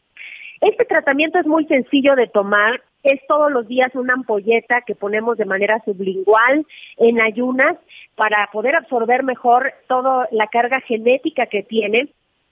Este 0.62 0.86
tratamiento 0.86 1.40
es 1.40 1.46
muy 1.46 1.66
sencillo 1.66 2.16
de 2.16 2.28
tomar, 2.28 2.82
es 3.04 3.20
todos 3.28 3.52
los 3.52 3.68
días 3.68 3.94
una 3.94 4.14
ampolleta 4.14 4.82
que 4.82 4.96
ponemos 4.96 5.38
de 5.38 5.46
manera 5.46 5.82
sublingual 5.86 6.66
en 6.98 7.22
ayunas 7.22 7.78
para 8.16 8.50
poder 8.52 8.76
absorber 8.76 9.24
mejor 9.24 9.74
toda 9.88 10.28
la 10.32 10.48
carga 10.48 10.82
genética 10.82 11.46
que 11.46 11.64
tiene. 11.64 12.10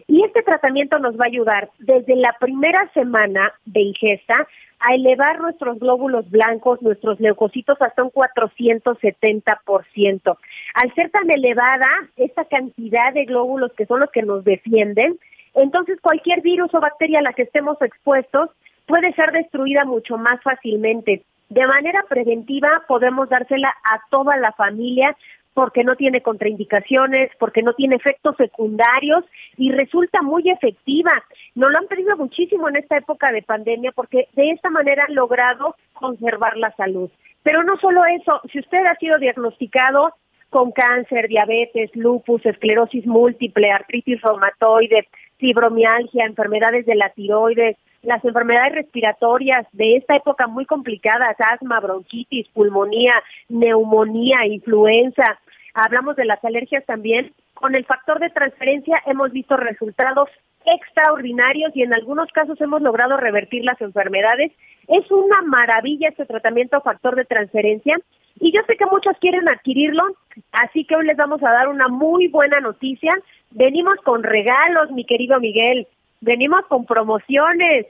Y 0.07 0.23
este 0.23 0.43
tratamiento 0.43 0.99
nos 0.99 1.15
va 1.15 1.25
a 1.25 1.27
ayudar 1.27 1.71
desde 1.79 2.15
la 2.15 2.33
primera 2.39 2.89
semana 2.93 3.51
de 3.65 3.81
ingesta 3.81 4.47
a 4.79 4.93
elevar 4.93 5.39
nuestros 5.39 5.79
glóbulos 5.79 6.29
blancos, 6.29 6.79
nuestros 6.81 7.19
leucocitos 7.19 7.81
hasta 7.81 8.03
un 8.03 8.11
470%. 8.11 10.37
Al 10.75 10.93
ser 10.93 11.09
tan 11.09 11.31
elevada 11.31 11.89
esta 12.17 12.45
cantidad 12.45 13.11
de 13.13 13.25
glóbulos 13.25 13.73
que 13.73 13.87
son 13.87 14.01
los 14.01 14.11
que 14.11 14.21
nos 14.21 14.43
defienden, 14.43 15.17
entonces 15.55 15.99
cualquier 16.01 16.41
virus 16.41 16.71
o 16.73 16.79
bacteria 16.79 17.19
a 17.19 17.23
la 17.23 17.33
que 17.33 17.43
estemos 17.43 17.81
expuestos 17.81 18.49
puede 18.85 19.13
ser 19.13 19.31
destruida 19.31 19.85
mucho 19.85 20.17
más 20.17 20.41
fácilmente. 20.43 21.23
De 21.49 21.65
manera 21.65 22.03
preventiva 22.09 22.83
podemos 22.87 23.29
dársela 23.29 23.73
a 23.83 24.01
toda 24.09 24.35
la 24.37 24.51
familia 24.51 25.15
porque 25.55 25.85
no 25.85 25.95
tiene 25.95 26.21
contraindicaciones, 26.21 27.31
porque 27.39 27.63
no 27.63 27.73
tiene 27.73 27.95
efectos 27.95 28.35
secundarios 28.35 29.23
y 29.57 29.71
resulta 29.71 30.21
muy 30.21 30.49
efectiva. 30.49 31.23
Nos 31.55 31.71
lo 31.71 31.77
han 31.77 31.87
pedido 31.87 32.17
muchísimo 32.17 32.67
en 32.67 32.75
esta 32.75 32.97
época 32.97 33.31
de 33.31 33.41
pandemia 33.41 33.93
porque 33.93 34.27
de 34.33 34.51
esta 34.51 34.69
manera 34.69 35.05
han 35.07 35.15
logrado 35.15 35.77
conservar 35.93 36.57
la 36.57 36.75
salud. 36.75 37.09
Pero 37.41 37.63
no 37.63 37.77
solo 37.77 38.03
eso, 38.05 38.41
si 38.51 38.59
usted 38.59 38.85
ha 38.85 38.95
sido 38.95 39.17
diagnosticado 39.17 40.13
con 40.55 40.71
cáncer, 40.71 41.27
diabetes, 41.27 41.93
lupus, 41.95 42.45
esclerosis 42.45 43.05
múltiple, 43.05 43.69
artritis 43.71 44.21
reumatoide, 44.21 45.05
fibromialgia, 45.35 46.23
enfermedades 46.23 46.85
de 46.85 46.95
la 46.95 47.09
tiroides, 47.09 47.75
las 48.03 48.23
enfermedades 48.23 48.75
respiratorias 48.75 49.67
de 49.73 49.97
esta 49.97 50.15
época 50.15 50.47
muy 50.47 50.65
complicadas, 50.65 51.35
asma, 51.39 51.81
bronquitis, 51.81 52.47
pulmonía, 52.53 53.11
neumonía, 53.49 54.45
influenza. 54.45 55.41
Hablamos 55.73 56.15
de 56.15 56.23
las 56.23 56.41
alergias 56.45 56.85
también. 56.85 57.33
Con 57.53 57.75
el 57.75 57.83
factor 57.83 58.19
de 58.19 58.29
transferencia 58.29 59.03
hemos 59.07 59.33
visto 59.33 59.57
resultados 59.57 60.29
extraordinarios 60.65 61.75
y 61.75 61.83
en 61.83 61.93
algunos 61.93 62.31
casos 62.31 62.61
hemos 62.61 62.81
logrado 62.81 63.17
revertir 63.17 63.65
las 63.65 63.81
enfermedades. 63.81 64.53
Es 64.87 65.11
una 65.11 65.41
maravilla 65.41 66.07
este 66.07 66.25
tratamiento 66.25 66.79
factor 66.79 67.17
de 67.17 67.25
transferencia 67.25 67.97
y 68.39 68.51
yo 68.51 68.61
sé 68.67 68.75
que 68.75 68.85
muchos 68.85 69.17
quieren 69.19 69.47
adquirirlo, 69.47 70.03
así 70.51 70.85
que 70.85 70.95
hoy 70.95 71.05
les 71.05 71.17
vamos 71.17 71.41
a 71.43 71.51
dar 71.51 71.69
una 71.69 71.87
muy 71.87 72.27
buena 72.27 72.59
noticia. 72.59 73.13
Venimos 73.51 73.95
con 74.03 74.23
regalos, 74.23 74.91
mi 74.91 75.05
querido 75.05 75.39
Miguel 75.39 75.87
venimos 76.25 76.65
con 76.67 76.85
promociones. 76.85 77.87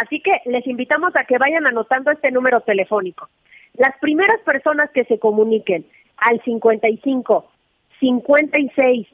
Así 0.00 0.20
que 0.20 0.30
les 0.46 0.66
invitamos 0.66 1.14
a 1.16 1.24
que 1.24 1.36
vayan 1.36 1.66
anotando 1.66 2.10
este 2.12 2.30
número 2.30 2.60
telefónico. 2.60 3.28
Las 3.74 3.98
primeras 3.98 4.40
personas 4.42 4.90
que 4.90 5.04
se 5.04 5.18
comuniquen 5.18 5.84
al 6.16 6.40
55 6.42 7.50
56 7.98 9.06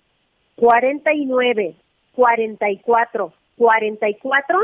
49 0.56 1.74
44 2.12 3.32
44 3.56 4.60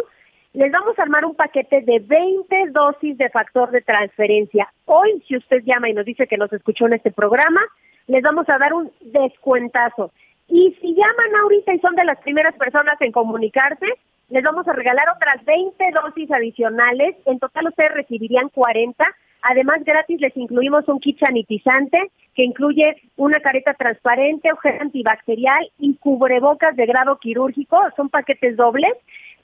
les 0.54 0.70
vamos 0.70 0.98
a 0.98 1.02
armar 1.02 1.24
un 1.24 1.34
paquete 1.34 1.80
de 1.80 1.98
20 2.00 2.70
dosis 2.72 3.16
de 3.16 3.30
factor 3.30 3.70
de 3.70 3.80
transferencia. 3.80 4.70
Hoy, 4.84 5.22
si 5.26 5.36
usted 5.36 5.62
llama 5.64 5.88
y 5.88 5.94
nos 5.94 6.04
dice 6.04 6.26
que 6.26 6.36
nos 6.36 6.52
escuchó 6.52 6.86
en 6.86 6.94
este 6.94 7.10
programa, 7.10 7.60
les 8.06 8.22
vamos 8.22 8.46
a 8.48 8.58
dar 8.58 8.74
un 8.74 8.90
descuentazo. 9.00 10.12
Y 10.48 10.76
si 10.80 10.94
llaman 10.94 11.40
ahorita 11.42 11.72
y 11.72 11.78
son 11.78 11.94
de 11.94 12.04
las 12.04 12.18
primeras 12.20 12.54
personas 12.56 13.00
en 13.00 13.12
comunicarse, 13.12 13.86
les 14.28 14.42
vamos 14.42 14.68
a 14.68 14.72
regalar 14.72 15.06
otras 15.16 15.42
20 15.44 15.84
dosis 16.02 16.30
adicionales. 16.30 17.16
En 17.24 17.38
total 17.38 17.68
ustedes 17.68 17.92
recibirían 17.92 18.50
40. 18.50 19.04
Además, 19.42 19.82
gratis 19.84 20.20
les 20.20 20.36
incluimos 20.36 20.86
un 20.88 21.00
kit 21.00 21.18
sanitizante 21.18 22.10
que 22.34 22.44
incluye 22.44 23.02
una 23.16 23.40
careta 23.40 23.74
transparente, 23.74 24.52
ojera 24.52 24.82
antibacterial 24.82 25.70
y 25.78 25.96
cubrebocas 25.96 26.76
de 26.76 26.86
grado 26.86 27.18
quirúrgico. 27.18 27.78
Son 27.96 28.08
paquetes 28.08 28.56
dobles. 28.56 28.92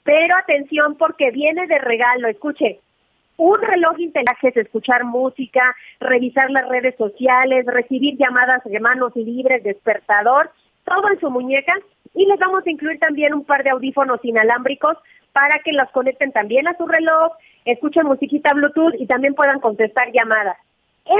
Pero 0.09 0.35
atención 0.37 0.95
porque 0.95 1.29
viene 1.29 1.67
de 1.67 1.77
regalo. 1.77 2.27
Escuche, 2.29 2.79
un 3.37 3.61
reloj 3.61 3.99
inteligente, 3.99 4.61
escuchar 4.61 5.03
música, 5.03 5.61
revisar 5.99 6.49
las 6.49 6.67
redes 6.67 6.95
sociales, 6.95 7.67
recibir 7.67 8.17
llamadas 8.17 8.63
de 8.63 8.79
manos 8.79 9.15
libres, 9.15 9.63
despertador 9.63 10.49
todo 10.83 11.11
en 11.11 11.19
su 11.19 11.29
muñeca 11.29 11.73
y 12.15 12.25
les 12.25 12.39
vamos 12.39 12.65
a 12.65 12.71
incluir 12.71 12.97
también 12.97 13.35
un 13.35 13.45
par 13.45 13.63
de 13.63 13.69
audífonos 13.69 14.19
inalámbricos 14.23 14.97
para 15.31 15.59
que 15.59 15.73
los 15.73 15.87
conecten 15.91 16.31
también 16.31 16.67
a 16.67 16.75
su 16.75 16.87
reloj, 16.87 17.33
escuchen 17.65 18.07
musiquita 18.07 18.51
Bluetooth 18.55 18.95
y 18.97 19.05
también 19.05 19.35
puedan 19.35 19.59
contestar 19.59 20.11
llamadas. 20.11 20.57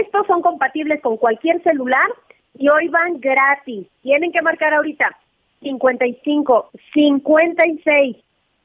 Estos 0.01 0.25
son 0.25 0.41
compatibles 0.41 0.99
con 1.03 1.17
cualquier 1.17 1.61
celular 1.61 2.09
y 2.57 2.67
hoy 2.69 2.87
van 2.87 3.19
gratis. 3.19 3.85
Tienen 4.01 4.31
que 4.31 4.41
marcar 4.41 4.73
ahorita 4.73 5.15
55 5.61 6.71
56 6.91 8.17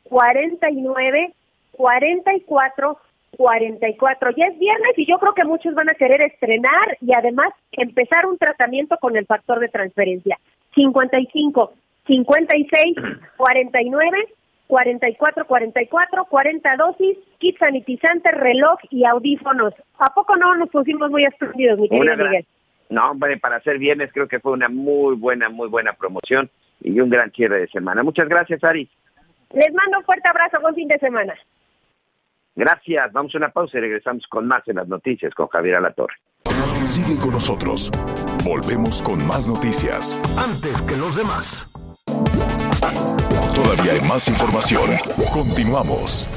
49 0.05 1.35
44 1.73 2.99
44. 3.37 4.31
Ya 4.37 4.47
es 4.47 4.59
viernes 4.59 4.93
y 4.97 5.07
yo 5.07 5.19
creo 5.19 5.35
que 5.35 5.45
muchos 5.45 5.75
van 5.75 5.91
a 5.91 5.95
querer 5.95 6.23
estrenar 6.23 6.97
y 7.01 7.13
además 7.15 7.53
empezar 7.73 8.27
un 8.27 8.39
tratamiento 8.39 8.97
con 8.99 9.17
el 9.17 9.27
factor 9.27 9.61
de 9.61 9.69
transferencia. 9.69 10.39
55 10.75 11.73
56 12.07 12.97
49 13.37 14.29
44 14.67 15.47
44 15.47 16.25
40 16.25 16.77
dosis, 16.77 17.19
kit 17.39 17.59
sanitizante, 17.59 18.31
reloj 18.31 18.79
y 18.91 19.05
audífonos. 19.05 19.75
¿A 19.99 20.13
poco 20.15 20.37
no 20.37 20.55
nos 20.57 20.71
pusimos 20.71 21.11
muy 21.11 21.25
espléndidos, 21.25 21.79
mi 21.79 21.89
querido 21.89 22.17
Miguel? 22.17 22.47
No, 22.91 23.11
hombre, 23.11 23.39
para 23.39 23.61
ser 23.61 23.79
viernes 23.79 24.11
creo 24.13 24.29
que 24.29 24.41
fue 24.41 24.53
una 24.53 24.69
muy 24.69 25.17
buena, 25.17 25.49
muy 25.49 25.69
buena 25.69 25.93
promoción 25.95 26.51
y 26.81 26.99
un 27.01 27.09
gran 27.09 27.31
cierre 27.33 27.61
de 27.61 27.69
semana. 27.69 28.03
Muchas 28.03 28.29
gracias, 28.29 28.63
Ari. 28.63 28.89
Les 29.55 29.73
mando 29.73 29.99
un 29.99 30.05
fuerte 30.05 30.29
abrazo, 30.29 30.61
buen 30.61 30.75
fin 30.75 30.89
de 30.89 30.99
semana. 30.99 31.35
Gracias, 32.57 33.13
vamos 33.13 33.35
a 33.35 33.39
una 33.39 33.51
pausa 33.51 33.79
y 33.79 33.81
regresamos 33.81 34.27
con 34.29 34.47
más 34.49 34.67
en 34.67 34.77
las 34.77 34.89
noticias 34.89 35.33
con 35.35 35.47
Javier 35.49 35.77
Alatorre. 35.77 36.15
Sigue 36.87 37.19
con 37.21 37.31
nosotros. 37.31 37.91
Volvemos 38.45 39.01
con 39.03 39.25
más 39.27 39.49
noticias. 39.49 40.21
Antes 40.37 40.83
que 40.83 40.97
los 40.97 41.17
demás. 41.17 41.69
Todavía 43.55 43.93
hay 43.93 44.09
más 44.09 44.29
información. 44.29 44.91
Continuamos. 45.33 46.29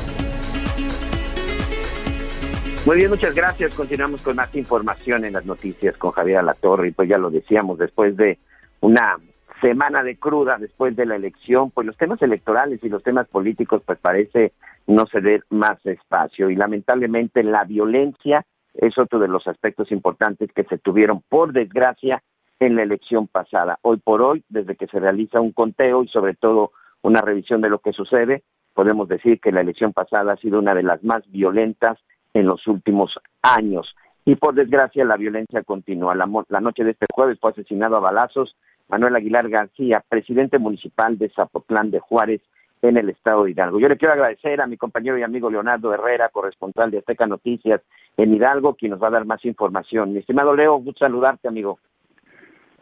Muy 2.86 2.98
bien, 2.98 3.10
muchas 3.10 3.36
gracias. 3.36 3.76
Continuamos 3.76 4.22
con 4.22 4.36
más 4.36 4.56
información 4.56 5.26
en 5.26 5.34
las 5.34 5.46
noticias 5.46 5.98
con 5.98 6.12
Javier 6.12 6.38
Alatorre. 6.38 6.90
Y 6.90 6.92
pues 6.92 7.10
ya 7.10 7.18
lo 7.18 7.30
decíamos, 7.30 7.78
después 7.78 8.16
de 8.16 8.38
una 8.80 9.18
semana 9.62 10.04
de 10.04 10.18
cruda, 10.18 10.58
después 10.58 10.96
de 10.96 11.06
la 11.06 11.16
elección, 11.16 11.72
pues 11.72 11.88
los 11.88 11.98
temas 11.98 12.22
electorales 12.22 12.84
y 12.84 12.90
los 12.90 13.04
temas 13.04 13.28
políticos, 13.28 13.82
pues 13.86 14.00
parece 14.00 14.54
no 14.86 15.06
ceder 15.08 15.44
más 15.50 15.84
espacio. 15.86 16.50
Y 16.50 16.56
lamentablemente 16.56 17.44
la 17.44 17.64
violencia 17.64 18.46
es 18.74 18.98
otro 18.98 19.20
de 19.20 19.28
los 19.28 19.48
aspectos 19.48 19.92
importantes 19.92 20.52
que 20.54 20.64
se 20.66 20.78
tuvieron, 20.78 21.24
por 21.30 21.54
desgracia, 21.54 22.22
en 22.60 22.76
la 22.76 22.84
elección 22.84 23.28
pasada. 23.28 23.78
Hoy 23.82 23.98
por 23.98 24.22
hoy, 24.22 24.44
desde 24.50 24.76
que 24.76 24.88
se 24.88 25.00
realiza 25.00 25.40
un 25.40 25.52
conteo 25.52 26.04
y 26.04 26.08
sobre 26.08 26.34
todo 26.34 26.72
una 27.02 27.22
revisión 27.22 27.62
de 27.62 27.70
lo 27.70 27.80
que 27.80 27.94
sucede, 27.94 28.44
podemos 28.74 29.08
decir 29.08 29.40
que 29.40 29.52
la 29.52 29.62
elección 29.62 29.94
pasada 29.94 30.34
ha 30.34 30.38
sido 30.38 30.60
una 30.60 30.74
de 30.74 30.84
las 30.84 31.04
más 31.04 31.24
violentas 31.30 32.00
en 32.34 32.48
los 32.48 32.66
últimos 32.68 33.14
años. 33.42 33.96
Y 34.26 34.36
por 34.36 34.56
desgracia 34.56 35.06
la 35.06 35.18
violencia 35.18 35.64
continúa. 35.64 36.16
La, 36.16 36.28
la 36.50 36.62
noche 36.62 36.84
de 36.84 36.92
este 36.92 37.06
jueves 37.14 37.40
fue 37.40 37.52
asesinado 37.52 37.96
a 37.96 38.02
balazos 38.02 38.56
Manuel 38.90 39.16
Aguilar 39.16 39.50
García, 39.50 40.04
presidente 40.08 40.60
municipal 40.60 41.18
de 41.18 41.30
Zapotlán 41.30 41.92
de 41.92 42.00
Juárez, 42.00 42.42
en 42.82 42.98
el 42.98 43.10
estado 43.10 43.44
de 43.44 43.52
Hidalgo. 43.52 43.80
Yo 43.80 43.88
le 43.88 43.98
quiero 43.98 44.14
agradecer 44.14 44.62
a 44.62 44.68
mi 44.68 44.78
compañero 44.78 45.18
y 45.18 45.24
amigo 45.24 45.50
Leonardo 45.50 45.94
Herrera, 45.94 46.30
corresponsal 46.30 46.92
de 46.92 47.00
Azteca 47.00 47.26
Noticias 47.26 47.82
en 48.18 48.34
Hidalgo, 48.34 48.76
quien 48.76 48.92
nos 48.92 49.02
va 49.02 49.08
a 49.08 49.12
dar 49.12 49.26
más 49.26 49.44
información. 49.46 50.14
Mi 50.14 50.20
estimado 50.20 50.56
Leo, 50.56 50.76
gusto 50.76 51.00
saludarte, 51.00 51.48
amigo. 51.48 51.80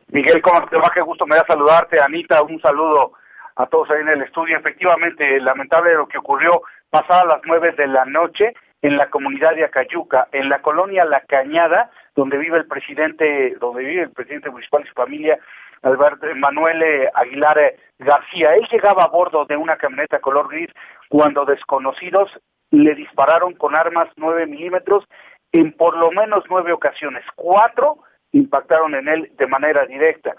Miguel, 0.10 0.42
¿cómo 0.42 0.66
te 0.68 0.78
va? 0.78 0.92
Qué 0.94 1.02
gusto 1.02 1.26
me 1.26 1.36
da 1.36 1.46
saludarte. 1.48 2.00
Anita, 2.02 2.44
un 2.44 2.60
saludo 2.62 3.14
a 3.56 3.66
todos 3.68 3.90
ahí 3.90 4.02
en 4.02 4.10
el 4.10 4.22
estudio. 4.22 4.58
Efectivamente, 4.58 5.40
lamentable 5.40 5.94
lo 5.94 6.08
que 6.08 6.18
ocurrió 6.18 6.62
pasadas 6.90 7.26
las 7.28 7.42
nueve 7.46 7.74
de 7.78 7.88
la 7.88 8.06
noche 8.06 8.54
en 8.82 8.98
la 8.98 9.10
comunidad 9.10 9.56
de 9.56 9.66
Acayuca, 9.66 10.28
en 10.32 10.48
la 10.48 10.62
colonia 10.62 11.06
La 11.06 11.22
Cañada, 11.22 11.90
donde 12.16 12.38
vive 12.38 12.58
el 12.58 12.68
presidente, 12.68 13.56
donde 13.60 13.84
vive 13.84 14.04
el 14.04 14.12
presidente 14.12 14.52
municipal 14.52 14.84
y 14.84 14.88
su 14.88 14.94
familia, 14.94 15.40
Alberto 15.86 16.26
Manuel 16.36 16.82
eh, 16.82 17.10
Aguilar 17.14 17.58
eh, 17.60 17.78
García. 18.00 18.56
Él 18.56 18.68
llegaba 18.72 19.04
a 19.04 19.08
bordo 19.08 19.46
de 19.46 19.56
una 19.56 19.78
camioneta 19.78 20.20
color 20.20 20.50
gris 20.50 20.70
cuando 21.10 21.46
desconocidos 21.46 22.30
le 22.72 22.96
dispararon 22.96 23.54
con 23.54 23.78
armas 23.78 24.10
9 24.18 24.48
milímetros 24.48 25.06
en 25.52 25.72
por 25.74 25.96
lo 25.96 26.12
menos 26.12 26.44
nueve 26.50 26.74
ocasiones. 26.74 27.24
Cuatro 27.36 28.00
impactaron 28.32 28.96
en 28.96 29.08
él 29.08 29.32
de 29.38 29.48
manera 29.48 29.86
directa. 29.86 30.36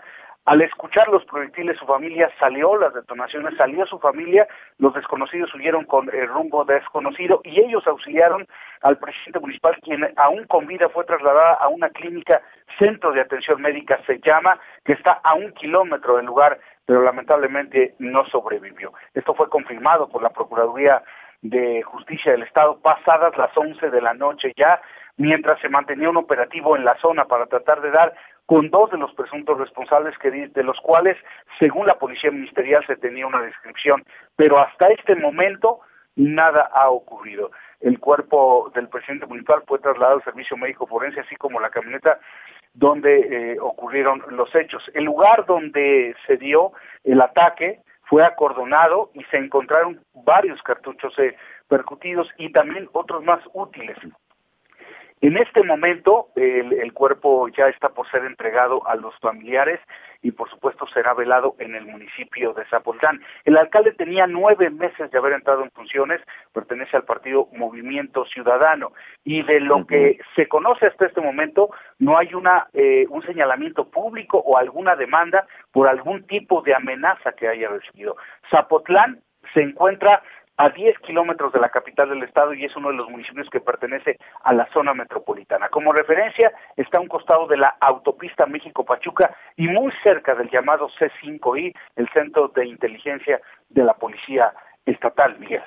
Al 0.46 0.62
escuchar 0.62 1.08
los 1.08 1.24
proyectiles, 1.24 1.76
su 1.76 1.86
familia 1.86 2.30
salió, 2.38 2.76
las 2.76 2.94
detonaciones, 2.94 3.56
salió 3.56 3.84
su 3.84 3.98
familia, 3.98 4.46
los 4.78 4.94
desconocidos 4.94 5.52
huyeron 5.52 5.84
con 5.84 6.08
el 6.14 6.28
rumbo 6.28 6.64
desconocido 6.64 7.40
y 7.42 7.60
ellos 7.60 7.84
auxiliaron 7.84 8.46
al 8.82 8.96
presidente 8.96 9.40
municipal, 9.40 9.76
quien 9.82 10.08
aún 10.16 10.44
con 10.44 10.68
vida 10.68 10.88
fue 10.88 11.04
trasladada 11.04 11.54
a 11.54 11.66
una 11.66 11.90
clínica, 11.90 12.42
centro 12.78 13.10
de 13.10 13.22
atención 13.22 13.60
médica 13.60 13.98
se 14.06 14.20
llama, 14.20 14.60
que 14.84 14.92
está 14.92 15.20
a 15.24 15.34
un 15.34 15.50
kilómetro 15.52 16.16
del 16.16 16.26
lugar, 16.26 16.60
pero 16.84 17.02
lamentablemente 17.02 17.96
no 17.98 18.24
sobrevivió. 18.26 18.92
Esto 19.14 19.34
fue 19.34 19.48
confirmado 19.48 20.08
por 20.08 20.22
la 20.22 20.30
Procuraduría 20.30 21.02
de 21.42 21.82
Justicia 21.82 22.30
del 22.30 22.44
Estado 22.44 22.78
pasadas 22.78 23.36
las 23.36 23.50
11 23.56 23.90
de 23.90 24.00
la 24.00 24.14
noche 24.14 24.52
ya, 24.56 24.80
mientras 25.16 25.60
se 25.60 25.68
mantenía 25.68 26.08
un 26.08 26.18
operativo 26.18 26.76
en 26.76 26.84
la 26.84 26.96
zona 26.98 27.24
para 27.24 27.46
tratar 27.46 27.80
de 27.80 27.90
dar 27.90 28.14
con 28.46 28.70
dos 28.70 28.90
de 28.90 28.98
los 28.98 29.12
presuntos 29.14 29.58
responsables 29.58 30.16
que 30.18 30.30
de 30.30 30.62
los 30.62 30.80
cuales, 30.80 31.16
según 31.58 31.86
la 31.86 31.98
policía 31.98 32.30
ministerial, 32.30 32.84
se 32.86 32.96
tenía 32.96 33.26
una 33.26 33.42
descripción, 33.42 34.04
pero 34.36 34.58
hasta 34.58 34.88
este 34.88 35.16
momento 35.16 35.80
nada 36.14 36.70
ha 36.72 36.88
ocurrido. 36.88 37.50
El 37.80 37.98
cuerpo 37.98 38.70
del 38.74 38.88
presidente 38.88 39.26
municipal 39.26 39.62
fue 39.66 39.80
trasladado 39.80 40.16
al 40.16 40.24
servicio 40.24 40.56
médico 40.56 40.86
forense, 40.86 41.20
así 41.20 41.36
como 41.36 41.60
la 41.60 41.70
camioneta 41.70 42.18
donde 42.72 43.18
eh, 43.20 43.56
ocurrieron 43.60 44.22
los 44.30 44.54
hechos. 44.54 44.82
El 44.94 45.04
lugar 45.04 45.44
donde 45.46 46.14
se 46.26 46.36
dio 46.36 46.72
el 47.04 47.20
ataque 47.20 47.80
fue 48.02 48.24
acordonado 48.24 49.10
y 49.14 49.24
se 49.24 49.38
encontraron 49.38 50.00
varios 50.14 50.62
cartuchos 50.62 51.18
eh, 51.18 51.36
percutidos 51.68 52.28
y 52.38 52.52
también 52.52 52.88
otros 52.92 53.24
más 53.24 53.40
útiles. 53.52 53.96
En 55.22 55.38
este 55.38 55.62
momento 55.62 56.28
el, 56.36 56.92
cuerpo 56.92 57.48
ya 57.48 57.68
está 57.68 57.88
por 57.88 58.08
ser 58.10 58.24
entregado 58.24 58.86
a 58.86 58.96
los 58.96 59.18
familiares 59.18 59.80
y 60.22 60.32
por 60.32 60.50
supuesto 60.50 60.86
será 60.92 61.14
velado 61.14 61.56
en 61.58 61.74
el 61.74 61.86
municipio 61.86 62.52
de 62.52 62.66
Zapoltán. 62.66 63.20
El 63.44 63.56
alcalde 63.56 63.92
tenía 63.92 64.26
nueve 64.26 64.68
meses 64.68 65.10
de 65.10 65.18
haber 65.18 65.32
entrado 65.32 65.62
en 65.62 65.70
funciones, 65.70 66.20
pertenece 66.52 66.96
al 66.96 67.04
partido 67.04 67.48
Movimiento 67.52 68.26
Ciudadano 68.26 68.92
y 69.24 69.42
de 69.42 69.60
lo 69.60 69.86
que 69.86 70.18
se 70.36 70.48
conoce 70.48 70.86
hasta 70.86 71.06
este 71.06 71.22
momento 71.22 71.70
no 71.98 72.18
hay 72.18 72.34
una 72.34 72.68
eh, 72.74 73.06
un 73.08 73.22
señalamiento 73.24 73.88
público 73.88 74.38
o 74.38 74.58
alguna 74.58 74.96
demanda 74.96 75.46
por 75.72 75.88
algún 75.88 76.26
tipo 76.26 76.60
de 76.60 76.74
amenaza 76.74 77.32
que 77.32 77.48
haya 77.48 77.68
recibido. 77.68 78.16
Zapotlán 78.50 79.22
se 79.54 79.62
encuentra 79.62 80.22
a 80.56 80.70
10 80.70 80.98
kilómetros 81.00 81.52
de 81.52 81.60
la 81.60 81.68
capital 81.68 82.08
del 82.08 82.22
estado 82.22 82.54
y 82.54 82.64
es 82.64 82.74
uno 82.76 82.88
de 82.88 82.94
los 82.94 83.10
municipios 83.10 83.48
que 83.50 83.60
pertenece 83.60 84.18
a 84.42 84.54
la 84.54 84.66
zona 84.72 84.94
metropolitana. 84.94 85.68
Como 85.68 85.92
referencia, 85.92 86.52
está 86.76 86.98
a 86.98 87.02
un 87.02 87.08
costado 87.08 87.46
de 87.46 87.58
la 87.58 87.76
autopista 87.80 88.46
México-Pachuca 88.46 89.36
y 89.56 89.68
muy 89.68 89.92
cerca 90.02 90.34
del 90.34 90.50
llamado 90.50 90.88
C5I, 90.98 91.74
el 91.96 92.08
Centro 92.08 92.48
de 92.48 92.66
Inteligencia 92.66 93.40
de 93.68 93.84
la 93.84 93.94
Policía 93.94 94.52
Estatal, 94.86 95.38
Miguel. 95.38 95.62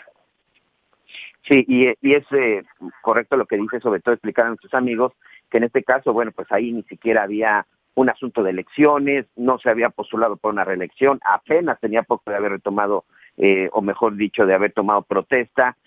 Sí, 1.48 1.66
y, 1.68 2.14
es 2.14 2.26
eh, 2.32 2.64
correcto 3.02 3.38
lo 3.38 3.46
que 3.46 3.58
dice, 3.58 3.80
sobre 3.80 4.02
todo 4.02 4.14
explicar 4.14 4.46
a 4.46 4.50
nuestros 4.50 4.74
amigos 4.74 5.14
que 5.50 5.58
en 5.58 5.64
este 5.64 5.84
caso, 5.84 6.14
bueno, 6.14 6.32
pues 6.32 6.52
ahí 6.52 6.72
ni 6.72 6.84
siquiera 6.84 7.24
había 7.24 7.66
un 7.96 8.10
asunto 8.10 8.44
de 8.44 8.52
elecciones, 8.52 9.26
no 9.36 9.58
se 9.60 9.70
había 9.70 9.90
postulado 9.90 10.38
por 10.38 10.54
una 10.54 10.64
reelección, 10.64 11.20
apenas 11.26 11.80
tenía 11.80 12.04
poco 12.04 12.30
de 12.30 12.38
haber 12.38 12.52
retomado 12.52 13.06
eh, 13.40 13.70
o 13.72 13.82
mejor 13.82 14.16
dicho, 14.18 14.46
de 14.46 14.54
haber 14.54 14.74
tomado 14.74 15.02
protesta. 15.02 15.78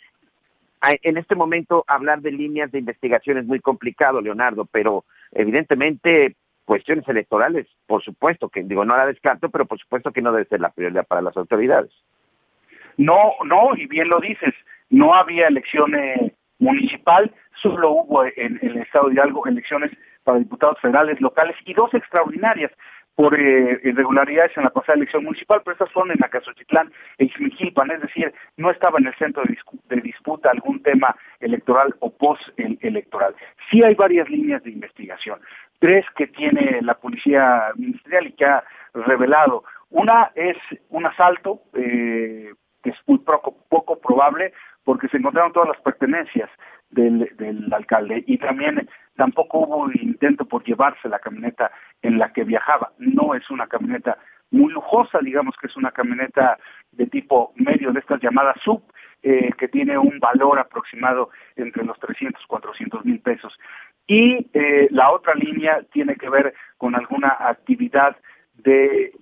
En 1.03 1.17
este 1.17 1.37
momento 1.37 1.85
hablar 1.87 2.23
de 2.23 2.33
líneas 2.33 2.73
de 2.73 2.81
investigación 2.81 3.39
es 3.39 3.47
muy 3.47 3.61
complicado, 3.61 4.21
Leonardo, 4.21 4.65
pero 4.65 5.05
evidentemente 5.31 6.35
cuestiones 6.65 7.07
electorales, 7.09 7.67
por 7.87 8.03
supuesto 8.03 8.49
que 8.49 8.63
digo, 8.63 8.85
no 8.85 8.97
la 8.97 9.07
descarto, 9.07 9.49
pero 9.51 9.67
por 9.67 9.79
supuesto 9.79 10.11
que 10.11 10.23
no 10.23 10.33
debe 10.33 10.47
ser 10.47 10.61
la 10.61 10.71
prioridad 10.71 11.07
para 11.07 11.23
las 11.23 11.37
autoridades. 11.37 11.93
No, 12.97 13.35
no, 13.45 13.77
y 13.77 13.87
bien 13.87 14.09
lo 14.09 14.19
dices, 14.19 14.55
no 14.91 15.15
había 15.15 15.47
elección 15.47 15.93
municipal, 16.59 17.33
solo 17.61 17.91
hubo 17.91 18.25
en, 18.25 18.59
en 18.63 18.71
el 18.71 18.79
estado 18.79 19.09
de 19.09 19.15
Hidalgo 19.15 19.47
elecciones 19.47 19.93
para 20.25 20.39
diputados 20.39 20.81
federales, 20.81 21.21
locales 21.21 21.57
y 21.65 21.75
dos 21.75 21.93
extraordinarias 21.95 22.73
por 23.15 23.39
eh, 23.39 23.81
irregularidades 23.85 24.57
en 24.57 24.65
la 24.65 24.71
pasada 24.71 24.97
elección 24.97 25.25
municipal, 25.25 25.61
pero 25.65 25.73
estas 25.73 25.93
fueron 25.93 26.13
en 26.13 26.25
Acasochitlán 26.25 26.91
e 27.19 27.25
Ixmiquilpan, 27.25 27.91
es 27.91 28.01
decir, 28.01 28.33
no 28.57 28.71
estaba 28.71 28.99
en 28.99 29.07
el 29.07 29.15
centro 29.17 29.43
de, 29.45 30.01
disputa 30.01 30.51
algún 30.51 30.83
tema 30.83 31.15
electoral 31.41 31.95
o 32.01 32.11
post-electoral. 32.11 33.35
Sí 33.71 33.83
hay 33.85 33.95
varias 33.95 34.29
líneas 34.31 34.63
de 34.65 34.71
investigación, 34.71 35.41
tres 35.79 36.07
que 36.17 36.27
tiene 36.27 36.81
la 36.83 36.95
policía 36.95 37.73
ministerial 37.77 38.27
y 38.27 38.33
que 38.33 38.47
ha 38.47 38.65
revelado. 38.95 39.65
Una 39.91 40.33
es 40.35 40.57
un 40.89 41.07
asalto, 41.07 41.63
eh, 41.75 42.53
que 42.83 42.91
es 42.91 42.97
muy 43.07 43.19
poco, 43.19 43.57
poco 43.69 44.01
probable, 44.01 44.53
porque 44.85 45.09
se 45.09 45.19
encontraron 45.19 45.53
todas 45.53 45.69
las 45.69 45.81
pertenencias 45.83 46.51
del 46.91 47.73
alcalde 47.73 48.23
y 48.27 48.37
también 48.37 48.87
tampoco 49.17 49.61
hubo 49.61 49.91
intento 49.93 50.45
por 50.45 50.63
llevarse 50.65 51.09
la 51.09 51.19
camioneta 51.19 51.71
en 52.03 52.19
la 52.19 52.33
que 52.33 52.45
viajaba. 52.45 52.93
No 52.99 53.35
es 53.35 53.49
una 53.51 53.67
camioneta 53.67 54.19
muy 54.51 54.73
lujosa, 54.73 55.19
digamos 55.21 55.57
que 55.57 55.67
es 55.67 55.77
una 55.77 55.93
camioneta 55.93 56.59
de 56.93 57.07
tipo 57.07 57.53
medio 57.57 57.93
de 57.93 58.01
estas 58.01 58.21
llamadas 58.21 58.57
sub, 58.63 58.83
eh, 59.23 59.51
que 59.57 59.69
tiene 59.69 59.97
un 59.97 60.19
valor 60.19 60.59
aproximado 60.59 61.31
entre 61.57 61.85
los 61.85 61.99
300 61.99 62.43
y 62.43 62.47
400 62.47 63.05
mil 63.05 63.21
pesos. 63.21 63.59
Y 64.07 64.47
eh, 64.53 64.89
la 64.91 65.11
otra 65.11 65.35
línea 65.35 65.83
tiene 65.93 66.17
que 66.17 66.29
ver 66.29 66.55
con 66.77 66.95
alguna 66.95 67.37
actividad 67.39 68.17
de... 68.55 69.13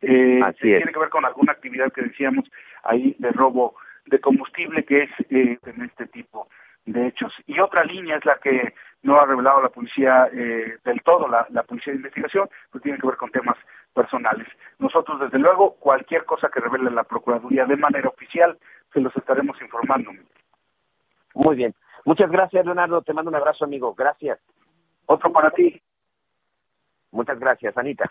eh, 0.00 0.40
tiene 0.60 0.92
que 0.92 0.98
ver 0.98 1.10
con 1.10 1.24
alguna 1.24 1.52
actividad 1.52 1.92
que 1.92 2.02
decíamos 2.02 2.50
ahí 2.84 3.14
de 3.18 3.30
robo 3.32 3.74
de 4.06 4.20
combustible 4.20 4.84
que 4.84 5.02
es 5.04 5.10
eh, 5.30 5.58
en 5.64 5.82
este 5.82 6.06
tipo 6.06 6.48
de 6.86 7.08
hechos. 7.08 7.32
Y 7.46 7.60
otra 7.60 7.84
línea 7.84 8.16
es 8.16 8.24
la 8.24 8.38
que 8.38 8.74
no 9.02 9.18
ha 9.18 9.26
revelado 9.26 9.62
la 9.62 9.68
policía 9.68 10.28
eh, 10.32 10.78
del 10.84 11.02
todo, 11.02 11.28
la, 11.28 11.62
policía 11.64 11.92
de 11.92 11.98
investigación, 11.98 12.48
pues 12.70 12.82
tiene 12.82 12.98
que 12.98 13.06
ver 13.06 13.16
con 13.16 13.30
temas 13.30 13.56
personales. 13.92 14.46
Nosotros, 14.78 15.20
desde 15.20 15.38
luego, 15.38 15.74
cualquier 15.74 16.24
cosa 16.24 16.48
que 16.48 16.60
revele 16.60 16.90
la 16.90 17.04
Procuraduría 17.04 17.66
de 17.66 17.76
manera 17.76 18.08
oficial, 18.08 18.58
se 18.92 19.00
los 19.00 19.14
estaremos 19.16 19.60
informando. 19.60 20.12
Muy 21.34 21.56
bien. 21.56 21.74
Muchas 22.04 22.30
gracias, 22.30 22.64
Leonardo. 22.64 23.02
Te 23.02 23.12
mando 23.12 23.30
un 23.30 23.36
abrazo, 23.36 23.64
amigo. 23.64 23.94
Gracias. 23.94 24.38
Otro 25.06 25.32
para 25.32 25.50
ti. 25.50 25.80
Muchas 27.10 27.38
gracias, 27.38 27.76
Anita. 27.76 28.08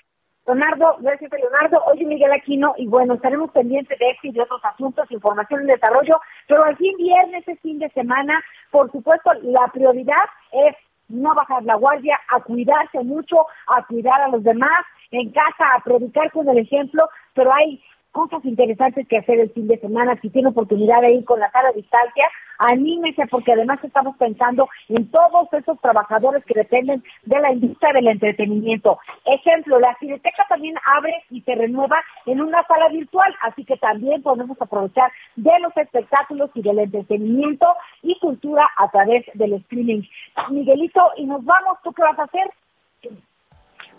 Leonardo, 0.48 0.98
gracias 1.00 1.32
Leonardo. 1.32 1.84
Oye 1.86 2.06
Miguel 2.06 2.32
Aquino, 2.32 2.74
y 2.78 2.88
bueno, 2.88 3.14
estaremos 3.14 3.52
pendientes 3.52 3.98
de 3.98 4.10
este 4.10 4.30
y 4.30 4.32
de 4.32 4.42
otros 4.42 4.64
asuntos, 4.66 5.10
información 5.12 5.64
y 5.64 5.68
desarrollo, 5.68 6.20
pero 6.48 6.64
al 6.64 6.76
fin 6.78 6.96
viernes, 6.98 7.40
este 7.48 7.56
fin 7.58 7.80
de 7.80 7.90
semana, 7.90 8.44
por 8.72 8.92
supuesto, 8.92 9.32
la 9.44 9.68
prioridad 9.68 10.26
es 10.52 10.76
no 11.10 11.36
bajar 11.36 11.64
la 11.64 11.76
guardia, 11.76 12.20
a 12.30 12.40
cuidarse 12.42 13.04
mucho, 13.04 13.46
a 13.68 13.86
cuidar 13.86 14.22
a 14.22 14.30
los 14.30 14.44
demás, 14.44 14.80
en 15.12 15.30
casa, 15.32 15.76
a 15.76 15.84
predicar 15.84 16.32
con 16.32 16.48
el 16.48 16.58
ejemplo, 16.58 17.08
pero 17.34 17.54
hay 17.54 17.82
cosas 18.12 18.44
interesantes 18.46 19.08
que 19.08 19.18
hacer 19.18 19.40
el 19.40 19.52
fin 19.52 19.68
de 19.68 19.80
semana, 19.80 20.20
si 20.22 20.30
tiene 20.30 20.50
oportunidad 20.50 21.02
de 21.02 21.14
ir 21.14 21.26
con 21.26 21.40
la 21.40 21.50
cara 21.50 21.72
distancia, 21.72 22.28
anímese 22.58 23.26
porque 23.28 23.54
además 23.54 23.80
estamos 23.84 24.16
pensando 24.18 24.70
en 24.90 25.10
todos 25.10 25.52
esos 25.54 25.80
trabajadores 25.82 26.44
que 26.46 26.54
dependen 26.54 27.04
de 27.24 27.40
la 27.40 27.52
industria 27.52 27.94
del 27.94 28.08
entretenimiento. 28.08 29.00
Ejemplo, 29.26 29.80
la 29.80 29.96
Cineteca 30.00 30.46
también 30.48 30.76
abre 30.98 31.14
y 31.30 31.42
se 31.42 31.56
renueva 31.56 32.02
en 32.26 32.42
una 32.42 32.64
sala 32.68 32.90
virtual, 32.90 33.34
así 33.42 33.66
que 33.66 33.78
también 33.78 34.22
podemos 34.22 34.62
aprovechar 34.62 35.12
de 35.36 35.60
los 35.60 35.76
espectáculos 35.76 36.52
y 36.54 36.62
del 36.62 36.80
entretenimiento 36.80 37.68
y 38.04 38.18
cultura 38.20 38.70
a 38.78 38.90
través 38.90 39.26
del 39.34 39.54
streaming. 39.54 40.04
Miguelito, 40.50 41.02
y 41.18 41.26
nos 41.26 41.44
vamos, 41.44 41.78
¿tú 41.84 41.92
qué 41.94 42.04
vas 42.04 42.20
a 42.20 42.24
hacer? 42.24 42.52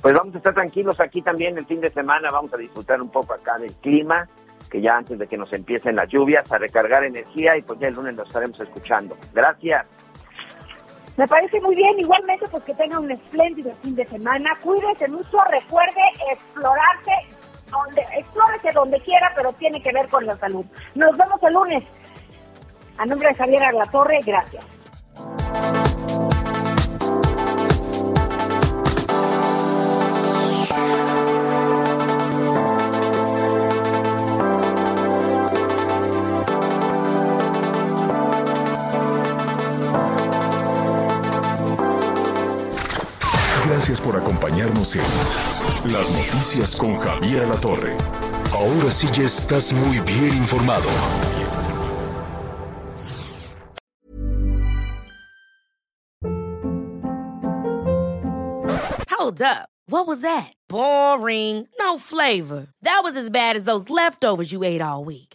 Pues 0.02 0.14
vamos 0.14 0.34
a 0.34 0.38
estar 0.38 0.52
tranquilos 0.52 0.98
aquí 1.00 1.22
también 1.22 1.56
el 1.56 1.64
fin 1.64 1.80
de 1.80 1.88
semana, 1.88 2.28
vamos 2.32 2.52
a 2.52 2.56
disfrutar 2.56 3.00
un 3.00 3.08
poco 3.08 3.34
acá 3.34 3.56
del 3.58 3.72
clima, 3.74 4.28
que 4.68 4.80
ya 4.80 4.96
antes 4.96 5.16
de 5.16 5.28
que 5.28 5.38
nos 5.38 5.52
empiecen 5.52 5.94
las 5.94 6.08
lluvias, 6.08 6.50
a 6.50 6.58
recargar 6.58 7.04
energía 7.04 7.56
y 7.56 7.62
pues 7.62 7.78
ya 7.78 7.86
el 7.86 7.94
lunes 7.94 8.16
nos 8.16 8.26
estaremos 8.26 8.58
escuchando. 8.58 9.16
Gracias. 9.32 9.86
Me 11.16 11.28
parece 11.28 11.60
muy 11.60 11.76
bien, 11.76 12.00
igualmente 12.00 12.46
pues 12.50 12.64
que 12.64 12.74
tenga 12.74 12.98
un 12.98 13.12
espléndido 13.12 13.72
fin 13.80 13.94
de 13.94 14.04
semana, 14.06 14.50
cuídese 14.60 15.06
mucho, 15.06 15.38
recuerde 15.48 16.00
explorarse, 16.32 17.12
donde, 17.70 18.02
explórese 18.16 18.72
donde 18.74 19.00
quiera, 19.02 19.32
pero 19.36 19.52
tiene 19.52 19.80
que 19.80 19.92
ver 19.92 20.08
con 20.08 20.26
la 20.26 20.34
salud. 20.34 20.64
Nos 20.96 21.16
vemos 21.16 21.40
el 21.44 21.54
lunes. 21.54 21.84
A 22.98 23.06
nombre 23.06 23.28
de 23.28 23.34
Javier 23.36 23.62
Arlatorre, 23.62 24.18
gracias. 24.26 24.64
Por 43.82 44.16
acompañarnos 44.16 44.94
en 44.94 45.02
Las 45.92 46.14
Noticias 46.16 46.76
con 46.76 46.98
Javier 47.00 47.48
La 47.48 47.56
Torre. 47.56 47.96
Ahora 48.52 48.92
sí 48.92 49.08
ya 49.12 49.24
estás 49.24 49.72
muy 49.72 49.98
bien 50.00 50.36
informado. 50.36 50.88
Hold 59.08 59.42
up. 59.42 59.68
What 59.88 60.06
was 60.06 60.20
that? 60.20 60.52
Boring. 60.68 61.66
No 61.80 61.98
flavor. 61.98 62.68
That 62.82 63.00
was 63.02 63.16
as 63.16 63.30
bad 63.30 63.56
as 63.56 63.64
those 63.64 63.90
leftovers 63.90 64.52
you 64.52 64.62
ate 64.62 64.80
all 64.80 65.04
week. 65.04 65.31